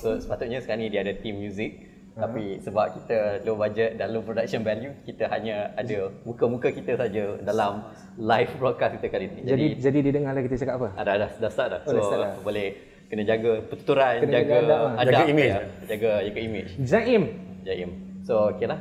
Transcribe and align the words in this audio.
So 0.00 0.16
sepatutnya 0.16 0.64
sekarang 0.64 0.80
ni 0.80 0.88
dia 0.88 1.04
ada 1.04 1.12
team 1.12 1.36
music 1.36 1.92
tapi 2.10 2.58
sebab 2.60 2.86
kita 3.00 3.44
low 3.46 3.54
budget 3.54 3.96
dan 3.96 4.10
low 4.12 4.20
production 4.20 4.60
value 4.60 4.92
kita 5.04 5.30
hanya 5.30 5.70
ada 5.78 6.10
muka-muka 6.26 6.68
kita 6.68 6.98
saja 6.98 7.38
dalam 7.40 7.86
live 8.16 8.50
broadcast 8.56 8.96
kita 8.98 9.06
kali 9.08 9.28
ini. 9.28 9.40
Jadi 9.44 9.66
jadi 9.78 9.98
didengar 10.00 10.32
lah 10.32 10.42
kita 10.42 10.56
cakap 10.58 10.74
apa? 10.80 10.88
ada 10.96 11.12
dah 11.20 11.30
dah 11.36 11.50
start 11.52 11.68
dah. 11.70 11.80
Oh, 11.86 11.92
dah 11.92 12.02
start 12.02 12.20
dah. 12.20 12.32
boleh 12.40 12.66
kena 13.12 13.22
jaga 13.24 13.52
pertuturan, 13.62 14.14
Kena 14.24 14.32
jaga, 14.40 14.48
jaga 14.48 14.56
adab 14.56 14.68
lah. 14.68 14.90
adab, 14.96 15.12
Jaga 15.12 15.24
image. 15.28 15.52
ya. 15.52 15.60
jaga 15.86 16.10
jaga 16.24 16.40
image. 16.40 16.70
Zaim. 16.82 17.22
Jaim. 17.62 17.90
So 18.24 18.34
okeylah. 18.56 18.80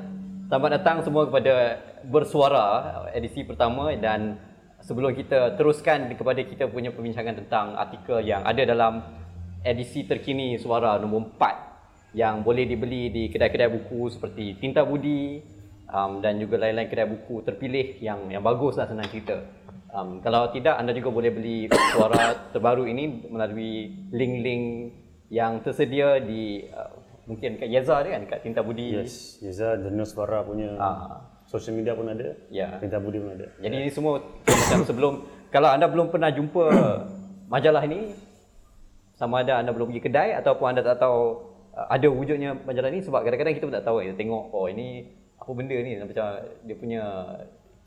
Selamat 0.50 0.70
datang 0.82 0.98
semua 1.06 1.24
kepada 1.30 1.54
bersuara 2.10 2.66
edisi 3.14 3.46
pertama 3.46 3.94
dan 3.94 4.40
sebelum 4.82 5.14
kita 5.14 5.54
teruskan 5.60 6.10
kepada 6.16 6.42
kita 6.42 6.66
punya 6.66 6.90
perbincangan 6.90 7.36
tentang 7.46 7.78
artikel 7.78 8.24
yang 8.24 8.42
ada 8.42 8.64
dalam 8.66 9.04
edisi 9.64 10.08
terkini 10.08 10.56
suara 10.56 10.96
nombor 11.00 11.36
4 11.36 12.16
yang 12.18 12.42
boleh 12.42 12.66
dibeli 12.66 13.14
di 13.14 13.24
kedai-kedai 13.30 13.70
buku 13.70 14.10
seperti 14.10 14.58
Tinta 14.58 14.82
Budi 14.82 15.38
um, 15.90 16.24
dan 16.24 16.42
juga 16.42 16.58
lain-lain 16.58 16.90
kedai 16.90 17.06
buku 17.06 17.46
terpilih 17.46 18.02
yang 18.02 18.30
yang 18.34 18.42
bagus 18.42 18.80
lah 18.80 18.90
senang 18.90 19.06
cerita. 19.10 19.46
Um, 19.90 20.22
kalau 20.22 20.54
tidak 20.54 20.78
anda 20.78 20.94
juga 20.94 21.10
boleh 21.10 21.32
beli 21.34 21.58
suara 21.94 22.50
terbaru 22.54 22.86
ini 22.86 23.26
melalui 23.30 23.94
link-link 24.14 24.64
yang 25.30 25.62
tersedia 25.62 26.18
di 26.22 26.66
uh, 26.74 26.90
mungkin 27.30 27.62
kat 27.62 27.70
Yeza 27.70 28.02
dia 28.02 28.18
kan 28.18 28.24
kat 28.26 28.40
Tinta 28.42 28.66
Budi. 28.66 28.98
Yes, 28.98 29.38
Yeza 29.46 29.78
The 29.78 29.94
Suara 30.06 30.42
punya 30.42 30.74
Ah. 30.82 31.22
social 31.46 31.78
media 31.78 31.94
pun 31.94 32.10
ada. 32.10 32.34
Ya. 32.50 32.78
Minta 32.82 32.98
Budi 32.98 33.22
pun 33.22 33.38
ada. 33.38 33.54
Jadi 33.62 33.76
ini 33.86 33.90
semua 33.94 34.18
macam 34.50 34.82
sebelum 34.82 35.14
kalau 35.54 35.70
anda 35.70 35.86
belum 35.86 36.10
pernah 36.10 36.34
jumpa 36.34 36.66
majalah 37.54 37.86
ini 37.86 38.29
sama 39.20 39.44
ada 39.44 39.60
anda 39.60 39.76
belum 39.76 39.92
pergi 39.92 40.08
kedai 40.08 40.30
ataupun 40.40 40.72
anda 40.72 40.80
tak 40.80 41.04
tahu 41.04 41.20
uh, 41.76 41.88
ada 41.92 42.08
wujudnya 42.08 42.56
majalah 42.64 42.88
ini 42.88 43.04
sebab 43.04 43.28
kadang-kadang 43.28 43.60
kita 43.60 43.68
pun 43.68 43.76
tak 43.76 43.84
tahu 43.84 44.00
kita 44.00 44.16
tengok 44.16 44.56
oh 44.56 44.72
ini 44.72 45.20
apa 45.40 45.52
benda 45.58 45.78
ni? 45.82 45.98
Macam 45.98 46.26
dia 46.68 46.76
punya 46.78 47.02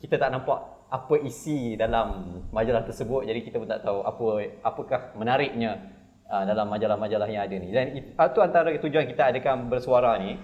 kita 0.03 0.19
tak 0.19 0.35
nampak 0.35 0.59
apa 0.91 1.15
isi 1.23 1.79
dalam 1.79 2.41
majalah 2.51 2.83
tersebut. 2.83 3.29
Jadi 3.29 3.41
kita 3.47 3.63
pun 3.63 3.69
tak 3.71 3.87
tahu 3.87 4.03
apa 4.03 4.25
apakah 4.67 5.01
menariknya 5.15 5.79
uh, 6.27 6.43
dalam 6.43 6.67
majalah-majalah 6.73 7.29
yang 7.31 7.47
ada 7.47 7.55
ni. 7.55 7.71
Dan 7.71 7.95
itu 7.95 8.41
antara 8.43 8.75
tujuan 8.75 9.07
kita 9.07 9.31
adakan 9.31 9.71
bersuara 9.71 10.19
ni. 10.19 10.41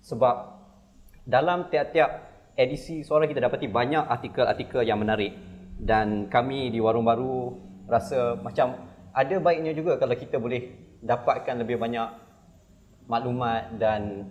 Sebab 0.00 0.56
dalam 1.26 1.68
tiap-tiap 1.68 2.10
edisi 2.56 3.04
suara 3.04 3.28
kita 3.28 3.42
dapati 3.42 3.68
banyak 3.68 4.06
artikel-artikel 4.06 4.86
yang 4.86 5.02
menarik. 5.02 5.34
Dan 5.76 6.32
kami 6.32 6.72
di 6.72 6.80
Warung 6.80 7.04
Baru 7.04 7.52
rasa 7.84 8.40
macam 8.40 8.95
ada 9.16 9.36
baiknya 9.40 9.72
juga 9.72 9.96
kalau 9.96 10.12
kita 10.12 10.36
boleh 10.36 10.76
dapatkan 11.00 11.64
lebih 11.64 11.80
banyak 11.80 12.04
maklumat 13.08 13.80
dan 13.80 14.28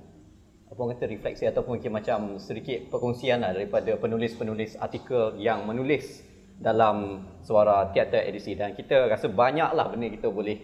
apa 0.70 0.78
orang 0.78 0.94
kata 0.98 1.10
refleksi 1.10 1.50
ataupun 1.50 1.82
mungkin 1.82 1.94
macam 1.94 2.20
sedikit 2.38 2.94
perkongsian 2.94 3.42
lah 3.42 3.54
daripada 3.54 3.98
penulis-penulis 3.98 4.78
artikel 4.78 5.42
yang 5.42 5.66
menulis 5.66 6.22
dalam 6.62 7.26
suara 7.42 7.90
tiap-tiap 7.92 8.30
edisi 8.30 8.54
dan 8.54 8.78
kita 8.78 9.10
rasa 9.10 9.26
banyaklah 9.26 9.90
benda 9.90 10.08
kita 10.14 10.30
boleh 10.30 10.58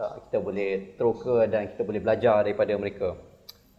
uh, 0.00 0.24
kita 0.28 0.38
boleh 0.40 0.70
teroka 0.96 1.44
dan 1.46 1.68
kita 1.68 1.82
boleh 1.84 2.00
belajar 2.00 2.42
daripada 2.42 2.72
mereka. 2.80 3.08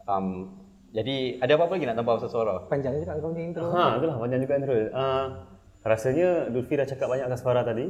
Um, 0.06 0.62
jadi 0.94 1.42
ada 1.42 1.60
apa-apa 1.60 1.76
lagi 1.76 1.86
nak 1.90 1.96
tambah 2.00 2.14
pasal 2.22 2.30
suara? 2.32 2.54
Panjang 2.70 2.96
je 2.96 3.04
kat 3.04 3.20
kau 3.20 3.34
ni 3.34 3.52
intro. 3.52 3.68
Ha, 3.68 4.00
itulah 4.00 4.16
panjang 4.16 4.40
juga 4.40 4.54
intro. 4.56 4.74
Uh, 4.94 5.26
rasanya 5.84 6.48
Lutfi 6.48 6.78
dah 6.78 6.88
cakap 6.88 7.10
banyak 7.10 7.26
akan 7.28 7.38
suara 7.38 7.60
tadi. 7.66 7.84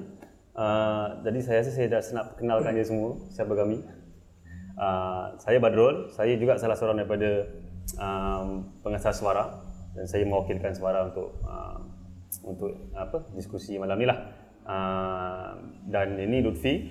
Uh, 0.57 1.21
jadi 1.21 1.39
saya 1.45 1.57
rasa 1.61 1.71
saya 1.77 1.87
dah 1.93 2.01
senap 2.01 2.27
kenalkan 2.41 2.73
dia 2.73 2.89
semua, 2.89 3.21
siapa 3.29 3.53
kami. 3.53 3.85
Uh, 4.81 5.37
saya 5.37 5.61
Badrul, 5.61 6.09
saya 6.17 6.33
juga 6.41 6.57
salah 6.57 6.81
seorang 6.81 7.05
daripada 7.05 7.45
um, 8.01 8.65
pengasas 8.81 9.21
suara 9.21 9.53
dan 9.93 10.09
saya 10.09 10.25
mewakilkan 10.25 10.73
suara 10.73 11.13
untuk 11.13 11.45
uh, 11.45 11.81
untuk 12.49 12.73
apa 12.97 13.29
diskusi 13.37 13.77
malam 13.77 14.01
ni 14.01 14.09
lah. 14.09 14.17
Uh, 14.65 15.77
dan 15.93 16.17
ini 16.17 16.41
Lutfi, 16.41 16.89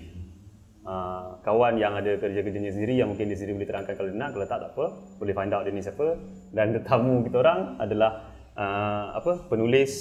uh, 0.86 1.42
kawan 1.42 1.82
yang 1.82 1.98
ada 1.98 2.22
kerja-kerjanya 2.22 2.70
sendiri 2.70 3.02
yang 3.02 3.12
mungkin 3.12 3.34
dia 3.34 3.38
sendiri 3.38 3.66
boleh 3.66 3.70
terangkan 3.70 3.94
kalau 3.98 4.14
nak, 4.14 4.30
kalau 4.38 4.46
tak 4.46 4.60
tak 4.62 4.72
apa, 4.78 4.86
boleh 5.18 5.34
find 5.34 5.54
out 5.58 5.66
dia 5.66 5.74
ni 5.74 5.82
siapa. 5.82 6.22
Dan 6.54 6.78
tetamu 6.78 7.26
kita 7.26 7.42
orang 7.42 7.82
adalah 7.82 8.30
uh, 8.54 9.18
apa 9.18 9.50
penulis 9.50 9.92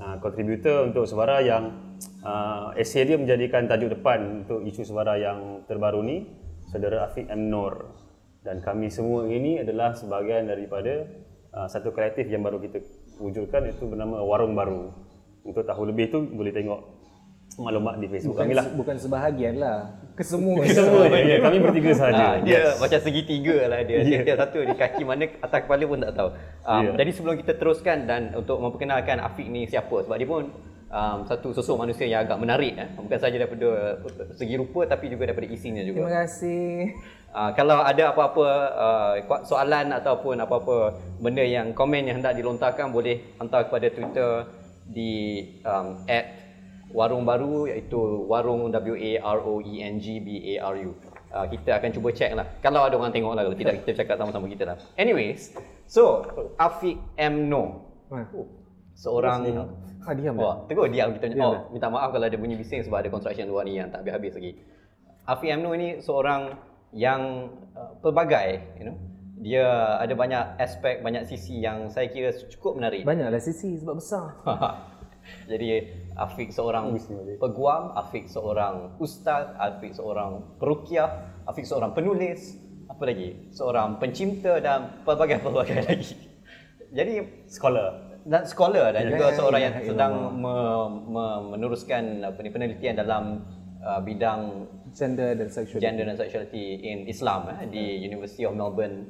uh, 0.00 0.16
contributor 0.24 0.88
untuk 0.88 1.04
suara 1.04 1.44
yang 1.44 1.96
uh, 2.24 2.76
essay 2.76 3.04
dia 3.04 3.16
menjadikan 3.16 3.66
tajuk 3.68 3.92
depan 3.96 4.44
untuk 4.44 4.64
isu 4.64 4.82
suara 4.84 5.16
yang 5.16 5.64
terbaru 5.64 6.00
ni 6.04 6.28
saudara 6.68 7.08
Afiq 7.08 7.28
M 7.28 7.48
Nur 7.48 7.92
dan 8.40 8.64
kami 8.64 8.88
semua 8.88 9.28
ini 9.28 9.60
adalah 9.60 9.92
sebahagian 9.92 10.48
daripada 10.48 11.04
uh, 11.52 11.68
satu 11.68 11.92
kreatif 11.92 12.28
yang 12.28 12.40
baru 12.40 12.60
kita 12.60 12.80
wujudkan 13.20 13.68
itu 13.68 13.84
bernama 13.84 14.24
Warung 14.24 14.56
Baru 14.56 14.96
untuk 15.44 15.64
tahu 15.64 15.88
lebih 15.88 16.08
tu 16.08 16.24
boleh 16.24 16.52
tengok 16.52 17.00
maklumat 17.58 17.98
di 17.98 18.06
Facebook 18.06 18.38
Bukan, 18.38 18.46
kami 18.46 18.54
lah 18.54 18.66
bukan 18.78 18.96
sebahagian 18.96 19.54
lah. 19.58 19.78
Kesemua. 20.14 20.62
semua 20.76 21.04
ya, 21.10 21.36
kami 21.42 21.58
bertiga 21.58 21.90
Ah, 21.90 21.98
sahaja 21.98 22.26
dia 22.46 22.62
macam 22.78 22.98
segitiga 23.02 23.56
lah 23.66 23.80
dia. 23.82 23.98
Dia, 24.06 24.18
dia 24.22 24.36
satu 24.38 24.62
di 24.62 24.74
kaki 24.76 25.02
mana 25.02 25.26
atas 25.42 25.60
kepala 25.66 25.84
pun 25.84 25.98
tak 26.00 26.12
tahu. 26.14 26.28
Um, 26.64 26.80
Ya. 26.80 26.90
Jadi 27.02 27.10
sebelum 27.12 27.34
kita 27.40 27.52
teruskan 27.58 28.06
dan 28.06 28.32
untuk 28.32 28.56
memperkenalkan 28.62 29.18
Afiq 29.20 29.50
ni 29.50 29.66
siapa 29.66 30.06
sebab 30.06 30.16
dia 30.16 30.28
pun 30.28 30.48
um, 30.90 31.24
satu 31.24 31.54
sosok 31.54 31.86
manusia 31.86 32.04
yang 32.04 32.26
agak 32.26 32.38
menarik 32.42 32.74
eh. 32.76 32.90
bukan 32.98 33.18
saja 33.18 33.38
daripada 33.38 33.96
segi 34.34 34.54
rupa 34.58 34.84
tapi 34.84 35.08
juga 35.08 35.30
daripada 35.30 35.48
isinya 35.48 35.82
juga. 35.86 36.04
Terima 36.04 36.14
kasih. 36.26 36.68
Uh, 37.30 37.50
kalau 37.54 37.78
ada 37.78 38.10
apa-apa 38.10 38.46
uh, 38.74 39.14
soalan 39.46 39.94
ataupun 39.94 40.42
apa-apa 40.42 40.98
benda 41.22 41.46
yang 41.46 41.70
komen 41.70 42.10
yang 42.10 42.18
hendak 42.18 42.34
dilontarkan 42.34 42.90
boleh 42.90 43.38
hantar 43.38 43.70
kepada 43.70 43.86
Twitter 43.94 44.30
di 44.90 45.46
um, 45.62 45.94
warung 46.90 47.22
baru 47.22 47.70
iaitu 47.70 48.26
warung 48.26 48.74
W 48.74 48.94
A 48.98 49.38
R 49.38 49.40
O 49.46 49.62
E 49.62 49.78
N 49.78 50.02
G 50.02 50.18
B 50.18 50.58
A 50.58 50.74
R 50.74 50.76
U. 50.82 50.92
Uh, 51.30 51.46
kita 51.46 51.78
akan 51.78 51.94
cuba 51.94 52.10
check 52.10 52.34
lah. 52.34 52.42
Kalau 52.58 52.82
ada 52.82 52.98
orang 52.98 53.14
tengok 53.14 53.38
lah, 53.38 53.46
kalau 53.46 53.54
tidak 53.54 53.86
kita 53.86 54.02
cakap 54.02 54.18
sama-sama 54.18 54.50
kita 54.50 54.66
lah. 54.66 54.76
Anyways, 54.98 55.54
so 55.86 56.26
Afiq 56.58 56.98
M 57.14 57.46
No. 57.46 57.86
Ha. 58.10 58.26
Seorang 58.98 59.46
Ah, 60.04 60.14
diam 60.16 60.34
dah. 60.36 60.44
Wah, 60.44 60.56
tegur 60.64 60.88
diam 60.88 61.12
kita. 61.12 61.26
Diam 61.32 61.44
oh, 61.44 61.52
dah. 61.52 61.62
minta 61.72 61.88
maaf 61.92 62.10
kalau 62.12 62.26
ada 62.26 62.38
bunyi 62.40 62.56
bising 62.56 62.80
sebab 62.84 63.04
ada 63.04 63.10
construction 63.12 63.46
luar 63.48 63.68
ni 63.68 63.76
yang 63.76 63.92
tak 63.92 64.04
habis-habis 64.04 64.32
lagi. 64.36 64.52
Afi 65.28 65.46
Amno 65.52 65.76
ini 65.76 66.00
seorang 66.00 66.56
yang 66.96 67.52
uh, 67.76 67.92
pelbagai, 68.00 68.80
you 68.80 68.86
know. 68.88 68.96
Dia 69.40 69.96
ada 69.96 70.12
banyak 70.12 70.60
aspek, 70.60 71.00
banyak 71.00 71.24
sisi 71.24 71.64
yang 71.64 71.88
saya 71.88 72.12
kira 72.12 72.28
cukup 72.52 72.76
menarik. 72.76 73.08
Banyaklah 73.08 73.40
sisi 73.40 73.80
sebab 73.80 73.96
besar. 73.96 74.36
Jadi 75.50 75.88
Afiq 76.16 76.52
seorang 76.52 76.92
peguam, 77.40 77.96
Afiq 77.96 78.28
seorang 78.28 79.00
ustaz, 79.00 79.48
Afiq 79.56 79.96
seorang 79.96 80.44
perukiah, 80.60 81.32
Afiq 81.48 81.64
seorang 81.64 81.96
penulis, 81.96 82.60
apa 82.90 83.08
lagi? 83.08 83.48
Seorang 83.54 83.96
pencipta 83.96 84.60
dan 84.60 85.00
pelbagai-pelbagai 85.08 85.84
lagi. 85.88 86.14
Jadi 86.90 87.46
scholar 87.46 88.09
dan 88.22 88.42
scholar 88.44 88.90
dan 88.90 89.02
Ya, 89.02 89.10
juga 89.10 89.26
ya, 89.26 89.34
seorang 89.34 89.60
ya, 89.60 89.66
yang 89.66 89.76
ya, 89.76 89.86
sedang 89.86 90.12
me, 90.34 90.54
me, 91.06 91.24
meneruskan 91.50 92.02
apa 92.22 92.38
ni 92.38 92.50
penelitian 92.50 92.94
dalam 92.96 93.24
uh, 93.78 94.00
bidang 94.00 94.68
Gender 94.90 95.38
dan 95.38 95.46
sexuality. 95.46 95.86
gender 95.86 96.04
dan 96.04 96.16
sexuality 96.16 96.64
in 96.82 97.06
Islam 97.06 97.46
eh, 97.48 97.62
di 97.64 97.84
University 98.02 98.42
of 98.42 98.52
Melbourne 98.52 99.06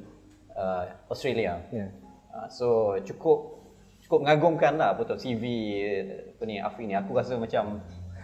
uh, 0.53 0.85
Australia. 1.09 1.57
Ya. 1.73 1.89
Uh, 2.29 2.45
so 2.47 2.67
cukup 3.01 3.57
cukup 3.99 4.21
mengagumkan 4.21 4.77
lah 4.77 4.93
apa 4.93 5.01
tu 5.03 5.17
CV 5.17 5.43
apa 6.31 6.43
ni 6.45 6.61
Afi 6.61 6.85
ni 6.85 6.93
aku 6.93 7.17
rasa 7.17 7.33
macam 7.35 7.81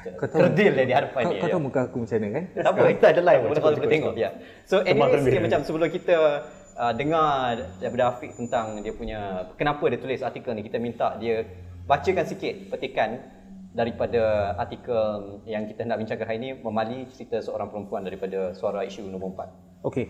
Kau 0.07 0.23
tahu- 0.23 0.45
kerdil 0.45 0.71
lah 0.71 0.85
di 0.85 0.93
hadapan 0.93 1.19
Kau, 1.19 1.31
dia. 1.33 1.41
kau 1.41 1.49
tahu 1.49 1.61
muka 1.65 1.79
aku 1.83 1.97
macam 1.99 2.15
mana 2.15 2.29
kan? 2.29 2.43
Tak 2.53 2.69
apa, 2.69 2.81
kita 2.93 3.07
ada 3.09 3.21
live, 3.25 3.41
boleh 3.43 3.59
boleh 3.59 3.89
tengok 3.89 4.13
ya. 4.15 4.29
So 4.63 4.75
anyway, 4.81 5.19
sikit 5.19 5.41
macam 5.41 5.59
sebelum 5.65 5.89
kita 5.89 6.15
uh, 6.77 6.93
dengar 6.93 7.57
daripada 7.81 8.13
Afiq 8.13 8.37
tentang 8.37 8.79
dia 8.85 8.93
punya 8.93 9.49
kenapa 9.57 9.83
dia 9.89 9.99
tulis 9.99 10.21
artikel 10.21 10.53
ni, 10.53 10.63
kita 10.63 10.77
minta 10.77 11.17
dia 11.17 11.43
bacakan 11.89 12.25
sikit 12.29 12.69
petikan 12.69 13.17
daripada 13.73 14.53
artikel 14.57 15.41
yang 15.45 15.65
kita 15.69 15.85
hendak 15.85 16.01
bincangkan 16.01 16.25
hari 16.25 16.37
ini 16.41 16.49
memali 16.61 17.05
cerita 17.13 17.37
seorang 17.41 17.69
perempuan 17.69 18.01
daripada 18.01 18.53
suara 18.57 18.81
isu 18.81 19.05
nombor 19.05 19.37
4. 19.37 19.85
Okey. 19.85 20.05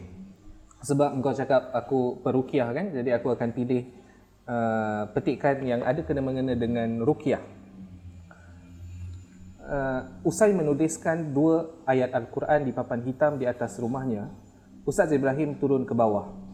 Sebab 0.88 1.20
engkau 1.20 1.34
cakap 1.36 1.74
aku 1.74 2.22
perukiah 2.24 2.70
kan, 2.72 2.94
jadi 2.94 3.20
aku 3.20 3.34
akan 3.34 3.50
pilih 3.52 3.92
uh, 4.48 5.10
petikan 5.12 5.60
yang 5.66 5.82
ada 5.84 6.00
kena 6.06 6.24
mengena 6.24 6.56
dengan 6.56 7.02
rukiah. 7.04 7.44
Uh, 9.68 10.24
usai 10.24 10.56
menuliskan 10.56 11.36
dua 11.36 11.68
ayat 11.84 12.16
Al-Quran 12.16 12.64
di 12.64 12.72
papan 12.72 13.04
hitam 13.04 13.36
di 13.36 13.44
atas 13.44 13.76
rumahnya, 13.84 14.32
Ustaz 14.88 15.12
Ibrahim 15.12 15.60
turun 15.60 15.84
ke 15.84 15.92
bawah. 15.92 16.47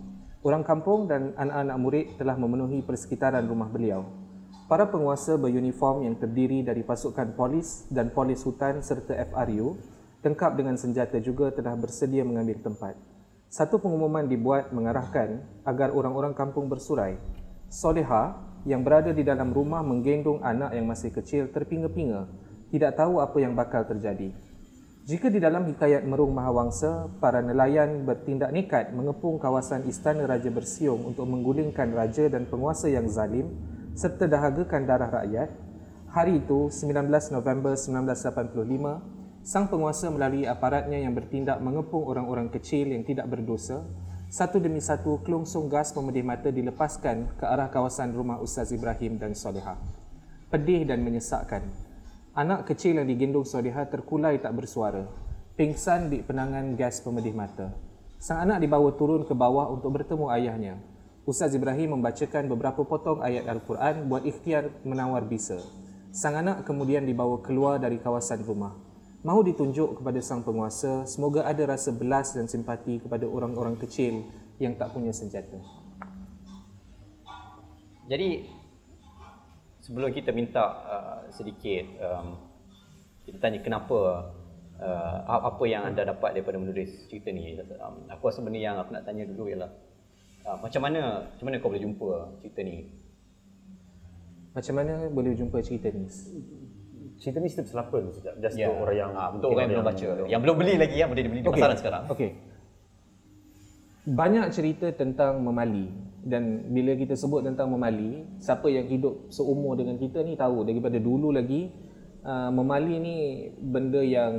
Orang 0.44 0.68
kampung 0.68 1.08
dan 1.08 1.32
anak-anak 1.40 1.78
murid 1.80 2.06
telah 2.20 2.36
memenuhi 2.36 2.84
persekitaran 2.84 3.48
rumah 3.48 3.72
beliau. 3.72 4.04
Para 4.68 4.84
penguasa 4.92 5.40
beruniform 5.40 6.04
yang 6.04 6.20
terdiri 6.20 6.60
dari 6.68 6.84
pasukan 6.84 7.32
polis 7.32 7.88
dan 7.88 8.12
polis 8.12 8.44
hutan 8.44 8.84
serta 8.84 9.16
FRU, 9.32 9.80
lengkap 10.20 10.52
dengan 10.60 10.76
senjata 10.76 11.24
juga 11.24 11.48
telah 11.56 11.80
bersedia 11.80 12.28
mengambil 12.28 12.60
tempat. 12.60 12.92
Satu 13.48 13.80
pengumuman 13.80 14.28
dibuat 14.28 14.76
mengarahkan 14.76 15.40
agar 15.64 15.96
orang-orang 15.96 16.36
kampung 16.36 16.68
bersurai. 16.68 17.16
Soleha 17.72 18.36
yang 18.68 18.84
berada 18.84 19.16
di 19.16 19.24
dalam 19.24 19.56
rumah 19.56 19.80
menggendong 19.80 20.44
anak 20.44 20.76
yang 20.76 20.84
masih 20.92 21.16
kecil 21.16 21.48
terpinga-pinga, 21.56 22.28
tidak 22.68 23.00
tahu 23.00 23.24
apa 23.24 23.40
yang 23.40 23.56
bakal 23.56 23.88
terjadi. 23.88 24.36
Jika 25.04 25.28
di 25.28 25.44
dalam 25.44 25.68
hikayat 25.68 26.08
Merung 26.08 26.32
Mahawangsa, 26.32 27.12
para 27.20 27.44
nelayan 27.44 28.08
bertindak 28.08 28.56
nekat 28.56 28.96
mengepung 28.96 29.36
kawasan 29.36 29.84
Istana 29.84 30.24
Raja 30.24 30.48
Bersiung 30.48 31.04
untuk 31.04 31.28
menggulingkan 31.28 31.92
raja 31.92 32.32
dan 32.32 32.48
penguasa 32.48 32.88
yang 32.88 33.12
zalim 33.12 33.52
serta 34.00 34.32
dahagakan 34.32 34.88
darah 34.88 35.12
rakyat, 35.12 35.52
hari 36.08 36.40
itu 36.40 36.72
19 36.72 37.12
November 37.36 37.76
1985, 37.76 39.44
sang 39.44 39.68
penguasa 39.68 40.08
melalui 40.08 40.48
aparatnya 40.48 41.04
yang 41.04 41.12
bertindak 41.12 41.60
mengepung 41.60 42.08
orang-orang 42.08 42.48
kecil 42.48 42.88
yang 42.88 43.04
tidak 43.04 43.28
berdosa, 43.28 43.84
satu 44.32 44.56
demi 44.64 44.80
satu 44.80 45.20
kelongsong 45.20 45.68
gas 45.68 45.92
pemedih 45.92 46.24
mata 46.24 46.48
dilepaskan 46.48 47.36
ke 47.36 47.44
arah 47.44 47.68
kawasan 47.68 48.16
rumah 48.16 48.40
Ustaz 48.40 48.72
Ibrahim 48.72 49.20
dan 49.20 49.36
Soleha. 49.36 49.76
Pedih 50.48 50.88
dan 50.88 51.04
menyesakkan. 51.04 51.83
Anak 52.34 52.66
kecil 52.66 52.98
yang 52.98 53.06
digendong 53.06 53.46
Soleha 53.46 53.86
terkulai 53.86 54.42
tak 54.42 54.58
bersuara, 54.58 55.06
pingsan 55.54 56.10
di 56.10 56.26
penangan 56.26 56.74
gas 56.74 57.02
pemedih 57.06 57.34
mata. 57.34 57.70
Sang 58.18 58.42
anak 58.42 58.58
dibawa 58.60 58.94
turun 58.98 59.22
ke 59.24 59.38
bawah 59.38 59.70
untuk 59.70 59.94
bertemu 59.94 60.26
ayahnya. 60.34 60.76
Ustaz 61.30 61.54
Ibrahim 61.54 62.02
membacakan 62.02 62.50
beberapa 62.50 62.82
potong 62.84 63.22
ayat 63.22 63.46
Al-Quran 63.46 64.10
buat 64.10 64.26
ikhtiar 64.26 64.74
menawar 64.82 65.24
bisa. 65.30 65.62
Sang 66.10 66.34
anak 66.34 66.66
kemudian 66.66 67.06
dibawa 67.06 67.40
keluar 67.46 67.78
dari 67.78 68.02
kawasan 68.02 68.42
rumah 68.44 68.74
mahu 69.24 69.56
ditunjuk 69.56 70.04
kepada 70.04 70.20
sang 70.20 70.44
penguasa 70.44 71.08
semoga 71.08 71.48
ada 71.48 71.64
rasa 71.64 71.96
belas 71.96 72.36
dan 72.36 72.52
simpati 72.52 73.00
kepada 73.00 73.24
orang-orang 73.24 73.80
kecil 73.80 74.28
yang 74.60 74.76
tak 74.76 74.92
punya 74.92 75.16
senjata. 75.16 75.64
Jadi 78.12 78.44
sebelum 79.84 80.16
kita 80.16 80.32
minta 80.32 80.64
uh, 80.64 81.20
sedikit 81.28 81.84
um, 82.00 82.40
kita 83.28 83.38
tanya 83.44 83.60
kenapa 83.60 84.32
uh, 84.80 85.18
apa 85.28 85.64
yang 85.68 85.92
anda 85.92 86.08
dapat 86.08 86.40
daripada 86.40 86.56
menulis 86.56 87.12
cerita 87.12 87.36
ni 87.36 87.60
um, 87.84 88.08
apa 88.08 88.28
sebenarnya 88.32 88.72
yang 88.72 88.76
aku 88.80 88.96
nak 88.96 89.04
tanya 89.04 89.28
dulu 89.28 89.52
ialah 89.52 89.72
uh, 90.48 90.58
macam 90.64 90.88
mana 90.88 91.28
macam 91.28 91.46
mana 91.52 91.56
kau 91.60 91.68
boleh 91.68 91.84
jumpa 91.84 92.10
cerita 92.40 92.60
ni 92.64 92.88
macam 94.56 94.74
mana 94.80 94.94
boleh 95.12 95.36
jumpa 95.36 95.58
cerita 95.60 95.92
ni 95.92 96.08
cerita 97.20 97.38
ni 97.40 97.48
cerita 97.48 97.72
selapan 97.72 98.12
sekejap. 98.12 98.36
Just 98.44 98.56
yeah. 98.60 98.68
untuk 98.68 98.84
orang 98.84 98.98
yang 98.98 99.12
ha, 99.16 99.24
untuk 99.32 99.48
orang 99.54 99.64
yang 99.64 99.72
belum 99.72 99.86
baca. 99.88 100.04
Yang, 100.04 100.28
yang 100.28 100.42
belum 100.44 100.56
beli 100.60 100.74
lagi 100.76 100.96
ya, 101.00 101.06
boleh 101.08 101.24
dibeli 101.24 101.40
di 101.40 101.48
okay. 101.48 101.62
pasaran 101.62 101.78
sekarang. 101.80 102.04
Okey. 102.12 102.30
Banyak 104.04 104.46
cerita 104.52 104.88
tentang 104.92 105.40
memali 105.40 105.88
dan 106.24 106.72
bila 106.72 106.96
kita 106.96 107.20
sebut 107.20 107.44
tentang 107.44 107.68
memali, 107.68 108.24
siapa 108.40 108.72
yang 108.72 108.88
hidup 108.88 109.28
seumur 109.28 109.76
dengan 109.76 110.00
kita 110.00 110.24
ni 110.24 110.40
tahu 110.40 110.64
daripada 110.64 110.96
dulu 110.96 111.36
lagi 111.36 111.68
uh, 112.24 112.48
memali 112.48 112.96
ni 113.04 113.16
benda 113.60 114.00
yang 114.00 114.34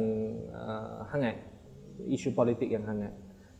uh, 0.49 1.05
hangat, 1.13 1.45
isu 2.09 2.33
politik 2.33 2.73
yang 2.73 2.89
hangat. 2.89 3.13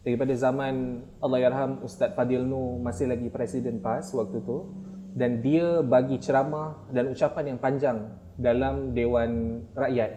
Daripada 0.05 0.33
zaman 0.37 1.05
Allahyarham 1.21 1.85
Ustaz 1.85 2.13
Fadil 2.13 2.45
Nur 2.45 2.81
masih 2.81 3.09
lagi 3.09 3.29
presiden 3.33 3.81
PAS 3.81 4.13
waktu 4.13 4.41
tu 4.45 4.73
dan 5.17 5.41
dia 5.41 5.81
bagi 5.81 6.21
ceramah 6.21 6.89
dan 6.93 7.09
ucapan 7.13 7.55
yang 7.55 7.59
panjang 7.61 7.99
dalam 8.37 8.93
Dewan 8.93 9.65
Rakyat 9.73 10.13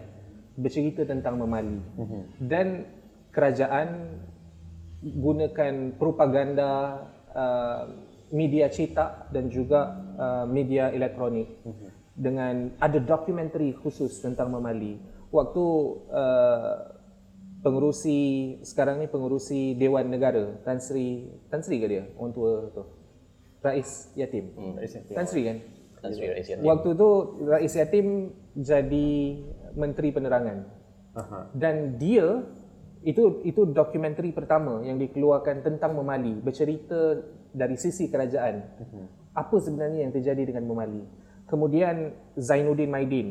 bercerita 0.58 1.08
tentang 1.08 1.40
memali. 1.40 1.80
Uh-huh. 1.96 2.24
Dan 2.42 2.84
kerajaan 3.32 4.20
gunakan 5.06 5.94
propaganda 5.96 7.00
uh, 7.38 7.82
media 8.34 8.68
cetak 8.68 9.32
dan 9.32 9.48
juga 9.48 9.96
uh, 10.18 10.46
media 10.50 10.92
elektronik 10.92 11.48
uh-huh. 11.64 11.90
dengan 12.18 12.74
ada 12.82 13.00
dokumentari 13.00 13.72
khusus 13.78 14.20
tentang 14.20 14.52
memali. 14.52 15.00
Waktu 15.30 15.66
uh, 16.12 16.76
pengurusi 17.62 18.20
sekarang 18.64 19.04
ni 19.04 19.08
pengurusi 19.12 19.76
Dewan 19.76 20.08
Negara 20.08 20.56
Tan 20.64 20.80
Sri 20.80 21.28
Tan 21.52 21.60
Sri 21.62 21.84
ke 21.84 21.88
dia 21.88 22.04
orang 22.16 22.32
tua 22.32 22.52
tu 22.72 22.84
Rais 23.58 24.14
Yatim. 24.16 24.54
Hmm, 24.56 24.80
Tan 25.12 25.26
Sri 25.28 25.42
kan? 25.44 25.58
Rais 26.00 26.48
Yatim. 26.48 26.64
Waktu 26.64 26.90
tu 26.96 27.10
Rais 27.44 27.74
Yatim 27.74 28.08
jadi 28.56 29.10
Menteri 29.76 30.10
Penerangan. 30.14 30.60
Aha. 31.18 31.40
Dan 31.52 31.98
dia 31.98 32.46
itu 33.06 33.42
itu 33.46 33.62
dokumentari 33.70 34.34
pertama 34.34 34.82
yang 34.82 34.98
dikeluarkan 34.98 35.62
tentang 35.62 35.94
Memali, 35.94 36.38
bercerita 36.42 37.22
dari 37.54 37.78
sisi 37.78 38.10
kerajaan. 38.10 38.56
Uh-huh. 38.82 39.06
Apa 39.38 39.58
sebenarnya 39.62 40.06
yang 40.08 40.14
terjadi 40.14 40.50
dengan 40.50 40.66
Memali? 40.66 41.06
Kemudian 41.48 42.12
Zainuddin 42.36 42.92
Maidin 42.92 43.28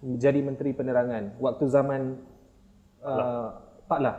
jadi 0.00 0.38
Menteri 0.44 0.76
Penerangan 0.76 1.40
waktu 1.40 1.64
zaman 1.66 2.20
uh, 3.02 3.48
Pak 3.88 4.00
Lah. 4.00 4.16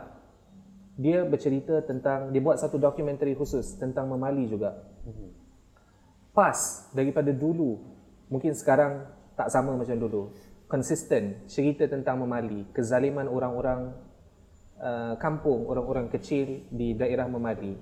Dia 0.98 1.22
bercerita 1.22 1.78
tentang 1.86 2.34
dia 2.34 2.42
buat 2.42 2.58
satu 2.58 2.74
dokumentari 2.74 3.38
khusus 3.38 3.78
tentang 3.78 4.10
Memali 4.10 4.50
juga. 4.50 4.82
Uh-huh. 5.06 5.30
Pas 6.34 6.90
daripada 6.90 7.30
dulu 7.30 7.78
mungkin 8.28 8.52
sekarang 8.52 9.06
tak 9.38 9.48
sama 9.54 9.78
macam 9.78 9.94
dulu 9.94 10.34
konsisten 10.68 11.48
cerita 11.48 11.88
tentang 11.88 12.20
memali 12.20 12.68
kezaliman 12.76 13.26
orang-orang 13.26 13.96
uh, 14.80 15.14
kampung 15.18 15.66
orang-orang 15.66 16.08
kecil 16.10 16.66
di 16.70 16.94
daerah 16.94 17.26
memali 17.26 17.76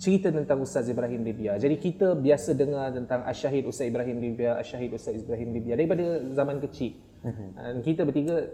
cerita 0.00 0.34
tentang 0.34 0.58
Ustaz 0.64 0.90
Ibrahim 0.90 1.22
Libya. 1.22 1.54
Jadi 1.60 1.78
kita 1.78 2.18
biasa 2.18 2.58
dengar 2.58 2.90
tentang 2.90 3.22
Asyahid 3.22 3.68
Ustaz 3.68 3.86
Ibrahim 3.86 4.18
Libya 4.18 4.58
Asyahid 4.58 4.90
Ustaz 4.96 5.14
Ibrahim 5.14 5.54
Libya 5.54 5.78
daripada 5.78 6.20
zaman 6.34 6.58
kecil. 6.58 6.98
Uh 7.22 7.78
kita 7.86 8.02
bertiga 8.02 8.50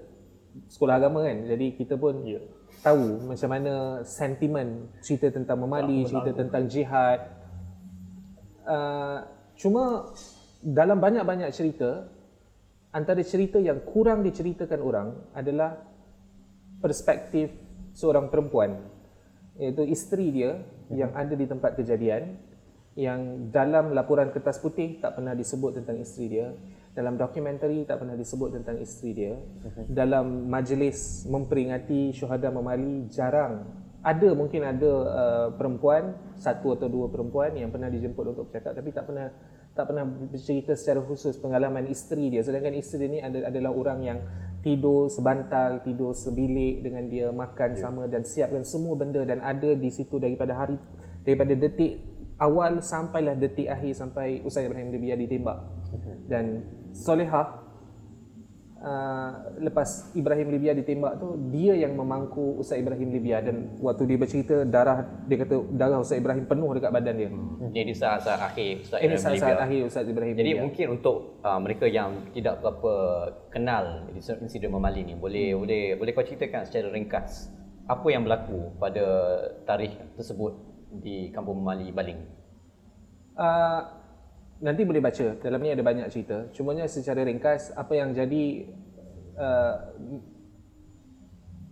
sekolah 0.69 1.01
agama 1.01 1.25
kan? 1.25 1.49
Jadi 1.49 1.79
kita 1.79 1.95
pun 1.97 2.21
yeah. 2.27 2.43
tahu 2.85 3.25
macam 3.25 3.49
mana 3.49 4.05
sentimen 4.05 4.93
cerita 5.01 5.33
tentang 5.33 5.63
memali 5.63 6.05
cerita 6.05 6.37
tentang 6.37 6.69
jihad. 6.69 7.21
Uh, 8.69 9.25
cuma 9.57 10.13
dalam 10.61 11.01
banyak-banyak 11.01 11.49
cerita 11.55 12.13
antara 12.93 13.25
cerita 13.25 13.57
yang 13.57 13.81
kurang 13.89 14.21
diceritakan 14.21 14.81
orang 14.85 15.09
adalah 15.33 15.81
perspektif 16.83 17.49
seorang 17.95 18.29
perempuan 18.33 18.89
iaitu 19.59 19.83
isteri 19.89 20.31
dia 20.31 20.63
yang 20.89 21.13
ada 21.13 21.35
di 21.35 21.45
tempat 21.45 21.77
kejadian 21.77 22.39
yang 22.99 23.51
dalam 23.55 23.95
laporan 23.95 24.35
kertas 24.35 24.59
putih 24.59 24.99
tak 24.99 25.19
pernah 25.19 25.35
disebut 25.35 25.79
tentang 25.83 26.03
isteri 26.03 26.27
dia 26.27 26.47
dalam 26.99 27.15
dokumentari 27.15 27.87
tak 27.87 28.03
pernah 28.03 28.19
disebut 28.19 28.59
tentang 28.59 28.83
isteri 28.83 29.11
dia 29.15 29.39
dalam 29.87 30.51
majlis 30.51 31.31
memperingati 31.31 32.11
syuhada 32.11 32.51
memali 32.51 33.07
jarang. 33.07 33.87
Ada 34.03 34.35
mungkin 34.35 34.67
ada 34.67 34.93
uh, 35.07 35.49
perempuan 35.55 36.19
satu 36.39 36.75
atau 36.75 36.91
dua 36.91 37.07
perempuan 37.07 37.55
yang 37.55 37.71
pernah 37.71 37.87
dijemput 37.87 38.35
untuk 38.35 38.51
bercakap 38.51 38.75
tapi 38.75 38.91
tak 38.91 39.07
pernah 39.07 39.31
tak 39.79 39.95
pernah 39.95 40.03
bercerita 40.03 40.75
secara 40.75 40.99
khusus 41.07 41.39
pengalaman 41.39 41.87
isteri 41.87 42.35
dia. 42.35 42.43
Sedangkan 42.43 42.75
isteri 42.75 43.07
ni 43.07 43.19
adalah 43.23 43.71
orang 43.71 44.03
yang 44.03 44.19
tidur 44.59 45.07
sebantal 45.07 45.87
tidur 45.87 46.11
sebilik 46.11 46.83
dengan 46.83 47.07
dia 47.07 47.31
makan 47.31 47.79
yeah. 47.79 47.79
sama 47.79 48.11
dan 48.11 48.27
siapkan 48.27 48.67
semua 48.67 48.99
benda 48.99 49.23
dan 49.23 49.39
ada 49.39 49.71
di 49.79 49.87
situ 49.87 50.19
daripada 50.19 50.51
hari 50.59 50.75
daripada 51.23 51.55
detik 51.55 52.03
awal 52.43 52.83
sampailah 52.83 53.39
detik 53.39 53.71
akhir 53.71 53.95
sampai 53.95 54.43
Ustaz 54.43 54.67
Ibrahim 54.67 54.91
Libya 54.91 55.15
ditembak. 55.15 55.63
Dan 56.27 56.67
Solehah 56.91 57.68
uh, 58.83 59.31
lepas 59.59 60.11
Ibrahim 60.15 60.49
Libya 60.55 60.73
ditembak 60.75 61.19
tu 61.19 61.35
dia 61.51 61.75
yang 61.75 61.99
memangku 61.99 62.59
Ustaz 62.59 62.79
Ibrahim 62.79 63.11
Libya 63.11 63.43
dan 63.43 63.79
waktu 63.83 64.07
dia 64.07 64.19
bercerita 64.19 64.57
darah 64.63 65.07
dia 65.27 65.37
kata 65.43 65.55
darah 65.75 65.99
Ustaz 66.03 66.19
Ibrahim 66.19 66.47
penuh 66.47 66.71
dekat 66.79 66.91
badan 66.95 67.15
dia. 67.19 67.31
Hmm. 67.31 67.71
Ini 67.75 67.93
saat-saat 67.95 68.41
akhir 68.41 68.87
Ustaz 68.87 68.99
Ibrahim 69.03 69.19
Ini 69.19 69.25
saat-saat 69.25 69.59
akhir 69.59 69.81
Ustaz 69.87 70.05
Ibrahim 70.07 70.35
Jadi 70.35 70.51
Libya. 70.55 70.63
mungkin 70.63 70.87
untuk 70.99 71.17
uh, 71.43 71.61
mereka 71.61 71.87
yang 71.91 72.11
tidak 72.33 72.63
berapa 72.63 72.95
kenal 73.51 74.09
insiden 74.15 74.71
Memali 74.71 75.03
ni 75.03 75.15
boleh 75.19 75.55
hmm. 75.55 75.61
boleh 75.63 75.83
boleh 75.99 76.13
kau 76.15 76.25
ceritakan 76.25 76.63
secara 76.67 76.89
ringkas 76.95 77.51
apa 77.89 78.07
yang 78.13 78.23
berlaku 78.23 78.77
pada 78.77 79.05
tarikh 79.65 79.97
tersebut 80.15 80.53
di 80.93 81.33
kampung 81.33 81.65
Memali 81.65 81.89
Baling. 81.89 82.21
Uh, 83.39 83.98
nanti 84.59 84.83
boleh 84.83 85.03
baca. 85.03 85.27
Dalam 85.39 85.61
ni 85.63 85.71
ada 85.71 85.83
banyak 85.83 86.07
cerita. 86.11 86.51
Cumanya 86.55 86.87
secara 86.91 87.23
ringkas 87.23 87.71
apa 87.75 87.93
yang 87.95 88.15
jadi 88.15 88.69
uh, 89.39 89.75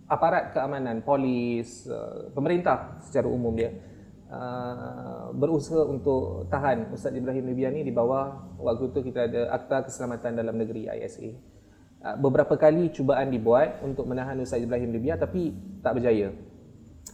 aparat 0.07 0.55
keamanan 0.55 1.03
polis 1.03 1.83
uh, 1.91 2.31
pemerintah 2.31 2.95
secara 3.03 3.27
umum 3.27 3.51
dia 3.51 3.75
uh, 4.31 5.35
berusaha 5.35 5.83
untuk 5.83 6.47
tahan 6.47 6.95
Ustaz 6.95 7.11
Ibrahim 7.11 7.51
Libya 7.51 7.67
ni 7.75 7.83
di 7.83 7.91
bawah 7.91 8.55
waktu 8.55 8.95
tu 8.95 9.03
kita 9.03 9.27
ada 9.27 9.51
Akta 9.51 9.83
Keselamatan 9.83 10.39
Dalam 10.39 10.55
Negeri 10.55 10.87
ISA 10.87 11.35
uh, 12.07 12.15
beberapa 12.23 12.55
kali 12.55 12.87
cubaan 12.95 13.27
dibuat 13.27 13.83
untuk 13.83 14.07
menahan 14.07 14.39
Ustaz 14.39 14.63
Ibrahim 14.63 14.95
Libya 14.95 15.19
tapi 15.19 15.51
tak 15.83 15.99
berjaya. 15.99 16.31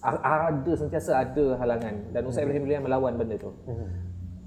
Ada 0.04 0.74
sentiasa 0.76 1.16
ada 1.16 1.56
halangan. 1.64 2.12
Dan 2.12 2.28
Ustaz 2.28 2.44
Ibrahim 2.44 2.68
Bilian 2.68 2.84
melawan 2.84 3.16
benda 3.16 3.40
tu. 3.40 3.56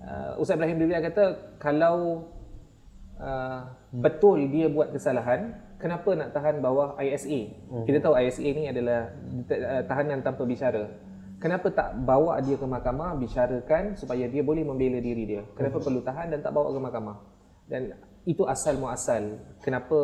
Uh, 0.06 0.38
Ustaz 0.38 0.54
Ibrahim 0.54 0.78
Bilian 0.86 1.02
kata 1.02 1.58
kalau 1.58 2.30
uh, 3.18 3.66
betul 3.90 4.46
dia 4.46 4.70
buat 4.70 4.94
kesalahan, 4.94 5.58
kenapa 5.82 6.14
nak 6.14 6.30
tahan 6.30 6.62
bawah 6.62 6.94
ISA? 7.02 7.50
Kita 7.90 7.98
tahu 7.98 8.14
ISA 8.14 8.46
ni 8.54 8.70
adalah 8.70 9.10
uh, 9.50 9.82
tahanan 9.82 10.22
tanpa 10.22 10.46
bicara. 10.46 10.86
Kenapa 11.42 11.68
tak 11.74 11.98
bawa 12.06 12.38
dia 12.40 12.56
ke 12.56 12.64
mahkamah 12.64 13.18
bicarakan 13.18 13.98
supaya 13.98 14.24
dia 14.30 14.40
boleh 14.40 14.64
membela 14.64 15.02
diri 15.02 15.26
dia? 15.26 15.42
Kenapa 15.58 15.82
perlu 15.82 16.00
tahan 16.00 16.32
dan 16.32 16.40
tak 16.40 16.54
bawa 16.54 16.70
ke 16.70 16.80
mahkamah? 16.80 17.16
Dan 17.66 17.92
itu 18.26 18.42
asal 18.42 18.74
muasal 18.82 19.38
kenapa 19.62 19.94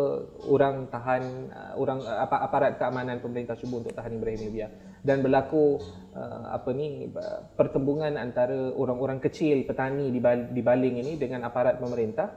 orang 0.46 0.86
tahan 0.86 1.22
uh, 1.50 1.74
orang 1.74 1.98
uh, 2.06 2.22
apa 2.22 2.38
aparat 2.46 2.78
keamanan 2.78 3.18
pemerintah 3.18 3.58
cuba 3.58 3.82
untuk 3.82 3.90
tahan 3.98 4.14
Ibrahim 4.14 4.40
Libya 4.46 4.70
dan 5.02 5.18
berlaku 5.18 5.82
uh, 6.14 6.54
apa 6.54 6.70
ni 6.70 7.10
pertembungan 7.58 8.14
antara 8.14 8.70
orang-orang 8.70 9.18
kecil 9.18 9.66
petani 9.66 10.14
di, 10.14 10.22
di 10.54 10.62
baling 10.62 11.02
ini 11.02 11.18
dengan 11.18 11.42
aparat 11.46 11.82
pemerintah. 11.82 12.30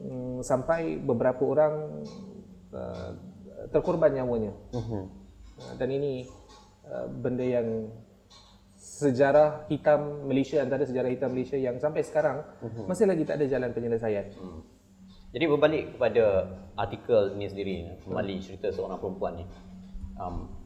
Um, 0.00 0.40
sampai 0.40 0.98
beberapa 0.98 1.42
orang 1.46 1.74
uh, 2.74 3.10
terkorban 3.70 4.10
nyawanya. 4.10 4.52
Uh, 4.74 5.06
dan 5.78 5.88
ini 5.92 6.26
uh, 6.90 7.06
benda 7.06 7.46
yang 7.46 7.90
sejarah 8.80 9.68
hitam 9.68 10.24
Malaysia 10.24 10.60
antara 10.60 10.88
sejarah 10.88 11.12
hitam 11.12 11.30
Malaysia 11.30 11.56
yang 11.56 11.76
sampai 11.76 12.00
sekarang 12.00 12.40
masih 12.88 13.04
lagi 13.04 13.28
tak 13.28 13.38
ada 13.40 13.46
jalan 13.48 13.70
penyelesaian. 13.76 14.32
Jadi 15.30 15.44
berbalik 15.46 15.94
kepada 15.94 16.24
artikel 16.74 17.38
ni 17.38 17.46
sendiri, 17.46 17.86
Mali 18.10 18.42
cerita 18.42 18.72
seorang 18.72 18.98
perempuan 18.98 19.38
ni. 19.38 19.44
Um, 20.18 20.59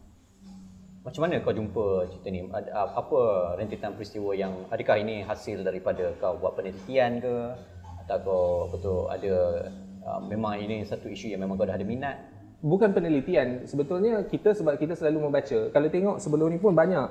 macam 1.05 1.21
mana 1.29 1.37
kau 1.45 1.53
jumpa 1.53 2.09
cerita 2.09 2.29
ni? 2.33 2.49
Apa 2.73 3.21
rentetan 3.61 3.93
peristiwa 3.93 4.33
yang 4.33 4.65
adakah 4.73 4.97
ini 4.97 5.21
hasil 5.21 5.61
daripada 5.61 6.17
kau 6.17 6.41
buat 6.41 6.57
penelitian 6.57 7.21
ke 7.21 7.35
atau 8.09 8.17
kau 8.25 8.45
betul 8.73 8.99
ada 9.13 9.69
memang 10.33 10.57
ini 10.65 10.81
satu 10.85 11.13
isu 11.13 11.37
yang 11.37 11.45
memang 11.45 11.61
kau 11.61 11.69
dah 11.69 11.77
ada 11.77 11.85
minat? 11.85 12.17
Bukan 12.65 12.97
penelitian, 12.97 13.69
sebetulnya 13.69 14.25
kita 14.25 14.57
sebab 14.57 14.81
kita 14.81 14.97
selalu 14.97 15.29
membaca. 15.29 15.69
Kalau 15.69 15.89
tengok 15.93 16.17
sebelum 16.17 16.49
ni 16.49 16.57
pun 16.57 16.73
banyak 16.73 17.05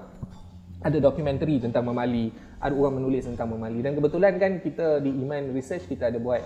ada 0.81 0.97
dokumentari 0.97 1.61
tentang 1.61 1.85
Memali, 1.85 2.33
ada 2.57 2.73
orang 2.73 2.97
menulis 2.97 3.29
tentang 3.29 3.53
Memali 3.53 3.85
dan 3.85 3.93
kebetulan 3.93 4.41
kan 4.41 4.57
kita 4.57 5.05
di 5.05 5.13
Iman 5.13 5.53
Research 5.53 5.85
kita 5.85 6.09
ada 6.09 6.17
buat 6.17 6.41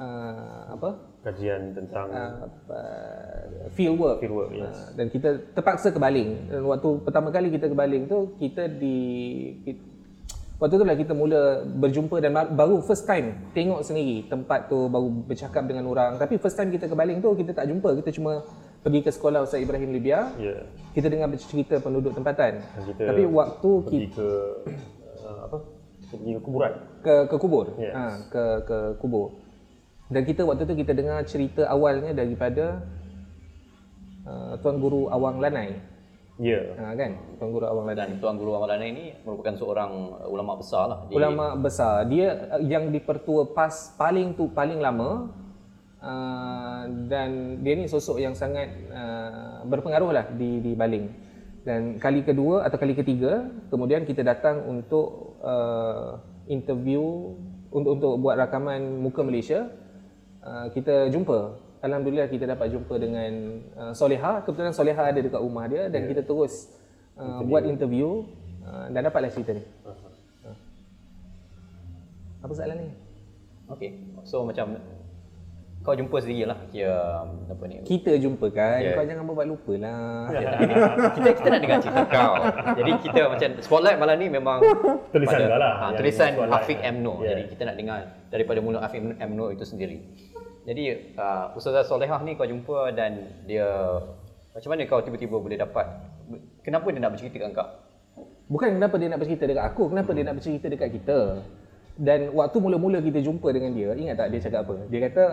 uh, 0.00 0.72
apa? 0.72 1.11
Kajian 1.22 1.70
tentang 1.70 2.10
Uh, 2.10 2.50
uh, 2.66 3.70
field 3.70 3.94
work. 3.94 4.18
field 4.18 4.34
work, 4.34 4.50
yes. 4.50 4.74
Uh, 4.74 4.98
dan 4.98 5.06
kita 5.06 5.28
terpaksa 5.54 5.88
ke 5.88 5.98
Baling. 5.98 6.50
Dan 6.50 6.66
waktu 6.66 6.88
pertama 7.00 7.30
kali 7.30 7.46
kita 7.48 7.66
ke 7.66 7.76
Baling 7.76 8.04
tu 8.04 8.34
kita 8.36 8.66
di 8.66 8.96
ki- 9.62 9.78
waktu 10.58 10.74
tu 10.76 10.82
lah 10.82 10.94
kita 10.94 11.10
mula 11.10 11.40
berjumpa 11.64 12.18
dan 12.18 12.30
baru 12.50 12.82
first 12.82 13.02
time 13.02 13.34
tengok 13.50 13.82
sendiri 13.82 14.26
tempat 14.26 14.66
tu 14.66 14.86
baru 14.86 15.06
bercakap 15.22 15.62
dengan 15.62 15.86
orang. 15.86 16.18
Tapi 16.18 16.36
first 16.36 16.54
time 16.54 16.70
kita 16.70 16.86
ke 16.86 16.94
Baling 16.94 17.18
tu 17.18 17.30
kita 17.32 17.54
tak 17.54 17.66
jumpa, 17.66 17.94
kita 17.98 18.10
cuma 18.12 18.42
pergi 18.82 19.00
ke 19.00 19.10
sekolah 19.10 19.46
Ustaz 19.46 19.62
Ibrahim 19.62 19.94
Libya. 19.94 20.26
ya 20.36 20.58
Kita 20.90 21.06
dengar 21.06 21.30
cerita 21.38 21.78
penduduk 21.78 22.12
tempatan. 22.12 22.58
Dan 22.58 22.82
kita 22.82 23.02
Tapi 23.14 23.22
waktu 23.24 23.70
pergi 23.80 23.98
kita 24.04 24.14
ke 24.18 24.28
uh, 25.22 25.38
apa? 25.46 25.58
Pergi 26.10 26.30
ke 26.34 26.40
kuburan. 26.42 26.72
ke 26.98 27.14
ke 27.24 27.36
kubur. 27.38 27.66
Yes. 27.78 27.94
Ha, 27.94 28.02
ke 28.26 28.42
ke 28.66 28.78
kubur. 28.98 29.38
Dan 30.12 30.22
kita 30.28 30.44
waktu 30.44 30.68
tu 30.68 30.76
kita 30.76 30.92
dengar 30.92 31.24
cerita 31.24 31.64
awalnya 31.72 32.12
daripada 32.12 32.84
uh, 34.28 34.60
Tuan 34.60 34.76
Guru 34.76 35.08
Awang 35.08 35.40
Lanai. 35.40 35.80
Ya. 36.40 36.60
Ha, 36.76 36.92
kan? 36.96 37.16
Tuan 37.40 37.50
Guru 37.52 37.64
Awang 37.64 37.88
Lanai. 37.88 37.96
Dan 37.96 38.20
Tuan 38.20 38.36
Guru 38.36 38.52
Amalana 38.56 38.84
ini 38.84 39.16
merupakan 39.24 39.56
seorang 39.56 39.90
uh, 40.20 40.28
ulama 40.28 40.60
besar 40.60 40.84
lah 40.88 40.98
di 41.08 41.16
Ulama 41.16 41.56
besar. 41.56 42.04
Dia 42.12 42.28
uh, 42.52 42.60
yang 42.60 42.92
dipertua 42.92 43.56
PAS 43.56 43.96
paling 43.96 44.36
tu 44.36 44.52
paling 44.52 44.84
lama 44.84 45.32
uh, 46.02 46.82
dan 47.08 47.62
dia 47.64 47.72
ni 47.78 47.88
sosok 47.88 48.20
yang 48.20 48.36
sangat 48.36 48.68
uh, 48.92 49.64
berpengaruh 49.64 50.12
lah 50.12 50.24
di 50.36 50.60
di 50.60 50.72
Baling. 50.76 51.08
Dan 51.62 52.02
kali 52.02 52.26
kedua 52.26 52.66
atau 52.66 52.74
kali 52.74 52.92
ketiga, 52.98 53.46
kemudian 53.70 54.02
kita 54.02 54.26
datang 54.26 54.66
untuk 54.66 55.38
uh, 55.46 56.18
interview 56.50 57.32
untuk 57.70 58.02
untuk 58.02 58.12
buat 58.18 58.34
rakaman 58.34 58.98
muka 58.98 59.22
Malaysia. 59.22 59.70
Uh, 60.42 60.66
kita 60.74 61.06
jumpa. 61.06 61.54
Alhamdulillah 61.82 62.26
kita 62.30 62.46
dapat 62.46 62.70
jumpa 62.70 62.94
dengan 62.98 63.62
uh, 63.78 63.92
Soleha. 63.94 64.42
Kebetulan 64.42 64.74
Soleha 64.74 65.02
ada 65.06 65.18
dekat 65.18 65.38
rumah 65.38 65.66
dia 65.70 65.86
dan 65.86 66.06
kita 66.06 66.22
terus 66.22 66.70
uh, 67.14 67.42
buat 67.42 67.62
interview 67.66 68.26
uh, 68.66 68.86
dan 68.90 69.06
dapatlah 69.06 69.30
cerita 69.30 69.54
ni. 69.54 69.62
Apa 72.42 72.52
soalan 72.58 72.76
ni? 72.82 72.88
Okey. 73.70 73.90
So 74.26 74.42
macam 74.42 74.78
kau 75.82 75.98
jumpa 75.98 76.14
sendiri 76.22 76.46
lah 76.46 76.54
kira 76.70 77.26
apa 77.26 77.62
ni 77.66 77.82
Kita 77.82 78.14
jumpa 78.14 78.46
kan. 78.54 78.78
Ya. 78.82 78.94
Kau 78.94 79.06
jangan 79.06 79.22
buat 79.26 79.46
lupa 79.46 79.74
lah. 79.78 80.30
kita 81.18 81.28
kita 81.38 81.48
nak 81.50 81.60
dengar 81.62 81.78
cerita 81.82 82.02
kau. 82.06 82.34
Jadi 82.78 82.90
kita 83.02 83.20
macam 83.30 83.48
spotlight 83.62 83.98
malam 83.98 84.16
ni 84.18 84.26
memang 84.30 84.58
Tulisan 85.10 85.38
pada- 85.38 85.58
lah 85.58 85.72
Ha, 85.82 85.84
tulisan. 85.98 86.30
Afiq 86.50 86.78
M 86.82 87.02
Nur. 87.02 87.22
Ya. 87.26 87.34
Jadi 87.34 87.42
kita 87.50 87.62
nak 87.66 87.76
dengar 87.78 87.98
daripada 88.30 88.58
mulut 88.62 88.82
Afiq 88.82 89.02
Nur 89.30 89.50
itu 89.50 89.66
sendiri. 89.66 89.98
Jadi 90.62 91.14
uh, 91.18 91.54
Ustazah 91.58 91.82
Solehah 91.82 92.22
ni 92.22 92.38
kau 92.38 92.46
jumpa 92.46 92.94
dan 92.94 93.42
dia 93.48 93.66
macam 94.52 94.68
mana 94.70 94.86
kau 94.86 95.02
tiba-tiba 95.02 95.36
boleh 95.40 95.58
dapat 95.58 96.12
kenapa 96.62 96.86
dia 96.90 97.00
nak 97.02 97.12
bercerita 97.14 97.36
dengan 97.38 97.52
kau? 97.54 97.68
Bukan 98.52 98.68
kenapa 98.76 98.94
dia 99.00 99.08
nak 99.08 99.20
bercerita 99.22 99.44
dekat 99.48 99.64
aku, 99.64 99.82
kenapa 99.88 100.10
dia 100.12 100.24
nak 100.28 100.36
bercerita 100.38 100.66
dekat 100.68 100.90
kita. 100.92 101.18
Dan 101.92 102.32
waktu 102.32 102.56
mula-mula 102.56 103.04
kita 103.04 103.20
jumpa 103.20 103.52
dengan 103.52 103.76
dia, 103.76 103.92
ingat 103.92 104.16
tak 104.16 104.32
dia 104.32 104.40
cakap 104.40 104.60
apa? 104.64 104.74
Dia 104.88 105.00
kata, 105.08 105.24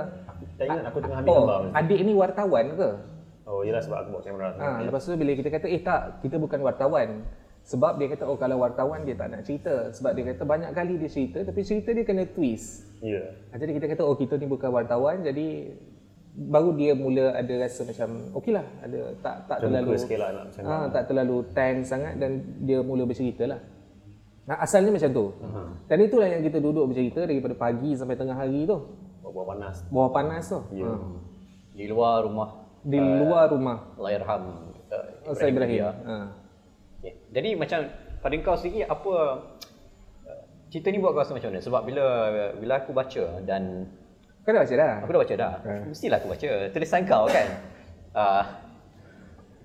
Tak 0.59 0.65
ingat 0.67 0.83
aku 0.91 0.97
tengah 0.99 1.17
ambil 1.23 1.31
oh, 1.31 1.39
gambar. 1.47 1.61
adik 1.79 1.99
ni 2.03 2.11
wartawan 2.15 2.65
ke? 2.75 2.89
Oh, 3.49 3.61
yelah 3.63 3.81
sebab 3.81 3.97
aku 4.05 4.09
bawa 4.13 4.23
kamera. 4.23 4.49
Ha, 4.59 4.67
lepas 4.83 5.01
tu 5.07 5.15
bila 5.15 5.31
kita 5.33 5.49
kata, 5.49 5.65
eh 5.71 5.81
tak, 5.81 6.21
kita 6.21 6.35
bukan 6.35 6.59
wartawan. 6.61 7.23
Sebab 7.69 8.01
dia 8.01 8.09
kata, 8.09 8.25
oh 8.25 8.33
kalau 8.33 8.65
wartawan 8.65 9.05
dia 9.05 9.13
tak 9.13 9.29
nak 9.29 9.45
cerita. 9.45 9.93
Sebab 9.93 10.17
dia 10.17 10.33
kata 10.33 10.41
banyak 10.41 10.73
kali 10.73 10.97
dia 10.97 11.09
cerita, 11.09 11.45
tapi 11.45 11.61
cerita 11.61 11.93
dia 11.93 12.01
kena 12.01 12.25
twist. 12.25 12.89
Ya. 12.97 13.29
Ha, 13.53 13.61
Jadi 13.61 13.77
kita 13.77 13.85
kata, 13.93 14.01
oh 14.01 14.17
kita 14.17 14.41
ni 14.41 14.49
bukan 14.49 14.73
wartawan, 14.73 15.21
jadi 15.21 15.77
baru 16.33 16.73
dia 16.73 16.97
mula 16.97 17.37
ada 17.37 17.53
rasa 17.61 17.85
macam, 17.85 18.33
okey 18.41 18.57
lah, 18.57 18.65
ada 18.81 19.13
tak 19.21 19.35
tak 19.45 19.57
terlalu 19.61 19.91
Terbuka 19.93 20.01
sikit 20.01 20.17
lah 20.17 20.29
nak 20.33 20.43
macam 20.49 20.61
ah, 20.65 20.85
tak 20.89 21.03
terlalu 21.09 21.37
tense 21.53 21.85
sangat 21.89 22.13
dan 22.17 22.31
dia 22.65 22.79
mula 22.81 23.03
bercerita 23.05 23.43
lah. 23.45 23.59
Nah, 24.49 24.57
asalnya 24.65 24.89
macam 24.89 25.09
tu. 25.13 25.25
Uh-huh. 25.29 25.69
Dan 25.85 25.97
itulah 26.09 26.25
yang 26.25 26.41
kita 26.41 26.57
duduk 26.57 26.89
bercerita 26.89 27.21
daripada 27.21 27.53
pagi 27.53 27.93
sampai 27.93 28.17
tengah 28.17 28.33
hari 28.33 28.65
tu. 28.65 28.81
Bawa 29.21 29.53
panas. 29.53 29.85
Bawah 29.93 30.09
panas 30.09 30.49
tu. 30.49 30.57
Ya. 30.73 30.89
Ha. 30.89 31.05
Di 31.77 31.85
luar 31.85 32.25
rumah 32.25 32.65
Di 32.81 32.97
luar 32.97 33.53
rumah 33.53 33.93
Allahyarham 33.93 34.73
uh, 34.89 35.29
Ustaz 35.29 35.53
Ibrahim. 35.53 35.85
Dia. 35.85 35.93
Ha. 35.93 36.48
Okay. 36.99 37.13
Jadi 37.31 37.49
macam 37.55 37.79
pada 38.19 38.35
kau 38.43 38.55
sendiri 38.59 38.83
apa 38.83 39.13
uh, 40.27 40.43
cerita 40.67 40.91
ni 40.91 40.99
buat 40.99 41.15
kau 41.15 41.23
rasa 41.23 41.31
macam 41.31 41.55
mana? 41.55 41.63
Sebab 41.63 41.81
bila 41.87 42.05
bila 42.59 42.73
aku 42.83 42.91
baca 42.91 43.39
dan 43.47 43.87
Kau 44.43 44.55
dah 44.55 44.63
baca 44.65 44.75
dah? 44.75 44.93
aku 45.03 45.11
dah 45.13 45.21
baca 45.21 45.35
dah. 45.35 45.53
Mestilah 45.87 46.17
aku 46.19 46.27
baca 46.31 46.49
tulisan 46.73 47.01
kau 47.05 47.25
kan. 47.29 47.47
Uh, 48.15 48.43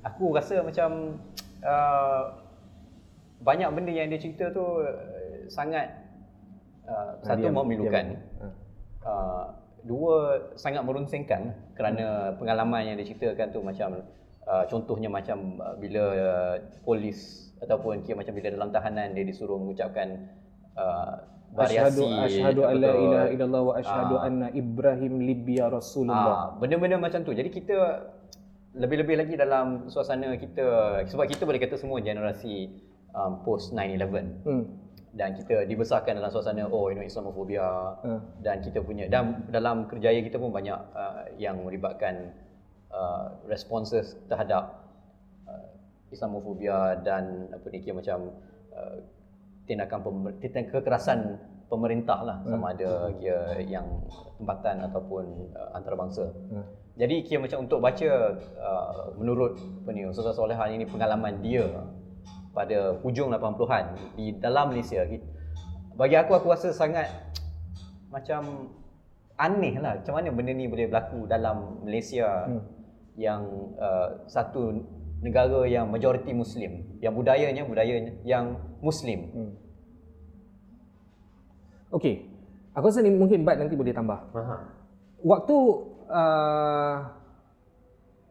aku 0.05 0.25
rasa 0.37 0.61
macam 0.61 1.19
uh, 1.65 2.23
banyak 3.41 3.69
benda 3.73 3.93
yang 3.93 4.13
dia 4.13 4.21
cerita 4.21 4.53
tu 4.53 4.85
uh, 4.85 4.93
sangat 5.49 5.89
uh, 6.85 7.17
satu 7.25 7.49
memilukan. 7.51 8.21
Uh, 9.05 9.53
dua 9.85 10.41
sangat 10.57 10.81
merunsingkan 10.81 11.53
kerana 11.77 12.33
pengalaman 12.41 12.89
yang 12.89 12.97
dia 12.97 13.09
ceritakan 13.09 13.53
tu 13.53 13.61
macam 13.61 14.01
uh, 14.47 14.65
contohnya 14.69 15.09
macam 15.09 15.59
uh, 15.61 15.75
bila 15.77 16.03
uh, 16.15 16.55
polis 16.85 17.51
ataupun 17.61 18.05
kira 18.05 18.21
macam 18.21 18.35
bila 18.37 18.49
dalam 18.53 18.71
tahanan 18.71 19.17
dia 19.17 19.25
disuruh 19.25 19.57
mengucapkan 19.57 20.29
uh, 20.77 21.25
variasi 21.55 22.03
Asyhadu 22.03 22.61
asyhadu 22.61 22.61
la 22.83 22.93
ilaha 22.99 23.27
illallah 23.31 23.63
wa 23.63 23.75
asyhadu 23.79 24.15
anna 24.19 24.49
Ibrahim 24.51 25.23
libya 25.23 25.71
Rasulullah. 25.71 26.35
Ah, 26.35 26.59
benda-benda 26.59 26.99
macam 26.99 27.23
tu. 27.23 27.31
Jadi 27.31 27.47
kita 27.55 28.11
lebih-lebih 28.75 29.15
lagi 29.23 29.35
dalam 29.39 29.87
suasana 29.87 30.35
kita 30.35 30.99
sebab 31.07 31.31
kita 31.31 31.47
boleh 31.47 31.63
kata 31.63 31.79
semua 31.79 32.03
generasi 32.03 32.75
um, 33.15 33.39
post 33.47 33.71
9/11 33.71 34.43
Hmm. 34.43 34.67
dan 35.15 35.39
kita 35.39 35.63
dibesarkan 35.63 36.19
dalam 36.19 36.27
suasana 36.27 36.67
oh 36.67 36.91
you 36.91 36.99
know 36.99 37.07
Islamofobia 37.07 37.63
Hmm. 38.03 38.19
dan 38.43 38.59
kita 38.59 38.83
punya 38.83 39.07
dan 39.07 39.47
dalam 39.47 39.87
kerjaya 39.87 40.19
kita 40.27 40.43
pun 40.43 40.51
banyak 40.51 40.75
uh, 40.75 41.23
yang 41.39 41.63
melibatkan 41.63 42.35
uh, 42.95 43.35
responses 43.51 44.15
terhadap 44.31 44.87
uh, 45.51 45.69
Islamofobia 46.15 47.03
dan 47.03 47.51
apa 47.51 47.67
ni 47.75 47.83
kira 47.83 47.99
macam 47.99 48.31
uh, 48.71 48.97
tindakan 49.67 50.01
pemer- 50.01 50.37
tindakan 50.39 50.65
kekerasan 50.71 51.21
pemerintah 51.67 52.23
lah 52.23 52.39
sama 52.47 52.77
ada 52.77 53.11
kira 53.19 53.59
yang 53.67 54.07
tempatan 54.39 54.87
ataupun 54.87 55.25
uh, 55.59 55.77
antarabangsa. 55.77 56.31
Hmm. 56.31 56.65
Jadi 56.95 57.27
kira 57.27 57.43
macam 57.43 57.67
untuk 57.67 57.83
baca 57.83 58.11
uh, 58.39 59.11
menurut 59.19 59.59
apa 59.59 59.91
ni 59.91 60.07
Ustazah 60.07 60.37
Solehah 60.37 60.71
ini 60.71 60.87
pengalaman 60.87 61.43
dia 61.43 61.67
pada 62.55 62.95
hujung 63.03 63.35
80-an 63.35 64.15
di 64.15 64.31
dalam 64.39 64.71
Malaysia. 64.71 65.03
Bagi 65.99 66.15
aku 66.15 66.39
aku 66.39 66.55
rasa 66.55 66.71
sangat 66.71 67.11
macam 68.15 68.71
aneh 69.35 69.75
lah 69.83 69.99
macam 69.99 70.15
mana 70.15 70.31
benda 70.31 70.55
ni 70.55 70.71
boleh 70.71 70.87
berlaku 70.87 71.27
dalam 71.27 71.83
Malaysia 71.83 72.47
hmm. 72.47 72.63
Yang 73.15 73.43
uh, 73.77 74.27
satu 74.27 74.83
negara 75.21 75.65
yang 75.65 75.89
majoriti 75.89 76.31
muslim 76.31 76.85
yang 76.99 77.15
budayanya 77.15 77.65
budaya 77.65 77.95
yang 78.23 78.59
muslim 78.81 79.21
hmm. 79.33 79.53
Okey. 81.95 82.27
Aku 82.75 82.91
rasa 82.91 82.99
ni 83.01 83.15
mungkin 83.15 83.47
Bat 83.47 83.63
nanti 83.63 83.79
boleh 83.79 83.95
tambah. 83.95 84.19
Aha. 84.35 84.57
Waktu 85.23 85.57
uh, 86.11 86.97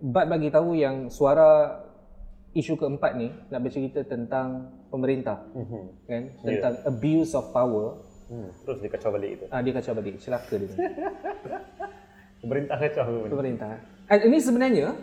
Bat 0.04 0.26
bagi 0.28 0.52
tahu 0.52 0.76
yang 0.76 1.08
suara 1.08 1.80
isu 2.52 2.76
keempat 2.76 3.16
ni 3.16 3.32
nak 3.48 3.64
bercerita 3.64 4.04
tentang 4.04 4.68
pemerintah 4.92 5.42
Mhm. 5.56 5.84
kan 6.06 6.24
tentang 6.44 6.76
abuse 6.86 7.34
of 7.34 7.50
power 7.50 7.98
Hmm. 8.24 8.48
Terus 8.64 8.80
dia 8.80 8.88
kacau 8.90 9.12
balik 9.12 9.36
itu. 9.36 9.46
ah 9.48 9.60
dia 9.60 9.74
kacau 9.74 9.94
balik 9.94 10.16
celaka 10.18 10.56
dia 10.56 10.68
Pemerintah 12.42 12.78
kacau 12.78 13.28
pemerintah 13.28 13.74
Ah, 13.74 13.80
ini 14.12 14.38
sebenarnya 14.40 14.96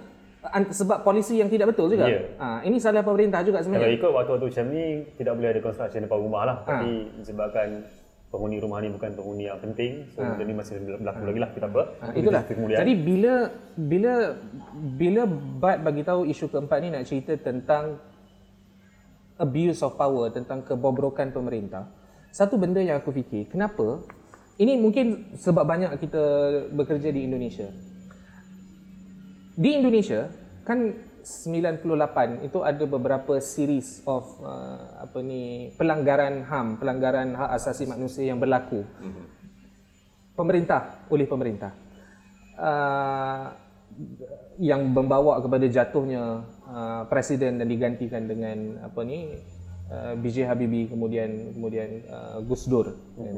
sebab 0.73 1.05
polisi 1.05 1.37
yang 1.37 1.53
tidak 1.53 1.77
betul 1.77 1.93
juga 1.93 2.09
Ya. 2.09 2.21
ah 2.41 2.59
ini 2.65 2.81
salah 2.81 3.05
pemerintah 3.05 3.45
juga 3.45 3.61
Kalau 3.61 3.77
sebenarnya 3.77 3.93
ikut 3.93 4.11
waktu-waktu 4.11 4.47
macam 4.49 4.67
ni 4.73 4.85
tidak 5.21 5.33
boleh 5.37 5.49
ada 5.53 5.61
construction 5.61 6.01
depan 6.09 6.19
rumah 6.21 6.43
lah. 6.49 6.57
Ha. 6.65 6.69
Tapi 6.81 6.91
disebabkan 7.21 7.69
penghuni 8.31 8.57
rumah 8.63 8.79
ni 8.81 8.89
bukan 8.89 9.11
penghuni 9.13 9.45
yang 9.53 9.61
penting. 9.61 10.09
So 10.17 10.25
benda 10.25 10.43
ni 10.47 10.55
masih 10.57 10.81
berlaku 10.81 11.23
lagi 11.29 11.41
lah. 11.45 11.51
Kita 11.53 11.67
apa? 11.69 11.83
Ah, 12.01 12.13
itulah. 12.17 12.43
Jadi 12.49 12.93
bila 12.97 13.35
bila 13.77 14.13
bila 14.97 15.23
Bat 15.61 15.77
bagi 15.85 16.03
tahu 16.09 16.25
isu 16.25 16.49
keempat 16.49 16.79
ni 16.81 16.89
nak 16.89 17.05
cerita 17.05 17.37
tentang 17.37 18.01
abuse 19.37 19.81
of 19.85 19.97
power, 19.97 20.33
tentang 20.33 20.65
kebobrokan 20.65 21.33
pemerintah. 21.37 21.89
Satu 22.31 22.61
benda 22.61 22.79
yang 22.79 23.01
aku 23.01 23.11
fikir, 23.11 23.51
kenapa? 23.51 24.05
Ini 24.61 24.77
mungkin 24.77 25.35
sebab 25.41 25.65
banyak 25.65 25.97
kita 25.99 26.23
bekerja 26.71 27.09
di 27.11 27.25
Indonesia. 27.25 27.73
Di 29.61 29.77
Indonesia 29.77 30.33
kan 30.65 30.97
98 31.21 32.49
itu 32.49 32.59
ada 32.65 32.85
beberapa 32.89 33.37
series 33.45 34.01
of 34.09 34.25
uh, 34.41 35.05
apa 35.05 35.21
ni 35.21 35.69
pelanggaran 35.77 36.49
HAM, 36.49 36.81
pelanggaran 36.81 37.37
hak 37.37 37.51
asasi 37.61 37.85
manusia 37.85 38.25
yang 38.25 38.41
berlaku. 38.41 38.81
Pemerintah 40.33 41.05
oleh 41.13 41.29
pemerintah. 41.29 41.77
Uh, 42.57 43.53
yang 44.57 44.93
membawa 44.97 45.41
kepada 45.45 45.69
jatuhnya 45.69 46.41
uh, 46.65 47.03
presiden 47.09 47.61
dan 47.61 47.69
digantikan 47.69 48.25
dengan 48.25 48.81
apa 48.81 49.01
ni 49.05 49.29
uh, 49.93 50.17
BJ 50.17 50.49
Habibie 50.49 50.89
kemudian 50.89 51.53
kemudian 51.53 52.01
uh, 52.09 52.41
Gus 52.49 52.65
Dur. 52.65 52.97
Kan. 52.97 53.37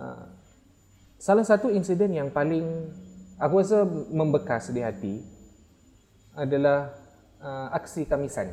uh, 0.00 0.24
salah 1.20 1.44
satu 1.44 1.68
insiden 1.68 2.16
yang 2.16 2.28
paling 2.32 2.64
aku 3.36 3.54
rasa 3.60 3.84
membekas 4.10 4.72
di 4.72 4.80
hati 4.80 5.14
adalah 6.36 6.92
uh, 7.40 7.68
aksi 7.76 8.04
Kamisan. 8.08 8.52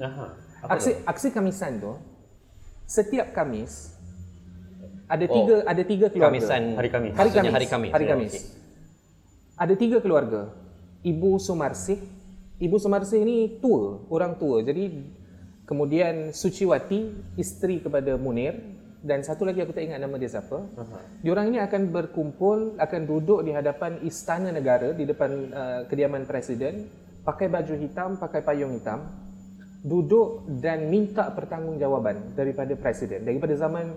Aha. 0.00 0.26
Aksi 0.66 0.96
aksi 1.04 1.28
Kamisan 1.32 1.80
tu 1.80 1.92
setiap 2.86 3.34
Kamis 3.36 3.92
ada 5.06 5.26
tiga 5.26 5.62
ada 5.66 5.82
tiga 5.82 6.06
keluarga. 6.10 6.34
Kamisan 6.34 6.62
Hari 6.74 6.88
Khamis. 6.90 7.12
hari 7.14 7.30
Kamis. 7.30 7.52
hari 7.52 7.66
Khamis. 7.66 7.92
hari 7.92 8.04
Ya, 8.06 8.10
Kamis. 8.14 8.32
okey. 8.32 8.42
ada 9.56 9.74
tiga 9.76 9.98
keluarga. 10.02 10.42
Ibu 11.06 11.38
Sumarsih. 11.38 12.00
Ibu 12.58 12.76
Sumarsih 12.80 13.20
ni 13.22 13.60
tua 13.62 14.02
orang 14.10 14.34
tua. 14.40 14.64
Jadi 14.64 14.90
kemudian 15.68 16.34
Suciwati 16.34 17.14
isteri 17.38 17.78
kepada 17.78 18.16
Munir 18.18 18.75
dan 19.06 19.22
satu 19.22 19.46
lagi 19.46 19.62
aku 19.62 19.70
tak 19.70 19.86
ingat 19.86 20.02
nama 20.02 20.18
dia 20.18 20.26
siapa. 20.26 20.66
Diorang 21.22 21.54
ini 21.54 21.62
akan 21.62 21.94
berkumpul 21.94 22.74
akan 22.74 23.00
duduk 23.06 23.46
di 23.46 23.54
hadapan 23.54 24.02
istana 24.02 24.50
negara 24.50 24.90
di 24.90 25.06
depan 25.06 25.30
uh, 25.54 25.80
kediaman 25.86 26.26
presiden 26.26 26.90
pakai 27.22 27.46
baju 27.46 27.74
hitam 27.78 28.18
pakai 28.18 28.42
payung 28.42 28.74
hitam 28.74 29.06
duduk 29.86 30.50
dan 30.58 30.90
minta 30.90 31.30
pertanggungjawaban 31.30 32.34
daripada 32.34 32.74
presiden 32.74 33.22
daripada 33.22 33.54
zaman 33.54 33.94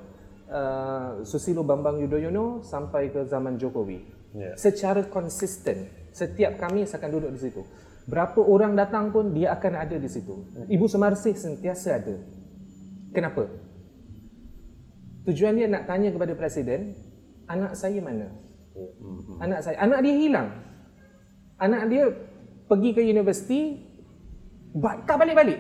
uh, 0.54 1.26
Susilo 1.26 1.66
Bambang 1.66 1.98
Yudhoyono 2.06 2.62
sampai 2.62 3.10
ke 3.10 3.26
zaman 3.26 3.58
Jokowi. 3.58 4.22
Ya. 4.30 4.54
secara 4.54 5.10
konsisten 5.10 5.90
setiap 6.14 6.62
Khamis 6.62 6.94
akan 6.94 7.10
duduk 7.10 7.34
di 7.34 7.50
situ. 7.50 7.66
Berapa 8.06 8.38
orang 8.46 8.78
datang 8.78 9.10
pun 9.10 9.34
dia 9.34 9.58
akan 9.58 9.74
ada 9.74 9.98
di 9.98 10.06
situ. 10.06 10.46
Ibu 10.70 10.86
Semarsih 10.86 11.34
sentiasa 11.34 11.98
ada. 11.98 12.14
Kenapa 13.10 13.50
tujuan 15.30 15.54
dia 15.56 15.68
nak 15.70 15.86
tanya 15.86 16.10
kepada 16.10 16.34
presiden 16.34 16.98
anak 17.46 17.78
saya 17.78 18.02
mana? 18.02 18.28
Anak 19.42 19.60
saya. 19.66 19.78
Anak 19.82 20.00
dia 20.06 20.14
hilang. 20.16 20.50
Anak 21.60 21.84
dia 21.92 22.04
pergi 22.70 22.90
ke 22.96 23.02
universiti 23.04 23.62
tak 25.06 25.18
balik-balik. 25.18 25.60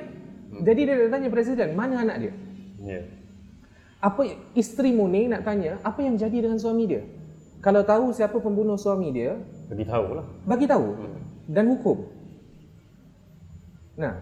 Jadi 0.63 0.82
dia 0.86 0.95
nak 0.95 1.12
tanya 1.12 1.29
presiden 1.29 1.69
mana 1.77 2.01
anak 2.05 2.17
dia? 2.21 2.34
Ya. 2.79 3.01
apa 3.99 4.23
isteri 4.55 4.95
Munir 4.95 5.27
nak 5.27 5.43
tanya 5.43 5.84
apa 5.84 5.99
yang 5.99 6.15
jadi 6.15 6.47
dengan 6.47 6.55
suami 6.55 6.88
dia? 6.88 7.03
Kalau 7.60 7.84
tahu 7.84 8.15
siapa 8.15 8.39
pembunuh 8.39 8.79
suami 8.79 9.12
dia 9.12 9.36
Bagi 9.67 9.84
tahu 9.84 10.15
lah. 10.15 10.25
bagi 10.47 10.63
tahu 10.63 10.88
dan 11.51 11.67
hukum. 11.75 12.08
Nah. 13.99 14.15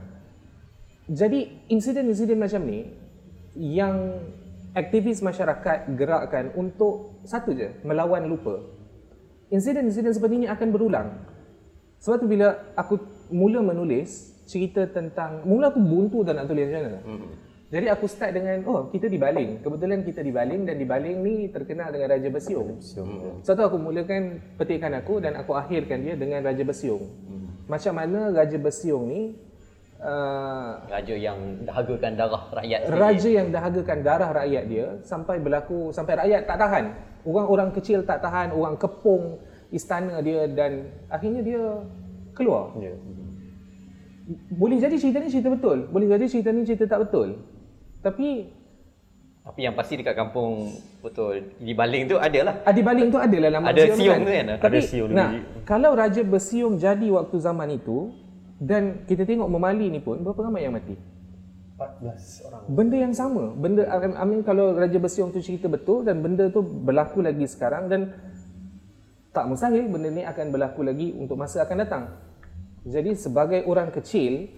Jadi 1.08 1.70
insiden-insiden 1.72 2.36
macam 2.36 2.68
ni 2.68 2.92
yang 3.56 4.20
aktivis 4.78 5.26
masyarakat 5.26 5.90
gerakkan 5.98 6.54
untuk 6.54 7.26
satu 7.26 7.58
je 7.58 7.74
melawan 7.82 8.30
lupa. 8.30 8.62
Insiden-insiden 9.50 10.14
seperti 10.14 10.46
ini 10.46 10.48
akan 10.48 10.68
berulang. 10.70 11.10
Sebab 11.98 12.18
tu 12.22 12.28
bila 12.30 12.54
aku 12.78 13.02
mula 13.34 13.66
menulis 13.66 14.38
cerita 14.46 14.86
tentang 14.86 15.42
mula 15.50 15.74
aku 15.74 15.82
buntu 15.82 16.22
tak 16.22 16.38
nak 16.38 16.46
tulis 16.46 16.70
macam 16.70 16.84
mana. 16.86 17.00
Jadi 17.68 17.86
aku 17.92 18.06
start 18.08 18.32
dengan 18.32 18.64
oh 18.70 18.88
kita 18.94 19.12
di 19.12 19.20
Baling. 19.20 19.66
Kebetulan 19.66 20.00
kita 20.06 20.22
di 20.24 20.32
Baling 20.32 20.64
dan 20.64 20.80
di 20.80 20.88
Baling 20.88 21.18
ni 21.20 21.36
terkenal 21.52 21.92
dengan 21.92 22.16
Raja 22.16 22.30
Besiung. 22.32 22.80
So, 22.80 23.04
sebab 23.44 23.56
tu 23.60 23.64
aku 23.74 23.78
mulakan 23.82 24.40
petikan 24.56 24.94
aku 24.96 25.20
dan 25.20 25.36
aku 25.36 25.52
akhirkan 25.52 26.00
dia 26.00 26.16
dengan 26.16 26.48
Raja 26.48 26.64
Besiung. 26.64 27.04
Macam 27.68 27.94
mana 28.00 28.32
Raja 28.32 28.56
Besiung 28.56 29.12
ni 29.12 29.36
uh, 30.02 30.82
raja 30.90 31.16
yang 31.16 31.40
dahagakan 31.66 32.12
darah 32.18 32.44
rakyat 32.54 32.80
sendiri. 32.86 33.02
raja 33.02 33.30
yang 33.30 33.48
dahagakan 33.50 33.98
darah 34.06 34.30
rakyat 34.34 34.64
dia 34.70 34.88
sampai 35.02 35.36
berlaku 35.42 35.90
sampai 35.94 36.14
rakyat 36.18 36.42
tak 36.46 36.58
tahan 36.62 36.86
orang-orang 37.26 37.70
kecil 37.74 38.00
tak 38.06 38.20
tahan 38.22 38.54
orang 38.54 38.76
kepung 38.78 39.42
istana 39.74 40.22
dia 40.24 40.48
dan 40.48 40.88
akhirnya 41.12 41.42
dia 41.44 41.64
keluar 42.32 42.72
ya. 42.80 42.94
boleh 44.54 44.78
jadi 44.80 44.96
cerita 44.96 45.18
ni 45.20 45.30
cerita 45.32 45.50
betul 45.52 45.90
boleh 45.90 46.08
jadi 46.16 46.26
cerita 46.30 46.50
ni 46.54 46.62
cerita 46.64 46.86
tak 46.86 47.08
betul 47.08 47.42
tapi 48.06 48.54
tapi 49.48 49.64
yang 49.64 49.80
pasti 49.80 49.96
dekat 49.96 50.12
kampung 50.12 50.76
betul 51.00 51.40
di 51.56 51.72
Baling 51.72 52.12
tu 52.12 52.20
ada 52.20 52.52
lah 52.52 52.56
Adi 52.68 52.84
Baling 52.84 53.08
tu 53.08 53.16
adalah 53.16 53.48
nama 53.48 53.72
Ada 53.72 53.96
siung 53.96 53.96
siung 53.96 54.12
kan? 54.12 54.20
tu 54.20 54.32
kan? 54.36 54.46
Tapi 54.60 54.68
Ada 54.68 54.80
siung 54.84 55.10
nah, 55.16 55.30
kalau 55.64 55.92
Raja 55.96 56.22
Bersiung 56.28 56.76
jadi 56.76 57.08
waktu 57.16 57.38
zaman 57.40 57.80
itu 57.80 58.12
dan 58.58 59.06
kita 59.06 59.24
tengok 59.24 59.50
Memali 59.50 59.94
ni 59.94 60.02
pun 60.02 60.22
berapa 60.26 60.50
ramai 60.50 60.66
yang 60.66 60.74
mati? 60.74 60.98
14 61.78 62.46
orang. 62.50 62.62
Benda 62.74 62.98
yang 62.98 63.14
sama. 63.14 63.54
Benda 63.54 63.86
I 63.86 64.26
mean 64.26 64.42
kalau 64.42 64.74
Raja 64.74 64.98
Bersiung 64.98 65.30
tu 65.30 65.38
cerita 65.46 65.70
betul 65.70 66.02
dan 66.02 66.26
benda 66.26 66.50
tu 66.50 66.66
berlaku 66.66 67.22
lagi 67.22 67.46
sekarang 67.46 67.86
dan 67.86 68.18
tak 69.30 69.46
mustahil 69.46 69.86
benda 69.86 70.10
ni 70.10 70.26
akan 70.26 70.50
berlaku 70.50 70.82
lagi 70.82 71.14
untuk 71.14 71.38
masa 71.38 71.62
akan 71.62 71.78
datang. 71.86 72.04
Jadi 72.82 73.14
sebagai 73.14 73.62
orang 73.70 73.94
kecil 73.94 74.50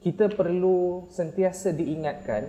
kita 0.00 0.32
perlu 0.32 1.10
sentiasa 1.12 1.76
diingatkan 1.76 2.48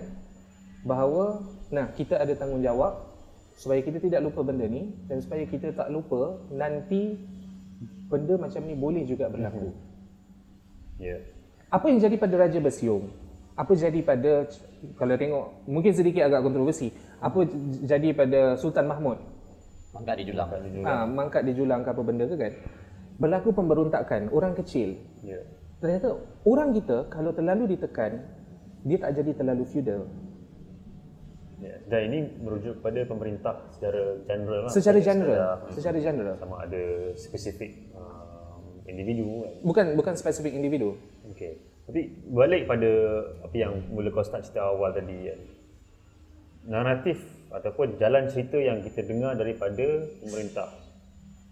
bahawa 0.88 1.44
nah 1.68 1.92
kita 1.92 2.16
ada 2.16 2.32
tanggungjawab 2.32 3.12
supaya 3.60 3.84
kita 3.84 4.00
tidak 4.00 4.24
lupa 4.24 4.40
benda 4.40 4.64
ni 4.64 4.88
dan 5.04 5.20
supaya 5.20 5.44
kita 5.44 5.76
tak 5.76 5.92
lupa 5.92 6.40
nanti 6.48 7.20
benda 8.08 8.40
macam 8.40 8.64
ni 8.64 8.72
boleh 8.72 9.04
juga 9.04 9.28
berlaku. 9.28 9.89
Ya. 11.00 11.16
Apa 11.72 11.88
yang 11.88 11.98
jadi 11.98 12.16
pada 12.20 12.36
Raja 12.36 12.60
Bersiung? 12.60 13.08
Apa 13.56 13.72
jadi 13.72 14.00
pada 14.04 14.44
kalau 15.00 15.16
tengok 15.16 15.64
mungkin 15.64 15.92
sedikit 15.96 16.28
agak 16.28 16.44
kontroversi. 16.44 16.92
Apa 17.20 17.48
jadi 17.84 18.12
pada 18.12 18.60
Sultan 18.60 18.86
Mahmud? 18.88 19.18
mangkat 19.90 20.14
di 20.22 20.24
julang 20.30 20.48
Ha, 20.86 20.92
mangkat 21.06 21.42
di 21.46 21.52
julang 21.54 21.80
ke 21.82 21.90
apa 21.90 22.02
benda 22.02 22.24
ke 22.30 22.36
kan? 22.38 22.52
Berlaku 23.20 23.50
pemberontakan 23.52 24.32
orang 24.32 24.54
kecil. 24.56 24.96
Ya. 25.20 25.42
Ternyata 25.82 26.16
orang 26.46 26.72
kita 26.76 27.10
kalau 27.12 27.32
terlalu 27.34 27.76
ditekan 27.76 28.22
dia 28.84 28.96
tak 28.96 29.12
jadi 29.20 29.30
terlalu 29.36 29.64
feudal. 29.68 30.08
Ya. 31.60 31.76
Dan 31.92 32.00
ini 32.08 32.18
merujuk 32.40 32.80
pada 32.80 33.04
pemerintah 33.04 33.68
secara 33.76 34.16
general 34.24 34.60
lah. 34.64 34.72
Secara 34.72 34.98
general, 35.04 35.36
sekadar, 35.36 35.74
secara 35.76 35.98
general. 36.00 36.34
Sama 36.40 36.56
ada 36.64 36.82
spesifik 37.20 37.92
um, 37.92 38.19
individu 38.90 39.46
kan. 39.46 39.52
Bukan 39.62 39.86
bukan 39.94 40.14
spesifik 40.18 40.58
individu. 40.58 40.98
Okey. 41.30 41.56
Tapi 41.86 42.00
balik 42.30 42.70
pada 42.70 42.90
apa 43.42 43.56
yang 43.56 43.72
mula 43.90 44.10
kau 44.10 44.22
start 44.22 44.46
cerita 44.46 44.66
awal 44.66 44.90
tadi 44.94 45.30
kan. 45.30 45.40
Naratif 46.70 47.18
ataupun 47.50 47.98
jalan 47.98 48.30
cerita 48.30 48.58
yang 48.58 48.78
kita 48.82 49.02
dengar 49.06 49.34
daripada 49.34 50.06
pemerintah 50.22 50.70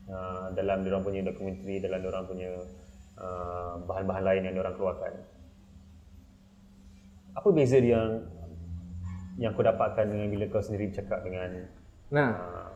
uh, 0.06 0.46
dalam 0.54 0.86
diorang 0.86 1.02
punya 1.02 1.26
dokumentari, 1.26 1.82
dalam 1.82 1.98
diorang 2.02 2.24
punya 2.26 2.50
uh, 3.18 3.82
bahan-bahan 3.82 4.24
lain 4.24 4.42
yang 4.46 4.54
diorang 4.54 4.74
keluarkan. 4.78 5.12
Apa 7.34 7.48
beza 7.54 7.78
yang 7.78 8.22
yang 9.38 9.54
kau 9.54 9.62
dapatkan 9.62 10.06
dengan 10.06 10.26
bila 10.30 10.44
kau 10.50 10.62
sendiri 10.62 10.90
bercakap 10.90 11.22
dengan 11.22 11.66
Nah, 12.08 12.30
uh, 12.32 12.72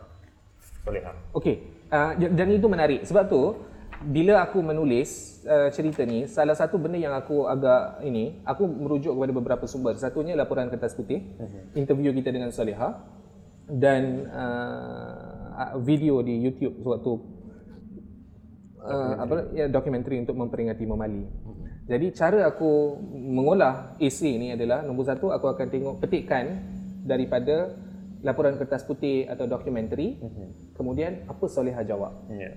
Soleha? 0.84 1.12
Okey, 1.32 1.56
uh, 1.88 2.12
dan 2.18 2.48
itu 2.52 2.68
menarik. 2.68 3.00
Sebab 3.08 3.32
tu 3.32 3.56
bila 4.04 4.42
aku 4.42 4.58
menulis 4.62 5.42
uh, 5.46 5.70
cerita 5.70 6.02
ni, 6.02 6.26
salah 6.26 6.54
satu 6.54 6.78
benda 6.78 6.98
yang 6.98 7.14
aku 7.14 7.46
agak 7.46 8.02
ini, 8.02 8.42
aku 8.42 8.66
merujuk 8.66 9.14
kepada 9.14 9.32
beberapa 9.32 9.64
sumber. 9.70 9.94
Satunya 9.98 10.34
laporan 10.34 10.70
kertas 10.70 10.94
putih, 10.98 11.22
interview 11.78 12.10
kita 12.14 12.34
dengan 12.34 12.50
Saleha 12.50 13.02
dan 13.70 14.26
uh, 14.28 15.78
video 15.80 16.20
di 16.20 16.42
YouTube 16.42 16.82
sewaktu 16.82 17.12
uh, 18.82 19.14
apa 19.22 19.34
ya 19.54 19.66
dokumentari 19.70 20.20
untuk 20.20 20.34
memperingati 20.36 20.84
Memali. 20.84 21.24
Jadi 21.86 22.06
cara 22.14 22.46
aku 22.46 22.98
mengolah 23.10 23.98
esei 23.98 24.38
ni 24.38 24.54
adalah 24.54 24.86
nombor 24.86 25.06
satu 25.06 25.34
aku 25.34 25.50
akan 25.50 25.66
tengok 25.66 25.94
petikan 25.98 26.62
daripada 27.02 27.74
laporan 28.22 28.54
kertas 28.54 28.86
putih 28.86 29.26
atau 29.26 29.50
dokumentari. 29.50 30.18
Kemudian 30.78 31.26
apa 31.26 31.44
Soleha 31.50 31.82
jawab. 31.82 32.30
Ya. 32.30 32.54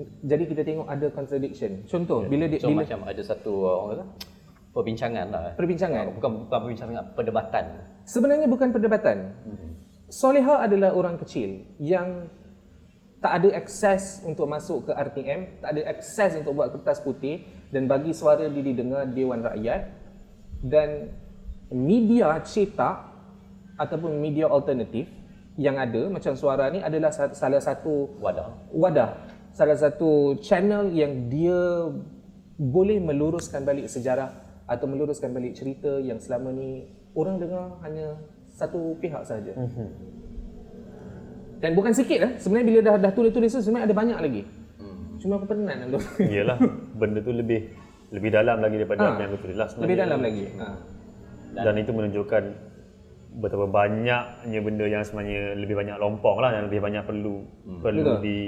Jadi 0.00 0.44
kita 0.48 0.62
tengok 0.64 0.88
ada 0.88 1.06
contradiction. 1.12 1.84
Contoh 1.84 2.24
bila 2.24 2.48
dia 2.48 2.58
So 2.58 2.72
bila 2.72 2.80
macam 2.84 3.04
ada 3.04 3.22
satu 3.22 3.52
uh, 3.68 3.76
orang 3.84 3.96
kata 4.00 4.04
perbincangan 4.72 5.26
lah. 5.28 5.52
perbincangan. 5.52 6.04
Bukan 6.16 6.30
bukan 6.48 6.58
perbincangan, 6.64 7.12
perdebatan. 7.12 7.64
Sebenarnya 8.08 8.48
bukan 8.48 8.72
perdebatan. 8.72 9.36
Soleha 10.08 10.64
adalah 10.64 10.96
orang 10.96 11.20
kecil 11.20 11.64
yang 11.76 12.28
tak 13.22 13.38
ada 13.38 13.48
akses 13.54 14.24
untuk 14.26 14.50
masuk 14.50 14.90
ke 14.90 14.92
RTM, 14.92 15.62
tak 15.62 15.78
ada 15.78 15.82
akses 15.94 16.40
untuk 16.40 16.58
buat 16.58 16.74
kertas 16.74 16.98
putih 17.04 17.46
dan 17.70 17.86
bagi 17.86 18.10
suara 18.10 18.50
dia 18.50 18.64
didengar 18.64 19.06
Dewan 19.06 19.46
Rakyat 19.46 19.80
dan 20.66 21.14
media 21.70 22.34
cetak 22.42 23.08
ataupun 23.78 24.18
media 24.18 24.50
alternatif 24.50 25.06
yang 25.56 25.78
ada 25.78 26.08
macam 26.08 26.32
suara 26.34 26.68
ni 26.72 26.80
adalah 26.80 27.12
sa- 27.12 27.32
salah 27.32 27.60
satu 27.60 28.08
Wadah. 28.20 28.72
wadah 28.72 29.10
salah 29.52 29.76
satu 29.76 30.40
channel 30.40 30.88
yang 30.92 31.28
dia 31.28 31.92
boleh 32.56 32.98
meluruskan 33.00 33.64
balik 33.64 33.88
sejarah 33.88 34.32
atau 34.64 34.86
meluruskan 34.88 35.32
balik 35.32 35.52
cerita 35.52 36.00
yang 36.00 36.16
selama 36.16 36.52
ni 36.52 36.88
orang 37.12 37.36
dengar 37.36 37.76
hanya 37.84 38.16
satu 38.56 38.96
pihak 39.00 39.24
saja. 39.24 39.52
Mm-hmm. 39.52 39.88
Dan 41.62 41.70
bukan 41.78 41.92
sikit 41.94 42.18
lah. 42.20 42.32
Sebenarnya 42.40 42.66
bila 42.66 42.78
dah 42.82 42.94
dah 42.98 43.12
tulis-tulis 43.14 43.50
tu 43.54 43.60
sebenarnya 43.62 43.92
ada 43.92 43.96
banyak 43.96 44.18
lagi. 44.18 44.42
Mm. 44.80 44.96
Cuma 45.22 45.32
aku 45.38 45.46
penat 45.46 45.76
nak 45.78 45.88
tulis. 45.94 46.06
Iyalah, 46.32 46.58
benda 46.96 47.20
tu 47.22 47.32
lebih 47.32 47.60
lebih 48.12 48.30
dalam 48.32 48.60
lagi 48.60 48.76
daripada 48.76 49.00
Ha. 49.00 49.16
yang 49.20 49.30
aku 49.32 49.38
tulis 49.40 49.56
lah 49.56 49.66
sebenarnya. 49.70 49.86
Lebih 49.88 49.98
dalam 50.00 50.20
lagi. 50.20 50.44
Ha. 50.58 50.66
Dan 51.52 51.74
itu 51.80 51.90
menunjukkan 51.92 52.42
betapa 53.32 53.64
banyaknya 53.64 54.60
benda 54.60 54.84
yang 54.84 55.02
sebenarnya 55.04 55.56
lebih 55.56 55.72
banyak 55.72 55.96
lompong 55.96 56.36
lah 56.36 56.52
yang 56.52 56.68
lebih 56.68 56.84
banyak 56.84 57.00
perlu 57.08 57.40
perlu 57.80 58.04
Betul. 58.04 58.20
di 58.20 58.38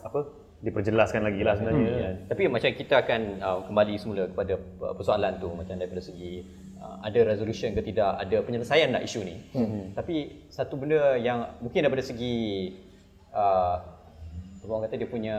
apa 0.00 0.20
diperjelaskan 0.62 1.26
lagi 1.26 1.42
lah 1.42 1.58
sebenarnya. 1.58 1.90
Ya. 1.90 2.10
Tapi 2.30 2.46
macam 2.46 2.70
kita 2.70 2.94
akan 3.02 3.20
uh, 3.42 3.60
kembali 3.66 3.94
semula 3.98 4.30
kepada 4.30 4.54
uh, 4.56 4.94
persoalan 4.94 5.42
tu 5.42 5.50
macam 5.50 5.74
daripada 5.74 5.98
segi 5.98 6.46
uh, 6.78 7.02
ada 7.02 7.18
resolution 7.26 7.74
ke 7.74 7.82
tidak, 7.82 8.14
ada 8.22 8.36
penyelesaian 8.46 8.94
tak 8.94 9.02
isu 9.02 9.20
ni. 9.26 9.36
Hmm. 9.58 9.90
Tapi 9.98 10.46
satu 10.48 10.78
benda 10.78 11.18
yang 11.18 11.58
mungkin 11.58 11.82
daripada 11.82 12.06
segi 12.06 12.70
uh, 13.34 13.74
orang 14.62 14.86
kata 14.86 14.94
dia 15.02 15.10
punya 15.10 15.36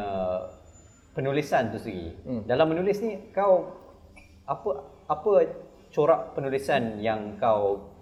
penulisan 1.15 1.71
tu 1.71 1.79
sendiri. 1.79 2.19
Hmm. 2.27 2.43
Dalam 2.43 2.75
menulis 2.75 2.99
ni 2.99 3.31
kau 3.31 3.79
apa 4.43 4.69
apa 5.07 5.31
corak 5.95 6.35
penulisan 6.35 6.99
yang 6.99 7.39
kau 7.39 7.93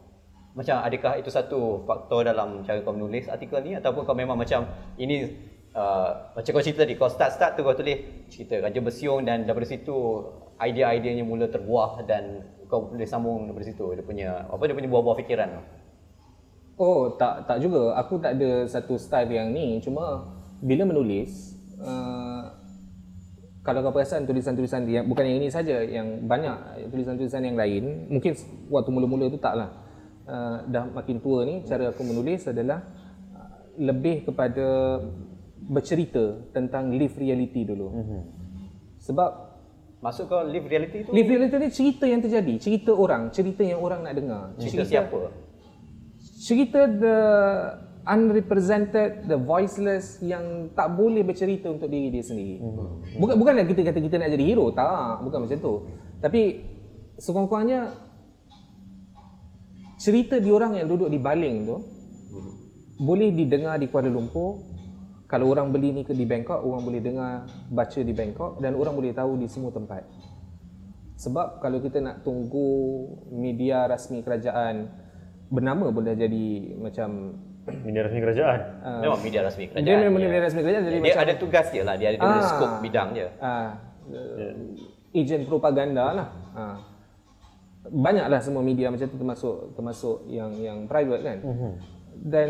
macam 0.51 0.83
adakah 0.83 1.15
itu 1.21 1.29
satu 1.31 1.85
faktor 1.85 2.27
dalam 2.27 2.65
cara 2.65 2.81
kau 2.83 2.91
menulis 2.91 3.29
artikel 3.29 3.61
ni 3.63 3.77
ataupun 3.77 4.03
kau 4.03 4.17
memang 4.17 4.35
macam 4.35 4.67
ini 4.99 5.31
uh, 5.75 6.36
macam 6.36 6.51
kau 6.51 6.63
cerita 6.63 6.84
tadi 6.84 6.93
kau 6.95 7.10
start-start 7.12 7.60
tu 7.60 7.62
kau 7.63 7.75
tulis 7.75 8.27
cerita 8.31 8.60
Raja 8.60 8.79
Bersiung 8.79 9.23
dan 9.23 9.43
daripada 9.47 9.67
situ 9.67 10.25
idea-ideanya 10.62 11.25
mula 11.25 11.49
terbuah 11.49 12.05
dan 12.05 12.45
kau 12.71 12.93
boleh 12.93 13.07
sambung 13.07 13.51
daripada 13.51 13.67
situ 13.67 13.86
dia 13.95 14.03
punya 14.05 14.29
apa 14.47 14.63
dia 14.63 14.75
punya 14.75 14.89
buah-buah 14.91 15.17
fikiran 15.25 15.47
tu. 15.60 15.63
Oh, 16.81 17.13
tak 17.13 17.45
tak 17.45 17.62
juga. 17.62 17.93
Aku 17.99 18.17
tak 18.17 18.41
ada 18.41 18.65
satu 18.65 18.97
style 18.97 19.29
yang 19.29 19.53
ni. 19.53 19.77
Cuma 19.86 20.34
bila 20.65 20.81
menulis, 20.88 21.53
uh, 21.77 22.57
kalau 23.62 23.86
kau 23.86 23.93
perasan 23.93 24.25
tulisan-tulisan 24.25 24.89
yang 24.89 25.05
bukan 25.05 25.29
yang 25.29 25.38
ini 25.45 25.49
saja, 25.51 25.77
yang 25.86 26.25
banyak 26.25 26.89
tulisan-tulisan 26.89 27.45
yang 27.45 27.53
lain, 27.53 28.10
mungkin 28.10 28.34
waktu 28.73 28.89
mula-mula 28.89 29.29
tu 29.29 29.38
taklah. 29.38 29.69
Uh, 30.25 30.63
dah 30.73 30.89
makin 30.89 31.21
tua 31.21 31.45
ni, 31.45 31.62
cara 31.69 31.93
aku 31.93 32.01
menulis 32.01 32.49
adalah 32.49 32.81
lebih 33.77 34.25
kepada 34.25 34.97
bercerita 35.71 36.51
tentang 36.51 36.91
live 36.91 37.15
reality 37.15 37.63
dulu. 37.63 37.88
Mm-hmm. 37.88 38.21
Sebab 38.99 39.31
Masuk 40.01 40.34
kau 40.34 40.41
live 40.41 40.65
reality 40.65 41.05
tu 41.05 41.13
live 41.13 41.29
reality 41.29 41.62
ni 41.62 41.69
cerita 41.69 42.10
yang 42.10 42.25
terjadi, 42.25 42.57
cerita 42.57 42.89
orang, 42.89 43.29
cerita 43.29 43.62
yang 43.62 43.86
orang 43.86 44.01
nak 44.01 44.17
dengar. 44.17 44.43
cerita 44.57 44.81
siapa? 44.81 45.29
cerita 46.41 46.89
the 46.89 47.17
unrepresented, 48.10 49.29
the 49.29 49.38
voiceless 49.38 50.17
yang 50.25 50.73
tak 50.73 50.89
boleh 50.97 51.21
bercerita 51.21 51.69
untuk 51.69 51.86
diri 51.86 52.10
dia 52.10 52.25
sendiri. 52.25 52.57
Bukan 53.13 53.38
bukanlah 53.38 53.62
kita 53.62 53.86
kata 53.86 54.01
kita 54.01 54.15
nak 54.17 54.34
jadi 54.34 54.45
hero, 54.49 54.73
tak, 54.73 55.21
bukan 55.21 55.45
macam 55.45 55.57
tu. 55.62 55.73
Tapi 56.17 56.65
sekurang-kurangnya 57.21 57.93
cerita 60.01 60.41
diorang 60.41 60.81
yang 60.81 60.89
duduk 60.89 61.13
di 61.13 61.21
baling 61.21 61.69
tu 61.69 61.77
boleh 63.05 63.29
didengar 63.29 63.77
di 63.77 63.86
Kuala 63.86 64.10
Lumpur. 64.10 64.70
Kalau 65.31 65.47
orang 65.47 65.71
beli 65.71 65.95
ni 65.95 66.03
ke 66.03 66.11
di 66.11 66.27
Bangkok, 66.27 66.59
orang 66.59 66.83
boleh 66.83 66.99
dengar 66.99 67.47
baca 67.71 67.99
di 68.03 68.11
Bangkok 68.11 68.59
dan 68.59 68.75
orang 68.75 68.91
boleh 68.91 69.15
tahu 69.15 69.39
di 69.39 69.47
semua 69.47 69.71
tempat. 69.71 70.03
Sebab 71.15 71.63
kalau 71.63 71.79
kita 71.79 72.03
nak 72.03 72.27
tunggu 72.27 73.07
media 73.31 73.87
rasmi 73.87 74.27
kerajaan 74.27 74.91
bernama 75.47 75.87
pun 75.87 76.03
dah 76.03 76.19
jadi 76.19 76.47
macam 76.75 77.39
Media 77.87 78.03
rasmi 78.03 78.19
kerajaan. 78.19 78.59
Memang 78.99 79.21
media 79.21 79.41
rasmi 79.45 79.63
kerajaan. 79.69 79.85
dia 79.87 79.95
memang 80.03 80.19
ya. 80.19 80.27
media 80.27 80.41
rasmi 80.43 80.59
kerajaan 80.59 80.83
jadi 80.83 80.97
dia 80.97 81.05
macam 81.07 81.23
ada 81.23 81.35
tugas 81.37 81.65
dia 81.69 81.83
lah, 81.85 81.95
dia 81.95 82.07
ada 82.11 82.19
Ah. 82.25 82.41
skop 82.43 82.71
bidang 82.81 83.09
dia. 83.13 83.27
ah 83.37 83.69
uh, 84.11 84.51
ejen 85.13 85.41
propaganda 85.45 86.05
lah. 86.11 86.27
Ah. 86.51 86.77
Banyaklah 87.87 88.41
semua 88.43 88.65
media 88.65 88.89
macam 88.91 89.07
tu 89.07 89.15
termasuk 89.15 89.77
termasuk 89.77 90.17
yang 90.27 90.51
yang 90.59 90.77
private 90.91 91.21
kan. 91.23 91.37
Dan 92.19 92.49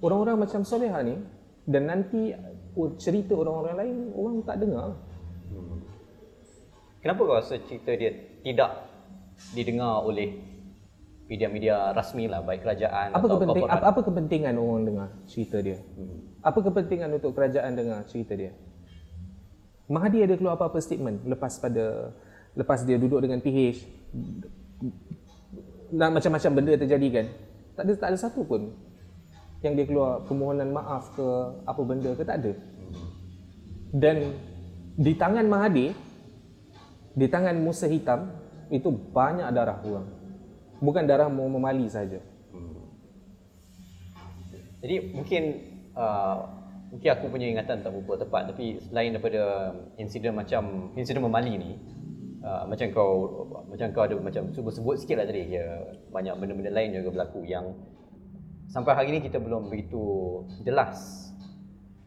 orang-orang 0.00 0.46
macam 0.46 0.62
Soleha 0.62 1.02
ni 1.02 1.18
dan 1.64 1.82
nanti 1.88 2.36
oh, 2.76 2.92
cerita 3.00 3.32
orang-orang 3.32 3.76
lain 3.80 3.96
orang 4.12 4.36
tak 4.44 4.56
dengar. 4.60 4.88
Kenapa 7.00 7.20
kau 7.20 7.36
rasa 7.36 7.60
cerita 7.64 7.92
dia 7.96 8.12
tidak 8.40 8.70
didengar 9.52 10.04
oleh 10.04 10.40
media-media 11.24 11.92
rasmi 11.96 12.28
lah 12.28 12.44
baik 12.44 12.60
kerajaan 12.60 13.16
Apa 13.16 13.24
atau 13.24 13.36
kepenting, 13.40 13.64
korporat? 13.64 13.80
apa, 13.80 13.86
apa 13.92 14.00
kepentingan 14.04 14.54
orang 14.60 14.82
dengar 14.84 15.08
cerita 15.24 15.56
dia? 15.60 15.78
Apa 16.44 16.58
kepentingan 16.60 17.08
untuk 17.16 17.32
kerajaan 17.32 17.72
dengar 17.76 18.04
cerita 18.08 18.36
dia? 18.36 18.52
Mahathir 19.88 20.24
ada 20.24 20.36
keluar 20.36 20.56
apa-apa 20.56 20.80
statement 20.80 21.24
lepas 21.28 21.60
pada 21.60 22.12
lepas 22.56 22.84
dia 22.84 22.96
duduk 22.96 23.20
dengan 23.24 23.40
PH 23.40 23.84
dan 25.92 26.08
macam-macam 26.12 26.50
benda 26.56 26.72
terjadi 26.76 27.08
kan? 27.20 27.26
Tak 27.76 27.82
ada 27.84 27.92
tak 28.00 28.08
ada 28.12 28.18
satu 28.20 28.44
pun 28.44 28.72
yang 29.64 29.74
dia 29.80 29.88
keluar 29.88 30.20
permohonan 30.28 30.68
maaf 30.76 31.16
ke 31.16 31.26
apa 31.64 31.80
benda 31.80 32.12
ke 32.12 32.22
tak 32.22 32.36
ada. 32.44 32.52
Dan 33.96 34.36
di 34.94 35.12
tangan 35.16 35.48
Mahathir 35.48 35.96
di 37.16 37.26
tangan 37.26 37.56
Musa 37.56 37.88
Hitam 37.88 38.28
itu 38.68 38.92
banyak 38.92 39.48
darah 39.56 39.80
orang. 39.80 40.06
Bukan 40.84 41.08
darah 41.08 41.32
mau 41.32 41.48
memali 41.48 41.88
saja. 41.88 42.20
Jadi 44.84 45.16
mungkin 45.16 45.42
uh, 45.96 46.36
mungkin 46.92 47.08
aku 47.08 47.24
punya 47.32 47.48
ingatan 47.48 47.80
tak 47.80 47.88
berapa 47.88 48.20
tepat 48.20 48.52
tapi 48.52 48.76
selain 48.84 49.16
daripada 49.16 49.72
insiden 49.96 50.36
macam 50.36 50.92
insiden 50.92 51.24
memali 51.24 51.56
ni 51.56 51.72
uh, 52.44 52.68
macam 52.68 52.86
kau 52.92 53.12
macam 53.66 53.88
kau 53.96 54.04
ada 54.04 54.14
macam 54.20 54.52
cuba 54.52 54.68
sebut 54.68 55.00
sikit 55.00 55.18
lah 55.18 55.26
tadi 55.26 55.56
ya, 55.56 55.64
banyak 56.12 56.36
benda-benda 56.36 56.70
lain 56.70 56.92
juga 56.92 57.10
berlaku 57.16 57.48
yang 57.48 57.72
sampai 58.74 58.92
hari 58.98 59.08
ni 59.14 59.20
kita 59.22 59.38
belum 59.38 59.70
begitu 59.70 60.42
jelas 60.66 61.30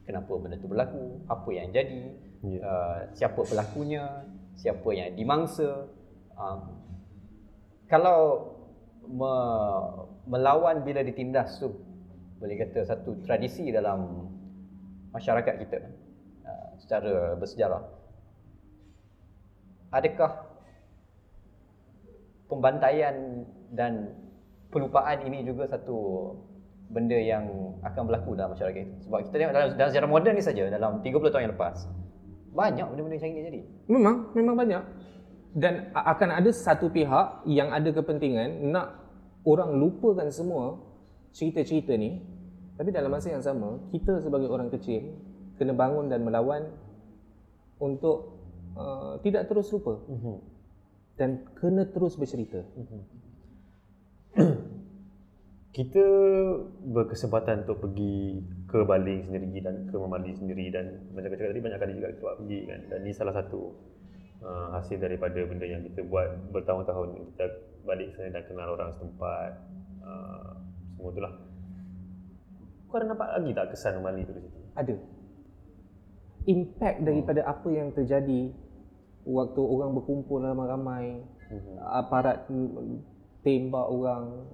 kenapa 0.03 0.35
benda 0.35 0.59
tu 0.59 0.67
berlaku, 0.67 1.23
apa 1.31 1.49
yang 1.55 1.71
jadi, 1.71 2.03
Ya. 2.37 2.61
uh, 2.61 2.99
siapa 3.17 3.41
pelakunya, 3.43 4.29
siapa 4.53 4.85
yang 4.93 5.17
dimangsa, 5.17 5.89
Um, 6.37 6.85
kalau 7.89 8.45
me, 9.09 9.33
melawan 10.29 10.85
bila 10.85 11.01
ditindas 11.01 11.57
tu 11.57 11.73
boleh 12.37 12.61
kata 12.61 12.85
satu 12.85 13.25
tradisi 13.25 13.73
dalam 13.73 14.29
masyarakat 15.17 15.53
kita 15.65 15.81
uh, 16.45 16.69
secara 16.77 17.33
bersejarah. 17.41 17.81
Adakah 19.89 20.45
pembantaian 22.45 23.49
dan 23.73 24.13
pelupaan 24.69 25.25
ini 25.25 25.41
juga 25.41 25.65
satu 25.73 25.97
benda 26.87 27.19
yang 27.19 27.43
akan 27.83 28.01
berlaku 28.07 28.35
dalam 28.35 28.55
masyarakat 28.55 28.75
kita. 28.75 28.95
Sebab 29.07 29.17
kita 29.27 29.35
tengok 29.35 29.53
dalam, 29.53 29.69
dalam 29.75 29.89
sejarah 29.91 30.09
moden 30.09 30.33
ni 30.35 30.43
saja 30.43 30.63
dalam 30.71 31.03
30 31.03 31.31
tahun 31.31 31.43
yang 31.47 31.53
lepas 31.55 31.77
banyak 32.57 32.85
benda-benda 32.89 33.17
macam 33.21 33.29
ini 33.29 33.41
jadi. 33.45 33.61
Memang, 33.85 34.15
memang 34.33 34.55
banyak. 34.57 34.83
Dan 35.53 35.93
akan 35.93 36.29
ada 36.41 36.49
satu 36.49 36.89
pihak 36.89 37.45
yang 37.45 37.69
ada 37.69 37.89
kepentingan 37.93 38.73
nak 38.73 38.97
orang 39.45 39.77
lupakan 39.77 40.25
semua 40.33 40.81
cerita-cerita 41.37 41.93
ni. 41.93 42.17
Tapi 42.77 42.89
dalam 42.93 43.13
masa 43.13 43.29
yang 43.33 43.45
sama, 43.45 43.77
kita 43.93 44.21
sebagai 44.21 44.49
orang 44.49 44.73
kecil 44.73 45.13
kena 45.57 45.73
bangun 45.73 46.09
dan 46.09 46.21
melawan 46.21 46.69
untuk 47.81 48.37
uh, 48.77 49.17
tidak 49.21 49.49
terus 49.49 49.69
lupa. 49.73 49.97
Dan 51.17 51.45
kena 51.57 51.89
terus 51.89 52.13
bercerita. 52.17 52.61
Kita 55.77 56.05
berkesempatan 56.89 57.69
untuk 57.69 57.85
pergi 57.85 58.41
ke 58.65 58.81
Baling 58.81 59.29
sendiri 59.29 59.61
dan 59.61 59.85
ke 59.85 59.93
Memandi 59.93 60.33
sendiri 60.33 60.73
dan 60.73 61.05
macam 61.13 61.29
kata 61.29 61.53
tadi 61.53 61.61
banyak 61.61 61.77
kali 61.77 61.93
juga 62.01 62.09
kita 62.17 62.33
pergi 62.41 62.59
kan 62.65 62.79
dan 62.89 62.99
ini 63.05 63.13
salah 63.13 63.35
satu 63.37 63.77
uh, 64.41 64.73
hasil 64.73 64.97
daripada 64.97 65.37
benda 65.45 65.69
yang 65.69 65.85
kita 65.85 66.01
buat 66.09 66.49
bertahun-tahun 66.49 67.29
kita 67.37 67.45
balik 67.85 68.09
sana 68.17 68.33
dan 68.33 68.43
kenal 68.49 68.73
orang 68.73 68.89
setempat 68.97 69.51
uh, 70.01 70.51
semua 70.97 71.13
itulah 71.13 71.33
kau 72.87 72.97
ada 72.97 73.05
nampak 73.13 73.29
lagi 73.37 73.51
tak 73.53 73.67
kesan 73.75 73.93
Memandi 73.99 74.21
tu 74.25 74.33
di 74.33 74.41
situ? 74.41 74.59
Ada. 74.73 74.95
Impact 76.47 76.97
daripada 77.03 77.41
apa 77.43 77.67
yang 77.67 77.91
terjadi 77.91 78.55
waktu 79.27 79.61
orang 79.61 79.91
berkumpul 79.91 80.39
ramai-ramai, 80.39 81.19
aparat 81.83 82.47
mm, 82.47 83.03
tembak 83.43 83.85
orang. 83.91 84.47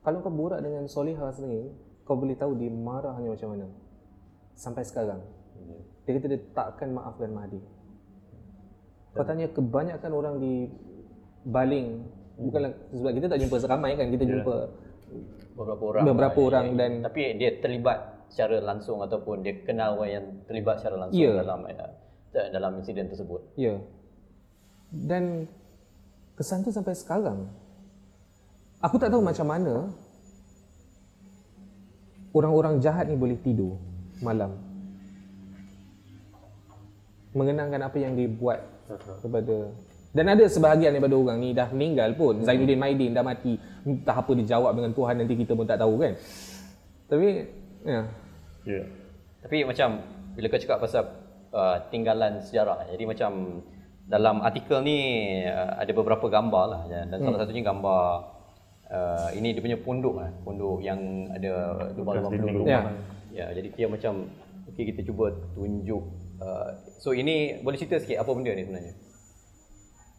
Kalau 0.00 0.18
kau 0.20 0.32
borak 0.32 0.60
dengan 0.60 0.88
Solihah 0.88 1.28
sendiri, 1.30 1.68
kau 2.02 2.16
boleh 2.16 2.34
tahu 2.34 2.56
dia 2.56 2.68
marahnya 2.68 3.28
macam 3.28 3.52
mana. 3.52 3.66
Sampai 4.54 4.82
sekarang. 4.82 5.20
Dia 6.04 6.16
kata 6.16 6.26
dia 6.26 6.40
takkan 6.50 6.88
maafkan 6.90 7.30
Mahdi. 7.30 7.60
Kau 9.12 9.24
tanya 9.24 9.46
kebanyakan 9.46 10.10
orang 10.10 10.34
di 10.38 10.70
Baling, 11.40 12.04
bukanlah 12.36 12.70
sebab 12.90 13.12
kita 13.12 13.26
tak 13.26 13.40
jumpa 13.40 13.56
seramai 13.56 13.96
kan, 13.96 14.06
kita 14.08 14.24
jumpa 14.24 14.56
beberapa 15.56 15.82
orang 15.86 16.02
Beberapa 16.04 16.36
lah, 16.36 16.48
orang 16.48 16.64
yang- 16.66 16.78
dan- 16.78 17.00
tapi 17.02 17.20
dia 17.34 17.50
terlibat 17.58 17.98
secara 18.28 18.60
langsung 18.60 19.00
ataupun 19.00 19.40
dia 19.40 19.56
kenal 19.60 19.96
orang 19.96 20.10
yang 20.10 20.26
terlibat 20.44 20.78
secara 20.78 20.96
langsung 21.00 21.18
Ya. 21.18 21.32
dalam 21.34 21.64
uh, 21.64 21.90
dalam 22.30 22.72
insiden 22.76 23.08
tersebut. 23.08 23.40
Ya. 23.56 23.80
Dan 24.90 25.48
kesan 26.34 26.62
tu 26.62 26.70
sampai 26.70 26.94
sekarang. 26.94 27.48
Aku 28.80 28.96
tak 28.96 29.12
tahu 29.12 29.20
macam 29.20 29.44
mana 29.44 29.92
orang-orang 32.32 32.80
jahat 32.80 33.04
ni 33.08 33.16
boleh 33.16 33.36
tidur 33.40 33.76
malam. 34.24 34.56
Mengenangkan 37.36 37.86
apa 37.86 37.96
yang 38.00 38.16
dia 38.16 38.26
buat 38.26 38.58
kepada 39.22 39.70
dan 40.10 40.26
ada 40.26 40.42
sebahagian 40.50 40.90
daripada 40.90 41.14
orang 41.14 41.38
ni 41.38 41.54
dah 41.54 41.70
meninggal 41.70 42.10
pun. 42.18 42.42
Zainuddin 42.42 42.82
Maidin 42.82 43.14
dah 43.14 43.22
mati. 43.22 43.54
Entah 43.86 44.18
apa 44.18 44.30
dia 44.34 44.58
jawab 44.58 44.74
dengan 44.74 44.90
Tuhan 44.90 45.14
nanti 45.22 45.34
kita 45.38 45.54
pun 45.54 45.66
tak 45.70 45.78
tahu 45.78 46.02
kan. 46.02 46.18
Tapi 47.06 47.26
ya. 47.86 48.02
Ya. 48.66 48.82
Yeah. 48.82 48.86
Tapi 49.46 49.56
macam 49.62 50.02
bila 50.34 50.46
kau 50.50 50.58
cakap 50.58 50.78
pasal 50.82 51.04
uh, 51.54 51.76
tinggalan 51.88 52.42
sejarah, 52.44 52.86
jadi 52.92 53.04
macam 53.08 53.62
dalam 54.10 54.42
artikel 54.42 54.82
ni 54.82 54.98
uh, 55.46 55.78
ada 55.78 55.92
beberapa 55.94 56.26
gambar 56.26 56.64
lah 56.66 56.82
dan 56.90 57.14
Hmm. 57.14 57.24
salah 57.30 57.38
satunya 57.46 57.62
gambar 57.62 58.04
uh, 58.90 59.28
ini 59.32 59.54
dia 59.54 59.62
punya 59.62 59.78
pondok 59.78 60.14
lah, 60.20 60.30
pondok 60.42 60.82
yang 60.82 61.30
ada 61.32 61.78
lubang-lubang 61.94 62.32
peluru. 62.36 62.64
Ya. 62.66 62.90
Ya, 63.30 63.46
jadi 63.54 63.68
dia 63.78 63.86
macam 63.86 64.26
okey 64.74 64.90
kita 64.90 65.06
cuba 65.06 65.30
tunjuk 65.54 66.02
uh, 66.42 66.68
so 66.98 67.14
ini 67.14 67.62
boleh 67.62 67.78
cerita 67.78 68.02
sikit 68.02 68.18
apa 68.20 68.30
benda 68.34 68.52
ni 68.52 68.66
sebenarnya? 68.66 68.94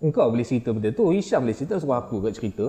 Engkau 0.01 0.33
boleh 0.33 0.41
cerita 0.41 0.73
benda 0.73 0.89
tu. 0.89 1.13
Hisham 1.13 1.45
boleh 1.45 1.53
cerita 1.53 1.77
suruh 1.77 2.01
aku 2.01 2.25
kat 2.25 2.33
cerita. 2.33 2.65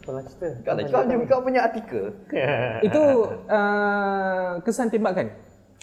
Pernah 0.00 0.24
cerita? 0.24 0.48
Kau 0.64 0.72
dah 0.72 0.84
cakap 0.88 1.04
dia 1.12 1.26
kau 1.28 1.40
punya 1.44 1.60
artikel. 1.68 2.04
Itu 2.88 3.02
uh, 3.52 4.64
kesan 4.64 4.88
tembakan. 4.88 5.28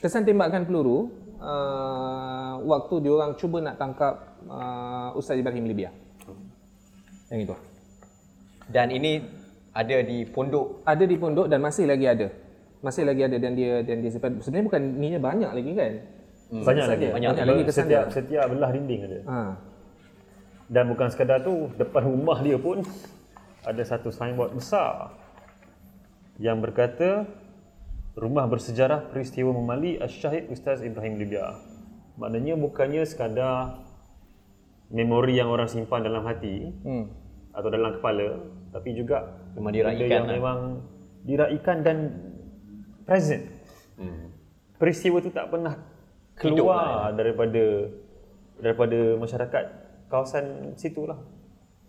Kesan 0.02 0.26
tembakan 0.26 0.66
peluru 0.66 1.14
uh, 1.38 2.58
waktu 2.66 2.96
diorang 3.06 3.38
cuba 3.38 3.62
nak 3.62 3.78
tangkap 3.78 4.42
uh, 4.50 5.14
Ustaz 5.14 5.38
Ibrahim 5.38 5.70
Libya. 5.70 5.94
Yang 7.30 7.40
itu. 7.46 7.56
Dan 8.72 8.88
ini 8.90 9.20
ada 9.78 9.98
di 10.02 10.26
pondok 10.26 10.82
Ada 10.82 11.04
di 11.06 11.16
pondok 11.22 11.46
dan 11.46 11.62
masih 11.62 11.86
lagi 11.86 12.06
ada. 12.10 12.28
Masih 12.82 13.06
lagi 13.06 13.22
ada 13.26 13.38
dan 13.38 13.54
dia 13.54 13.86
dan 13.86 14.02
dia 14.02 14.10
simpan. 14.10 14.42
Sebenarnya 14.42 14.66
bukan 14.66 14.82
ni 14.98 15.08
banyak 15.18 15.52
lagi 15.54 15.72
kan. 15.78 15.94
Banyak 16.50 16.86
lagi. 16.90 17.06
Banyak 17.14 17.32
lagi 17.38 17.64
kesan 17.70 17.86
setiap, 17.86 18.06
dia. 18.10 18.14
setiap 18.14 18.46
belah 18.50 18.72
dinding 18.74 19.02
ada. 19.06 19.20
Ha. 19.30 19.40
Dan 20.68 20.84
bukan 20.90 21.08
sekadar 21.14 21.46
tu, 21.46 21.70
depan 21.78 22.10
rumah 22.10 22.42
dia 22.42 22.58
pun 22.58 22.82
ada 23.62 23.84
satu 23.86 24.10
signboard 24.10 24.58
besar 24.58 25.14
yang 26.42 26.60
berkata 26.60 27.26
Rumah 28.18 28.50
bersejarah 28.50 29.14
peristiwa 29.14 29.54
memali 29.54 30.02
Asyahid 30.02 30.50
Ustaz 30.50 30.82
Ibrahim 30.82 31.22
Libya. 31.22 31.54
Maknanya 32.18 32.58
bukannya 32.58 33.06
sekadar 33.06 33.78
memori 34.90 35.38
yang 35.38 35.54
orang 35.54 35.70
simpan 35.70 36.02
dalam 36.02 36.26
hati 36.26 36.66
Hmm. 36.82 37.14
atau 37.54 37.70
dalam 37.70 37.94
kepala, 38.02 38.42
tapi 38.74 38.98
juga 38.98 39.38
Memang 39.58 39.74
benda 39.74 39.78
diraikan 39.82 40.08
yang 40.08 40.26
lah. 40.26 40.36
memang 40.38 40.60
diraikan 41.26 41.78
dan 41.82 41.98
present. 43.04 43.44
hmm. 43.98 44.26
Peristiwa 44.78 45.18
tu 45.20 45.34
tak 45.34 45.50
pernah 45.50 45.74
Hidup 46.38 46.70
keluar 46.70 47.10
daripada 47.18 47.90
daripada 48.62 49.18
masyarakat 49.18 49.64
kawasan 50.06 50.78
situ 50.78 51.10
lah. 51.10 51.18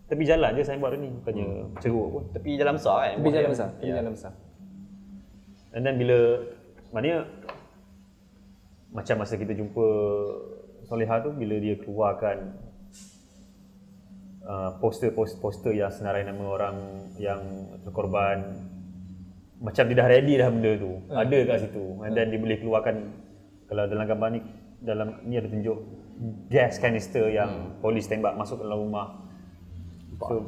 Tepi 0.09 0.25
jalan 0.25 0.57
je 0.57 0.65
signboard 0.65 0.97
ni 0.97 1.13
bukannya 1.21 1.69
ceruk 1.77 2.07
pun. 2.09 2.23
tepi 2.33 2.57
jalan 2.57 2.73
besar 2.73 2.95
kan. 2.97 3.15
Tepi 3.21 3.29
jalan 3.29 3.49
besar. 3.53 3.67
Tepi 3.77 3.93
jalan 3.93 4.13
besar. 4.17 4.33
And 5.69 5.85
then 5.85 6.01
bila 6.01 6.17
maknanya 6.89 7.29
macam 8.89 9.15
masa 9.21 9.37
kita 9.37 9.53
jumpa 9.53 9.85
Soleha 10.89 11.21
tu 11.21 11.29
bila 11.37 11.61
dia 11.61 11.77
keluarkan 11.77 12.57
uh, 14.49 14.71
poster-poster 14.81 15.77
yang 15.77 15.93
senarai 15.93 16.25
nama 16.25 16.43
orang 16.49 16.77
yang 17.21 17.41
terkorban 17.85 18.65
macam 19.59 19.83
dia 19.91 19.95
dah 19.99 20.07
ready 20.07 20.39
dah 20.39 20.49
benda 20.49 20.71
tu. 20.79 20.91
Ada 21.11 21.37
kat 21.45 21.57
situ. 21.67 21.83
And 22.01 22.15
then 22.15 22.31
dia 22.31 22.39
boleh 22.39 22.57
keluarkan 22.63 22.95
kalau 23.67 23.85
dalam 23.85 24.05
gambar 24.07 24.27
ni 24.33 24.39
dalam 24.79 25.07
ni 25.27 25.35
ada 25.35 25.51
tunjuk 25.51 25.77
gas 26.47 26.79
canister 26.79 27.27
yang 27.27 27.75
polis 27.83 28.07
tembak 28.07 28.39
masuk 28.39 28.63
dalam 28.63 28.87
rumah. 28.87 29.19
So 30.15 30.47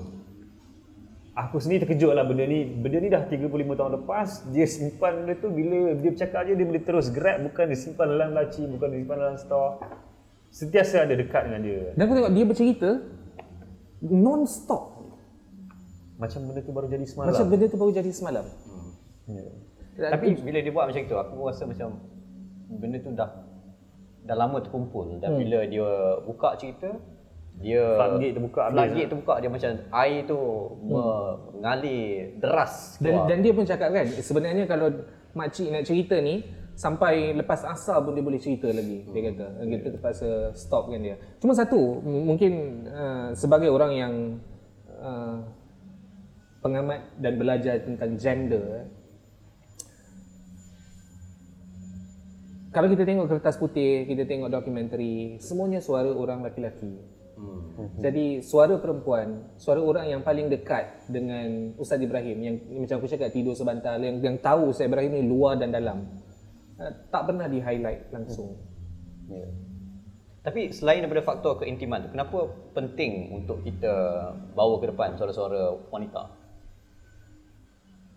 aku 1.36 1.60
sendiri 1.60 1.84
terkejut 1.84 2.16
lah 2.16 2.24
benda 2.24 2.48
ni. 2.48 2.64
Benda 2.64 2.98
ni 3.04 3.12
dah 3.12 3.28
35 3.28 3.52
tahun 3.52 3.92
lepas 4.00 4.28
dia 4.56 4.64
simpan 4.64 5.28
benda 5.28 5.36
tu. 5.36 5.52
Bila 5.52 5.92
dia 6.00 6.10
bercakap 6.16 6.48
je 6.48 6.56
dia 6.56 6.68
boleh 6.72 6.84
terus 6.84 7.12
grab. 7.12 7.44
Bukan 7.52 7.68
dia 7.68 7.80
simpan 7.80 8.08
dalam 8.16 8.32
laci 8.32 8.64
bukan 8.64 8.88
dia 8.96 9.00
simpan 9.04 9.18
dalam 9.20 9.36
store. 9.36 9.72
Sentiasa 10.52 11.04
ada 11.04 11.16
dekat 11.20 11.52
dengan 11.52 11.62
dia. 11.68 11.84
Dan 12.00 12.08
aku 12.08 12.14
tengok? 12.16 12.32
Dia 12.32 12.46
bercerita 12.48 12.90
non-stop. 14.02 14.98
macam 16.22 16.40
benda 16.46 16.62
tu 16.62 16.70
baru 16.70 16.86
jadi 16.86 17.06
semalam 17.06 17.34
Macam 17.34 17.46
benda 17.50 17.66
tu 17.66 17.78
baru 17.82 17.92
jadi 17.98 18.12
semalam. 18.14 18.46
Ya. 19.26 19.46
Tapi 20.14 20.38
bila 20.38 20.62
dia 20.62 20.70
buat 20.70 20.86
macam 20.86 21.02
tu, 21.02 21.18
aku 21.18 21.34
rasa 21.50 21.64
macam 21.66 21.98
benda 22.70 22.98
tu 23.02 23.10
dah 23.14 23.30
dah 24.22 24.38
lama 24.38 24.62
terkumpul 24.62 25.18
dan 25.18 25.34
bila 25.34 25.66
dia 25.66 25.90
buka 26.22 26.54
cerita 26.62 26.94
dia 27.58 27.84
Floodgate 27.98 28.34
terbuka 28.38 28.62
floodgate 28.70 29.10
terbuka 29.12 29.34
dia 29.42 29.50
macam 29.50 29.72
air 29.92 30.20
tu 30.30 30.40
mengalir 30.86 32.38
deras 32.38 33.02
Dan, 33.02 33.12
keluar. 33.12 33.26
dan 33.28 33.38
dia 33.42 33.52
pun 33.54 33.66
cakap 33.66 33.90
kan, 33.92 34.06
sebenarnya 34.08 34.64
kalau 34.70 34.88
makcik 35.34 35.68
nak 35.74 35.84
cerita 35.84 36.16
ni, 36.22 36.46
sampai 36.82 37.38
lepas 37.38 37.62
asar 37.62 38.02
pun 38.02 38.18
dia 38.18 38.26
boleh 38.26 38.42
cerita 38.42 38.66
lagi. 38.74 39.06
Dia 39.14 39.22
kata, 39.30 39.46
kita 39.70 39.88
terpaksa 39.94 40.30
stop 40.58 40.90
kan 40.90 40.98
dia. 40.98 41.14
Cuma 41.38 41.54
satu, 41.54 42.02
m- 42.02 42.26
mungkin 42.26 42.54
uh, 42.90 43.30
sebagai 43.38 43.70
orang 43.70 43.92
yang 43.94 44.14
uh, 44.98 45.46
pengamat 46.66 47.06
dan 47.22 47.38
belajar 47.38 47.78
tentang 47.86 48.18
gender, 48.18 48.66
eh, 48.82 48.88
kalau 52.74 52.90
kita 52.90 53.06
tengok 53.06 53.30
kertas 53.30 53.62
putih, 53.62 54.10
kita 54.10 54.26
tengok 54.26 54.50
dokumentari, 54.50 55.38
semuanya 55.38 55.78
suara 55.86 56.10
orang 56.10 56.42
lelaki-lelaki. 56.42 56.98
Jadi 57.98 58.46
suara 58.46 58.78
perempuan, 58.78 59.58
suara 59.58 59.82
orang 59.82 60.06
yang 60.06 60.22
paling 60.22 60.46
dekat 60.46 61.10
dengan 61.10 61.74
Ustaz 61.82 61.98
Ibrahim 61.98 62.38
yang 62.38 62.56
macam 62.86 63.02
aku 63.02 63.10
cakap 63.10 63.34
tidur 63.34 63.58
sebantal 63.58 63.98
yang 63.98 64.22
yang 64.22 64.38
tahu 64.38 64.70
Ustaz 64.70 64.86
Ibrahim 64.86 65.18
ni 65.18 65.24
luar 65.26 65.58
dan 65.58 65.74
dalam. 65.74 66.06
Uh, 66.82 66.94
Tak 67.14 67.30
pernah 67.30 67.46
di 67.46 67.62
highlight 67.62 68.10
langsung. 68.10 68.58
Ya. 69.30 69.46
Tapi 70.42 70.74
selain 70.74 71.06
daripada 71.06 71.22
faktor 71.22 71.62
keintiman 71.62 72.02
tu, 72.02 72.10
kenapa 72.18 72.50
penting 72.74 73.30
untuk 73.38 73.62
kita 73.62 73.94
bawa 74.58 74.82
ke 74.82 74.90
depan 74.90 75.14
suara-suara 75.14 75.78
wanita? 75.94 76.34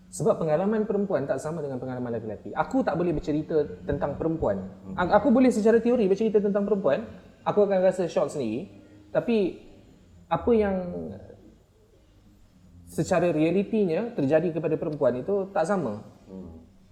Sebab 0.09 0.41
pengalaman 0.41 0.89
perempuan 0.89 1.27
tak 1.29 1.37
sama 1.37 1.61
dengan 1.61 1.77
pengalaman 1.77 2.17
lelaki. 2.17 2.49
Aku 2.55 2.81
tak 2.81 2.97
boleh 2.97 3.13
bercerita 3.13 3.67
tentang 3.85 4.17
perempuan. 4.17 4.57
A- 4.97 5.21
Aku 5.21 5.29
boleh 5.29 5.53
secara 5.53 5.77
teori 5.77 6.09
bercerita 6.09 6.41
tentang 6.41 6.65
perempuan, 6.65 7.05
aku 7.45 7.67
akan 7.67 7.77
rasa 7.83 8.09
shock 8.09 8.33
sendiri. 8.33 8.73
Tapi 9.13 9.61
apa 10.25 10.51
yang 10.55 10.75
secara 12.89 13.29
realitinya 13.29 14.15
terjadi 14.17 14.55
kepada 14.55 14.79
perempuan 14.79 15.19
itu 15.19 15.51
tak 15.53 15.67
sama. 15.69 16.01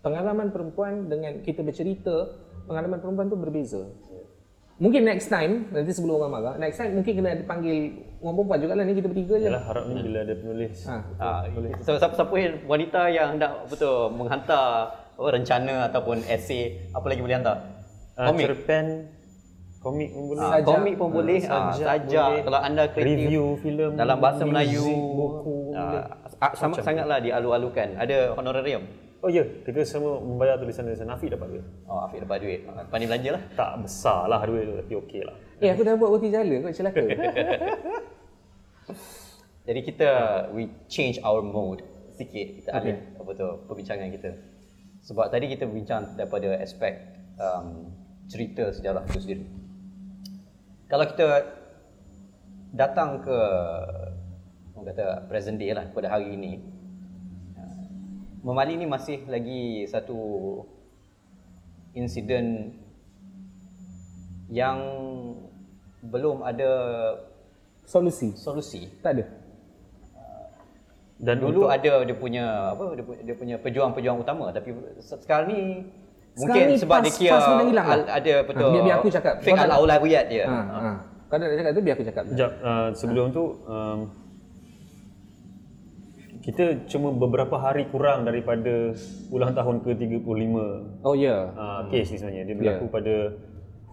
Pengalaman 0.04 0.52
perempuan 0.52 1.08
dengan 1.08 1.40
kita 1.40 1.64
bercerita, 1.64 2.28
pengalaman 2.68 3.00
perempuan 3.00 3.32
tu 3.32 3.40
berbeza. 3.40 3.88
Mungkin 4.84 5.08
next 5.08 5.32
time, 5.32 5.72
nanti 5.72 5.96
sebelum 5.96 6.20
orang 6.20 6.32
marah, 6.34 6.56
next 6.60 6.76
time 6.76 7.00
mungkin 7.00 7.24
kena 7.24 7.40
dipanggil 7.40 8.04
orang 8.20 8.36
perempuan 8.36 8.60
juga 8.60 8.74
lah 8.76 8.84
ni 8.84 8.94
kita 9.00 9.08
bertiga 9.08 9.36
je. 9.40 9.48
Yalah 9.48 9.64
harap 9.64 9.84
ni 9.88 9.96
bila 10.04 10.20
ada 10.28 10.34
penulis. 10.36 10.76
Ha. 10.92 10.96
Ah, 11.24 11.40
so, 11.88 11.96
siapa-siapa 11.96 12.36
yang 12.36 12.54
wanita 12.68 13.02
yang 13.08 13.30
nak 13.40 13.72
betul 13.72 14.12
menghantar 14.12 14.92
apa, 14.92 15.30
rencana 15.40 15.88
ataupun 15.88 16.20
esei, 16.28 16.84
apa 16.92 17.06
lagi 17.08 17.22
boleh 17.24 17.36
hantar? 17.40 17.58
Uh, 18.20 18.28
Komik. 18.28 18.44
cerpen, 18.44 18.86
komik 19.80 20.10
pun 20.12 20.24
boleh. 20.36 20.44
Ah, 20.44 20.52
Sajak. 20.60 20.68
komik 20.68 20.96
pun 21.00 21.10
boleh, 21.16 21.40
ah, 21.48 21.48
sajak 21.48 21.88
sajak, 21.88 22.28
boleh. 22.28 22.44
kalau 22.44 22.60
anda 22.60 22.84
kreatif 22.92 23.08
Review 23.08 23.46
filem, 23.64 23.92
dalam 23.96 24.18
bahasa 24.20 24.44
Melayu, 24.44 24.84
buku 25.16 25.58
boleh. 25.72 26.04
ah, 26.44 26.52
sama 26.60 26.76
sangatlah 26.84 27.24
dialu-alukan. 27.24 27.88
Ada 27.96 28.36
honorarium. 28.36 28.84
Oh 29.24 29.32
ya, 29.32 29.40
kita 29.64 29.88
semua 29.88 30.20
membayar 30.20 30.60
tulisan-tulisan 30.60 31.08
Nafi 31.08 31.32
dapat 31.32 31.48
duit. 31.56 31.64
Oh, 31.88 32.04
Afiq 32.04 32.28
dapat 32.28 32.44
duit. 32.44 32.68
Ah, 32.68 32.84
Pandai 32.84 33.08
belanja 33.08 33.40
lah. 33.40 33.44
Tak 33.56 33.72
besar 33.80 34.28
lah 34.28 34.44
duit 34.44 34.68
tu, 34.68 34.76
tapi 34.76 34.94
okey 35.00 35.22
lah. 35.24 35.36
Eh 35.64 35.72
aku 35.72 35.88
dah 35.88 35.96
buat 35.96 36.12
roti 36.12 36.28
jala 36.28 36.60
kau 36.60 36.76
celaka. 36.76 37.00
Jadi 39.72 39.80
kita 39.80 40.10
we 40.52 40.68
change 40.92 41.24
our 41.24 41.40
mode 41.40 41.88
sikit 42.20 42.48
kita 42.60 42.70
alih 42.76 43.00
apa 43.16 43.32
tu 43.32 43.48
perbincangan 43.72 44.12
kita. 44.12 44.36
Sebab 45.08 45.32
tadi 45.32 45.48
kita 45.56 45.72
bincang 45.72 46.20
daripada 46.20 46.60
aspek 46.60 47.00
um, 47.40 47.96
cerita 48.28 48.76
sejarah 48.76 49.08
itu 49.08 49.24
sendiri. 49.24 49.48
Kalau 50.92 51.08
kita 51.08 51.28
datang 52.76 53.24
ke 53.24 53.40
orang 54.76 54.86
kata 54.92 55.32
present 55.32 55.56
day 55.64 55.72
lah 55.72 55.88
pada 55.96 56.12
hari 56.12 56.36
ini 56.36 56.73
Memali 58.44 58.76
ni 58.76 58.84
masih 58.84 59.24
lagi 59.26 59.88
satu 59.88 60.20
insiden 61.94 62.76
yang 64.52 64.78
belum 66.04 66.44
ada 66.44 66.70
Solusi. 67.84 68.32
solusi 68.34 68.88
Tak 69.00 69.16
ada. 69.16 69.26
Dan 71.16 71.40
Dulu 71.40 71.64
untuk, 71.64 71.70
ada 71.72 72.04
dia 72.04 72.16
punya 72.18 72.46
apa 72.70 72.84
dia, 72.92 73.04
pu- 73.06 73.22
dia 73.22 73.32
punya 73.34 73.56
pejuang-pejuang 73.58 74.18
utama 74.20 74.52
tapi 74.52 74.72
se- 75.00 75.16
sekarang 75.18 75.48
ni 75.48 75.60
Sekarang 76.34 76.36
mungkin 76.36 76.62
ni 76.66 76.76
sebab 76.76 76.98
dia 76.98 77.04
pas- 77.06 77.16
kira 77.18 77.32
pas 77.32 77.46
hilang 77.64 77.88
al, 77.88 78.00
lah. 78.02 78.12
ada 78.12 78.34
betul. 78.44 78.68
biar- 78.70 78.84
biar 78.84 78.96
aku 79.00 79.08
cakap. 79.08 79.34
Fake 79.40 79.48
Kau 79.50 79.58
nak- 79.58 79.68
ala 79.70 79.76
ulawiyat 79.80 80.26
dia. 80.28 80.46
Ha, 80.46 80.60
ha. 80.60 80.92
Kau 81.30 81.36
nak 81.38 81.48
cakap 81.50 81.72
tu 81.72 81.82
biar 81.82 81.96
aku 81.96 82.06
cakap. 82.06 82.24
Sekejap, 82.28 82.52
uh, 82.60 82.88
sebelum 82.92 83.26
tu 83.32 83.44
um, 83.64 84.00
kita 86.44 86.84
cuma 86.92 87.16
beberapa 87.16 87.56
hari 87.56 87.88
kurang 87.88 88.28
daripada 88.28 88.92
ulang 89.32 89.56
tahun 89.56 89.80
ke-35 89.80 90.56
Oh 91.08 91.16
ya. 91.16 91.24
Yeah. 91.24 91.42
uh, 91.56 91.82
kes 91.88 92.12
ni 92.12 92.18
sebenarnya. 92.20 92.44
Dia 92.52 92.56
berlaku 92.60 92.86
pada 92.92 93.16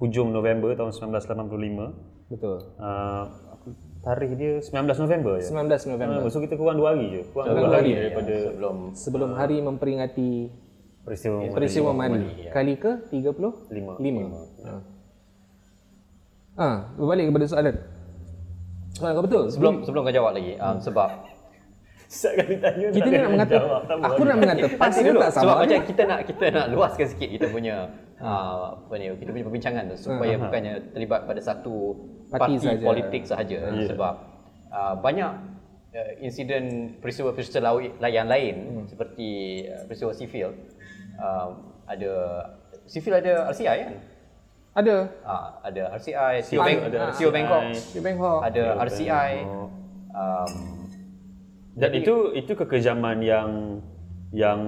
hujung 0.03 0.35
November 0.35 0.75
tahun 0.75 0.91
1985. 0.91 2.27
Betul. 2.27 2.59
Uh, 2.75 3.23
aku- 3.55 3.75
tarikh 4.03 4.35
dia 4.35 4.59
19 4.59 4.99
November 4.99 5.33
je. 5.39 5.47
19 5.55 5.95
November. 5.95 6.19
Uh, 6.27 6.31
so 6.33 6.43
kita 6.43 6.59
kurang 6.59 6.83
dua 6.83 6.99
hari 6.99 7.07
je. 7.15 7.23
Kurang 7.31 7.55
dua 7.55 7.71
dua 7.71 7.71
hari 7.71 7.95
hari, 7.95 8.03
daripada 8.11 8.35
sebelum 8.35 8.77
Sebelum 8.99 9.31
hari 9.39 9.57
memperingati 9.63 10.31
peristiwa 11.07 11.37
peristiwa 11.55 11.91
Mali. 11.95 12.51
ya. 12.51 12.51
Kali 12.51 12.75
ke 12.77 12.91
35? 13.15 13.71
Lima. 13.71 13.95
5. 13.95 14.67
Ha. 14.67 14.73
Ha, 16.61 16.69
berbalik 16.99 17.31
kepada 17.31 17.47
soalan. 17.47 17.77
Soalan 18.99 19.13
kau 19.15 19.25
betul. 19.25 19.45
sebelum 19.55 19.75
sebelum 19.87 20.03
kau 20.03 20.13
jawab 20.13 20.35
lagi 20.35 20.59
um, 20.59 20.77
sebab 20.83 21.30
Setiap 22.11 22.43
kali 22.43 22.59
tanya 22.59 22.87
kita 22.91 23.07
tak 23.07 23.21
nak 23.21 23.31
mengata 23.31 23.55
jawab. 23.55 23.81
Aku 24.03 24.23
nak 24.27 24.37
mengata 24.37 24.67
pas 24.75 24.91
dulu 24.93 25.19
tak 25.21 25.31
sebab 25.31 25.47
sama. 25.47 25.63
macam 25.63 25.79
kita 25.87 26.03
nak 26.05 26.21
kita 26.27 26.45
nak 26.51 26.67
luaskan 26.69 27.07
sikit 27.07 27.29
kita 27.31 27.47
punya 27.47 27.77
uh, 28.19 28.75
apa 28.75 28.95
ni 28.99 29.07
kita 29.15 29.31
punya 29.31 29.45
perbincangan 29.47 29.83
tu 29.87 29.97
supaya 29.97 30.35
bukannya 30.37 30.75
terlibat 30.91 31.21
pada 31.25 31.39
satu 31.39 31.95
Parti 32.27 32.59
parti, 32.59 32.67
sahaja. 32.67 32.83
politik 32.83 33.23
sahaja 33.25 33.59
sebab 33.87 34.15
uh, 34.69 34.95
banyak 34.99 35.33
uh, 35.93 36.13
insiden 36.19 36.65
peristiwa-peristiwa 36.99 37.63
lawi- 37.63 37.95
yang 38.05 38.27
lain 38.27 38.55
seperti 38.87 39.31
uh, 39.67 39.87
peristiwa 39.87 40.11
sivil 40.11 40.51
uh, 41.15 41.49
ada 41.87 42.13
sivil 42.87 43.15
ada 43.15 43.47
RCI 43.49 43.67
kan 43.81 43.95
Ada. 44.73 44.97
uh, 45.23 45.47
ada 45.63 45.83
RCI 45.95 46.35
Sio 46.43 46.59
Pan- 46.59 46.71
Bang 46.71 46.81
ada 46.87 46.99
Sio. 47.11 47.31
Bangkok 47.31 47.63
Di 47.71 47.99
Bangkok. 47.99 48.39
ada 48.43 48.65
RCI 48.83 49.31
um, 50.11 50.51
Dan 51.81 51.91
itu 51.97 52.37
itu 52.37 52.53
kekejaman 52.53 53.25
yang 53.25 53.51
yang 54.31 54.61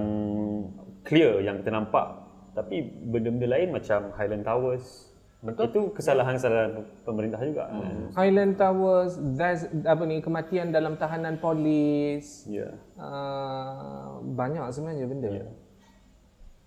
clear 1.05 1.39
yang 1.45 1.61
kita 1.61 1.71
nampak. 1.71 2.25
Tapi 2.53 2.81
benda-benda 3.09 3.47
lain 3.49 3.69
macam 3.73 4.13
Highland 4.13 4.45
Towers 4.45 5.13
Betul. 5.43 5.63
Itu 5.67 5.81
kesalahan-kesalahan 5.91 7.03
pemerintah 7.03 7.43
juga. 7.43 7.67
Hmm. 7.67 8.15
Highland 8.15 8.55
Towers, 8.55 9.19
that's, 9.35 9.67
apa 9.83 10.07
ni 10.07 10.23
kematian 10.23 10.71
dalam 10.71 10.95
tahanan 10.95 11.35
polis. 11.35 12.47
Ya. 12.47 12.71
Uh, 12.95 14.23
banyak 14.23 14.63
sebenarnya 14.71 15.03
benda. 15.03 15.29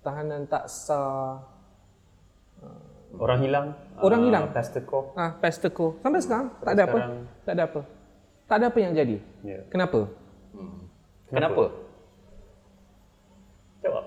Tahanan 0.04 0.44
tak 0.44 0.68
sah. 0.68 1.40
Orang 3.16 3.40
hilang. 3.40 3.72
Orang 3.96 4.20
ah, 4.20 4.26
hilang. 4.28 4.44
Pastor 4.52 4.84
Koh. 4.84 5.16
Ah, 5.16 5.32
Pesteco. 5.40 5.96
Sampai 6.04 6.20
sekarang 6.20 6.52
tak 6.60 6.72
ada 6.76 6.82
apa. 6.84 6.92
sekarang. 6.92 7.20
Tak 7.48 7.52
ada 7.56 7.62
apa. 7.64 7.80
Tak 8.44 8.56
ada 8.60 8.66
apa 8.68 8.78
yang 8.84 8.92
jadi. 8.92 9.16
Ya. 9.40 9.60
Kenapa? 9.72 10.00
Kenapa? 11.30 11.64
Jawab. 13.82 14.04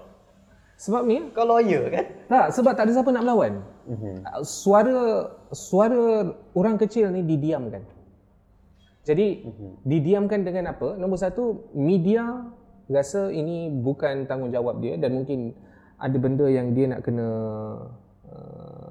Sebab 0.80 1.02
ni 1.04 1.18
Kau 1.36 1.44
lawyer 1.44 1.92
kan? 1.92 2.06
tak 2.32 2.46
sebab 2.56 2.72
tak 2.72 2.88
ada 2.88 2.92
siapa 2.96 3.12
nak 3.12 3.24
melawan. 3.28 3.54
Ah, 4.24 4.40
Suara 4.46 5.28
suara 5.52 6.32
orang 6.56 6.80
kecil 6.80 7.12
ni 7.12 7.26
didiamkan. 7.28 7.84
Jadi 9.04 9.44
didiamkan 9.84 10.46
dengan 10.46 10.72
apa? 10.72 10.96
Nombor 10.96 11.18
satu, 11.18 11.68
media 11.74 12.46
rasa 12.90 13.30
ini 13.34 13.70
bukan 13.70 14.26
tanggungjawab 14.26 14.82
dia 14.82 14.98
dan 14.98 15.14
mungkin 15.18 15.54
ada 16.00 16.18
benda 16.18 16.46
yang 16.50 16.74
dia 16.74 16.90
nak 16.90 17.02
kena 17.06 17.28
uh, 18.30 18.89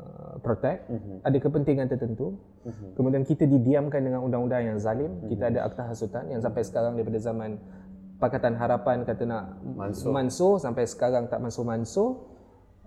protect, 0.49 0.89
ada 1.29 1.37
kepentingan 1.37 1.93
tertentu. 1.93 2.41
Kemudian 2.97 3.21
kita 3.29 3.45
didiamkan 3.45 4.01
dengan 4.01 4.25
undang-undang 4.25 4.65
yang 4.65 4.79
zalim. 4.81 5.13
Kita 5.29 5.53
ada 5.53 5.69
akta 5.69 5.93
hasutan 5.93 6.25
yang 6.33 6.41
sampai 6.41 6.65
sekarang 6.65 6.97
daripada 6.97 7.21
zaman 7.21 7.61
Pakatan 8.19 8.59
Harapan 8.59 9.07
kata 9.07 9.23
nak 9.31 9.63
Mansur. 9.63 10.11
mansur 10.11 10.53
sampai 10.59 10.91
sekarang 10.91 11.31
tak 11.31 11.39
mansur-mansur. 11.39 12.19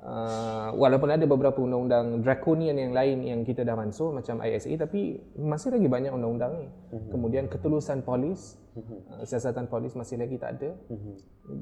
Uh, 0.01 0.73
walaupun 0.81 1.13
ada 1.13 1.29
beberapa 1.29 1.61
undang-undang 1.61 2.25
draconian 2.25 2.73
yang 2.73 2.89
lain 2.89 3.21
yang 3.21 3.39
kita 3.45 3.61
dah 3.61 3.77
mansur 3.77 4.09
macam 4.09 4.41
ISA 4.41 4.73
tapi 4.73 5.21
masih 5.37 5.77
lagi 5.77 5.85
banyak 5.85 6.09
undang-undang 6.11 6.57
ni. 6.57 6.67
Kemudian 7.13 7.45
ketulusan 7.45 8.01
polis, 8.01 8.57
uh, 8.75 9.23
siasatan 9.23 9.69
polis 9.69 9.93
masih 9.93 10.17
lagi 10.17 10.35
tak 10.41 10.57
ada. 10.57 10.73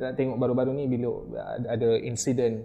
Dah 0.02 0.16
tengok 0.16 0.40
baru-baru 0.40 0.72
ni 0.72 0.88
bila 0.88 1.20
ada 1.68 2.00
insiden 2.00 2.64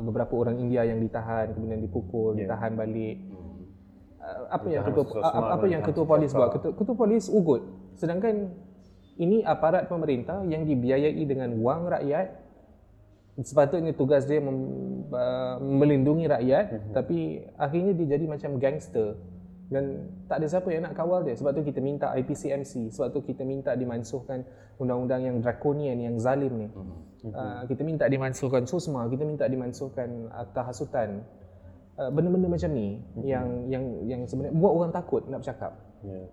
uh, 0.00 0.02
beberapa 0.02 0.32
orang 0.32 0.56
India 0.56 0.88
yang 0.88 0.96
ditahan 1.04 1.52
kemudian 1.52 1.84
dipukul, 1.84 2.32
ditahan 2.32 2.72
balik. 2.72 3.20
Uh, 4.20 4.44
apa 4.48 4.66
yang 4.72 4.84
ketua 4.88 5.04
apa, 5.04 5.28
Semar 5.28 5.50
apa 5.52 5.66
yang 5.68 5.82
ketua 5.84 6.04
polis 6.08 6.30
buat? 6.32 6.50
Ketua, 6.56 6.72
ketua 6.72 6.94
polis 6.96 7.24
ugut. 7.28 7.62
Sedangkan 8.00 8.48
ini 9.20 9.44
aparat 9.44 9.92
pemerintah 9.92 10.40
yang 10.48 10.64
dibiayai 10.64 11.20
dengan 11.28 11.52
wang 11.60 11.84
rakyat 11.84 12.40
sepatutnya 13.40 13.96
tugas 13.96 14.28
dia 14.28 14.40
mem, 14.42 14.58
uh, 15.12 15.56
melindungi 15.60 16.28
rakyat 16.28 16.66
Mhm. 16.72 16.92
tapi 16.92 17.18
akhirnya 17.56 17.92
dia 17.96 18.06
jadi 18.16 18.24
macam 18.28 18.60
gangster 18.60 19.16
dan 19.70 20.10
tak 20.26 20.42
ada 20.42 20.46
siapa 20.50 20.68
yang 20.74 20.82
nak 20.90 20.98
kawal 20.98 21.22
dia 21.22 21.38
sebab 21.38 21.54
tu 21.54 21.62
kita 21.62 21.78
minta 21.78 22.10
IPCMC 22.18 22.90
sebab 22.90 23.14
tu 23.14 23.22
kita 23.22 23.46
minta 23.46 23.70
dimansuhkan 23.78 24.42
undang-undang 24.82 25.22
yang 25.22 25.36
draconian 25.38 25.96
yang 25.96 26.18
zalim 26.18 26.52
ni 26.58 26.68
Mhm. 26.70 27.32
uh, 27.36 27.62
kita 27.70 27.82
minta 27.86 28.04
dimansuhkan 28.10 28.66
SUSMA 28.66 29.06
kita 29.12 29.22
minta 29.22 29.44
dimansuhkan 29.46 30.26
akta 30.34 30.66
hasutan 30.66 31.22
uh, 32.00 32.10
benda-benda 32.10 32.48
macam 32.48 32.70
ni 32.72 32.96
yang 33.20 33.68
yang 33.68 33.84
yang 34.08 34.20
sebenarnya 34.24 34.56
buat 34.56 34.72
orang 34.72 34.92
takut 34.92 35.22
nak 35.28 35.44
bercakap. 35.44 35.72
Ya. 36.00 36.24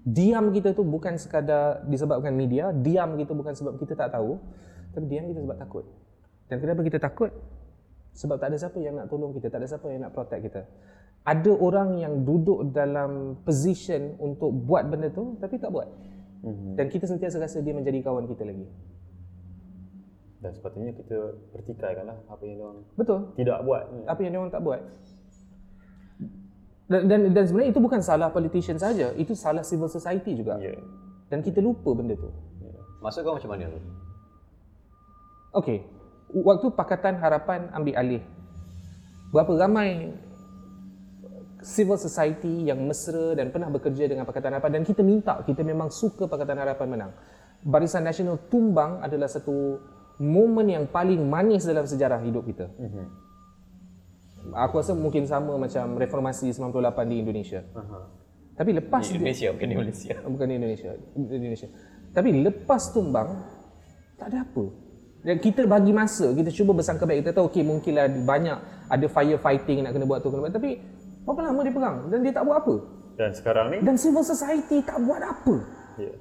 Diam 0.00 0.48
kita 0.56 0.72
tu 0.72 0.80
bukan 0.80 1.20
sekadar 1.20 1.84
disebabkan 1.84 2.32
media, 2.32 2.72
diam 2.72 3.20
kita 3.20 3.36
bukan 3.36 3.52
sebab 3.52 3.76
kita 3.76 3.92
tak 3.92 4.16
tahu, 4.16 4.40
tapi 4.96 5.04
diam 5.12 5.28
kita 5.28 5.44
sebab 5.44 5.58
takut. 5.60 5.84
Dan 6.48 6.56
kenapa 6.56 6.80
kita 6.80 6.96
takut? 6.96 7.30
Sebab 8.16 8.40
tak 8.40 8.50
ada 8.50 8.56
siapa 8.58 8.80
yang 8.80 8.96
nak 8.96 9.06
tolong 9.12 9.30
kita, 9.36 9.52
tak 9.52 9.60
ada 9.60 9.68
siapa 9.68 9.86
yang 9.92 10.08
nak 10.08 10.16
protect 10.16 10.42
kita. 10.48 10.62
Ada 11.20 11.52
orang 11.52 12.00
yang 12.00 12.24
duduk 12.24 12.72
dalam 12.72 13.36
position 13.44 14.16
untuk 14.16 14.50
buat 14.52 14.88
benda 14.88 15.12
tu 15.12 15.36
tapi 15.36 15.60
tak 15.60 15.68
buat. 15.68 15.88
Mhm. 16.40 16.80
Dan 16.80 16.86
kita 16.88 17.04
sentiasa 17.04 17.36
rasa 17.36 17.60
dia 17.60 17.76
menjadi 17.76 18.00
kawan 18.00 18.24
kita 18.24 18.48
lagi. 18.48 18.64
Dan 20.40 20.56
sepatutnya 20.56 20.96
kita 20.96 21.36
pertikaikanlah 21.52 22.16
apa 22.24 22.42
yang 22.48 22.64
orang 22.64 22.80
Betul. 22.96 23.28
tidak 23.36 23.60
buat. 23.60 23.84
Apa 24.08 24.20
yang 24.24 24.30
dia 24.32 24.40
orang 24.40 24.54
tak 24.54 24.64
buat. 24.64 24.80
Dan, 26.90 27.06
dan, 27.06 27.20
dan 27.36 27.44
sebenarnya 27.46 27.70
itu 27.70 27.80
bukan 27.84 28.00
salah 28.02 28.32
politician 28.32 28.80
saja, 28.80 29.14
itu 29.14 29.36
salah 29.36 29.62
civil 29.62 29.86
society 29.86 30.34
juga. 30.34 30.58
Ya. 30.58 30.74
Dan 31.30 31.44
kita 31.44 31.62
lupa 31.62 31.94
benda 31.94 32.16
tu. 32.18 32.32
Maksud 33.04 33.20
kau 33.22 33.36
macam 33.36 33.50
mana 33.52 33.70
tu? 33.70 33.80
Okey, 35.50 35.78
waktu 36.46 36.66
Pakatan 36.74 37.18
Harapan 37.18 37.70
ambil 37.74 37.94
alih, 37.98 38.22
berapa 39.34 39.50
ramai 39.54 40.14
civil 41.62 41.96
society 42.00 42.68
yang 42.68 42.80
mesra 42.84 43.36
dan 43.36 43.52
pernah 43.52 43.68
bekerja 43.68 44.08
dengan 44.08 44.24
Pakatan 44.24 44.56
Harapan 44.56 44.80
dan 44.80 44.82
kita 44.84 45.04
minta, 45.04 45.40
kita 45.44 45.60
memang 45.60 45.92
suka 45.92 46.26
Pakatan 46.26 46.56
Harapan 46.56 46.88
menang. 46.88 47.12
Barisan 47.60 48.04
Nasional 48.04 48.40
tumbang 48.48 49.04
adalah 49.04 49.28
satu 49.28 49.76
momen 50.20 50.68
yang 50.72 50.84
paling 50.88 51.20
manis 51.20 51.68
dalam 51.68 51.84
sejarah 51.84 52.20
hidup 52.24 52.44
kita. 52.48 52.68
Mhm. 52.68 53.04
Aku 54.56 54.80
rasa 54.80 54.96
mungkin 54.96 55.28
sama 55.28 55.60
macam 55.60 56.00
reformasi 56.00 56.48
98 56.56 57.04
di 57.12 57.16
Indonesia. 57.20 57.60
Aha. 57.76 57.98
Tapi 58.56 58.76
lepas 58.76 59.04
Di 59.08 59.16
Indonesia 59.16 59.48
bukan 59.52 59.68
di 59.68 59.76
Malaysia. 59.76 60.14
bukan 60.32 60.46
di 60.48 60.54
Indonesia, 60.56 60.90
di 61.16 61.34
Indonesia. 61.36 61.68
Tapi 62.12 62.28
lepas 62.44 62.82
tumbang 62.92 63.28
tak 64.16 64.32
ada 64.32 64.44
apa. 64.44 64.64
Dan 65.20 65.36
kita 65.36 65.68
bagi 65.68 65.92
masa, 65.92 66.32
kita 66.32 66.48
cuba 66.48 66.72
bersangka 66.72 67.04
baik. 67.04 67.24
Kita 67.24 67.36
tahu 67.36 67.52
okey 67.52 67.64
mungkinlah 67.64 68.08
banyak 68.24 68.58
ada 68.90 69.06
firefighting 69.06 69.84
nak 69.84 69.92
kena 69.94 70.04
buat 70.08 70.20
tu 70.24 70.32
kena 70.32 70.42
buat 70.48 70.54
tapi 70.56 70.80
berapa 71.24 71.40
lama 71.46 71.60
dia 71.62 71.74
perang 71.74 71.96
dan 72.08 72.18
dia 72.24 72.32
tak 72.32 72.44
buat 72.46 72.58
apa. 72.64 72.74
Dan 73.20 73.30
sekarang 73.36 73.66
ni 73.68 73.78
Dan 73.84 73.96
civil 74.00 74.24
society 74.24 74.80
tak 74.80 74.96
buat 75.04 75.20
apa. 75.20 75.54
Ya. 76.00 76.12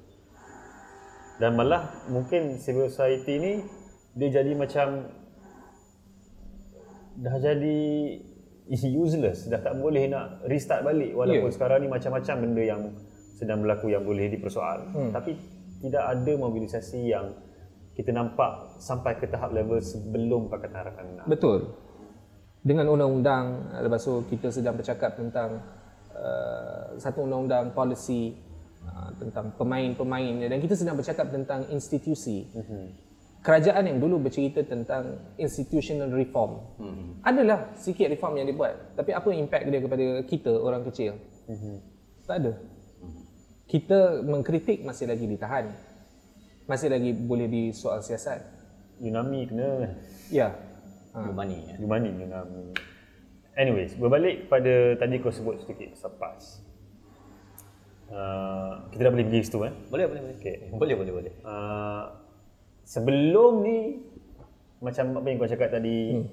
Dan 1.39 1.55
malah 1.55 1.87
mungkin 2.11 2.59
civil 2.59 2.91
society 2.91 3.39
ni 3.39 3.53
dia 4.19 4.43
jadi 4.43 4.51
macam 4.51 5.07
dah 7.19 7.35
jadi 7.39 7.79
useless, 8.69 9.47
dah 9.49 9.59
tak 9.59 9.79
boleh 9.79 10.07
nak 10.11 10.45
restart 10.45 10.85
balik 10.85 11.15
walaupun 11.15 11.49
Ya. 11.49 11.55
sekarang 11.55 11.79
ni 11.83 11.87
macam-macam 11.89 12.35
benda 12.43 12.63
yang 12.63 12.81
sedang 13.33 13.63
berlaku 13.63 13.89
yang 13.89 14.03
boleh 14.03 14.27
dipersoal. 14.29 14.91
Hmm. 14.91 15.11
Tapi 15.15 15.39
tidak 15.79 16.03
ada 16.03 16.31
mobilisasi 16.35 16.99
yang 17.07 17.33
kita 17.95 18.11
nampak 18.11 18.79
sampai 18.79 19.15
ke 19.19 19.27
tahap 19.27 19.51
level 19.55 19.79
sebelum 19.79 20.47
Pakatan 20.51 20.75
Harapan 20.75 21.05
menang. 21.15 21.27
Betul. 21.27 21.71
Dengan 22.59 22.91
undang-undang 22.91 23.71
lepas 23.79 24.03
tu 24.03 24.19
kita 24.27 24.51
sedang 24.51 24.75
bercakap 24.75 25.15
tentang 25.15 25.63
uh, 26.11 26.99
satu 26.99 27.23
undang-undang 27.23 27.71
policy 27.71 28.35
uh, 28.83 29.15
tentang 29.15 29.55
pemain-pemain 29.55 30.43
dan 30.43 30.59
kita 30.59 30.75
sedang 30.75 30.99
bercakap 30.99 31.31
tentang 31.31 31.63
institusi. 31.71 32.43
Kerajaan 33.39 33.87
yang 33.87 34.03
dulu 34.03 34.27
bercerita 34.27 34.59
tentang 34.67 35.15
institutional 35.39 36.11
reform. 36.11 36.59
Adalah 37.23 37.71
sikit 37.79 38.11
reform 38.11 38.43
yang 38.43 38.51
dibuat, 38.51 38.99
tapi 38.99 39.15
apa 39.15 39.31
impact 39.31 39.63
dia 39.71 39.79
kepada 39.79 40.05
kita 40.27 40.51
orang 40.59 40.83
kecil? 40.91 41.15
Tak 42.27 42.35
ada. 42.43 42.53
Kita 43.69 44.25
mengkritik 44.27 44.83
masih 44.83 45.07
lagi 45.07 45.23
ditahan. 45.23 45.71
Masih 46.67 46.91
lagi 46.91 47.15
boleh 47.15 47.47
disoal 47.47 48.03
siasat. 48.03 48.43
Yunami 48.99 49.47
kena 49.47 49.95
Ya. 50.29 50.68
Ha. 51.19 51.31
Money. 51.35 51.59
ya. 51.67 51.75
Yunani, 51.79 52.09
Yunami. 52.15 52.63
Anyways, 53.59 53.91
berbalik 53.99 54.47
pada 54.47 54.95
tadi 54.95 55.19
kau 55.19 55.33
sebut 55.33 55.59
sedikit 55.59 55.91
pasal 55.91 56.11
PAS. 56.15 56.43
Uh, 58.09 58.89
kita 58.89 59.05
dah 59.05 59.11
boleh 59.13 59.25
pergi 59.27 59.41
situ 59.45 59.59
eh. 59.67 59.73
Boleh 59.91 60.05
boleh 60.09 60.21
boleh. 60.25 60.35
Okey. 60.39 60.55
Boleh 60.73 60.95
boleh 60.95 61.13
boleh. 61.13 61.33
Uh, 61.45 62.03
sebelum 62.87 63.61
ni 63.61 64.01
macam 64.79 65.19
apa 65.19 65.27
yang 65.27 65.37
kau 65.37 65.51
cakap 65.51 65.69
tadi 65.75 66.17
hmm. 66.17 66.25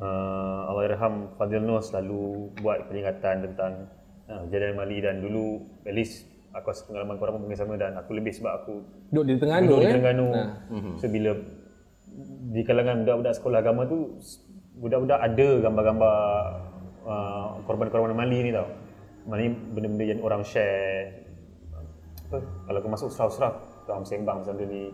uh, 0.00 0.70
Allahyarham 0.70 1.34
Fadil 1.36 1.60
Nur 1.60 1.82
selalu 1.82 2.54
buat 2.62 2.86
peringatan 2.88 3.44
tentang 3.50 3.92
uh, 4.30 4.46
kejadian 4.48 4.78
Mali 4.78 4.98
dan 5.02 5.20
dulu 5.20 5.66
at 5.84 5.92
least 5.92 6.30
aku 6.54 6.72
rasa 6.72 6.88
pengalaman 6.88 7.20
korang 7.20 7.36
pun 7.36 7.42
mungkin 7.44 7.58
sama 7.58 7.74
dan 7.76 7.98
aku 7.98 8.16
lebih 8.16 8.32
sebab 8.32 8.52
aku 8.64 8.74
Duduk 9.12 9.24
di 9.24 9.34
Terengganu 9.36 9.66
duduk 9.68 9.80
di 9.80 9.84
eh. 9.84 9.92
Terengganu. 9.92 10.26
So 10.96 11.06
bila 11.10 11.30
di 12.48 12.64
kalangan 12.64 13.04
budak-budak 13.04 13.34
sekolah 13.36 13.60
agama 13.60 13.84
tu 13.84 14.16
budak-budak 14.80 15.20
ada 15.20 15.48
gambar-gambar 15.68 16.16
uh, 17.04 17.46
korban-korban 17.68 18.16
Mali 18.16 18.48
ni 18.48 18.50
tau. 18.54 18.68
Mali 19.28 19.52
benda-benda 19.52 20.04
yang 20.08 20.20
orang 20.24 20.40
share. 20.40 21.28
Apa? 22.28 22.40
Kalau 22.40 22.78
kau 22.80 22.90
masuk 22.92 23.08
surau-surau 23.12 23.52
kau 23.84 24.00
sembang 24.04 24.44
pasal 24.44 24.56
benda 24.56 24.66
ni. 24.72 24.84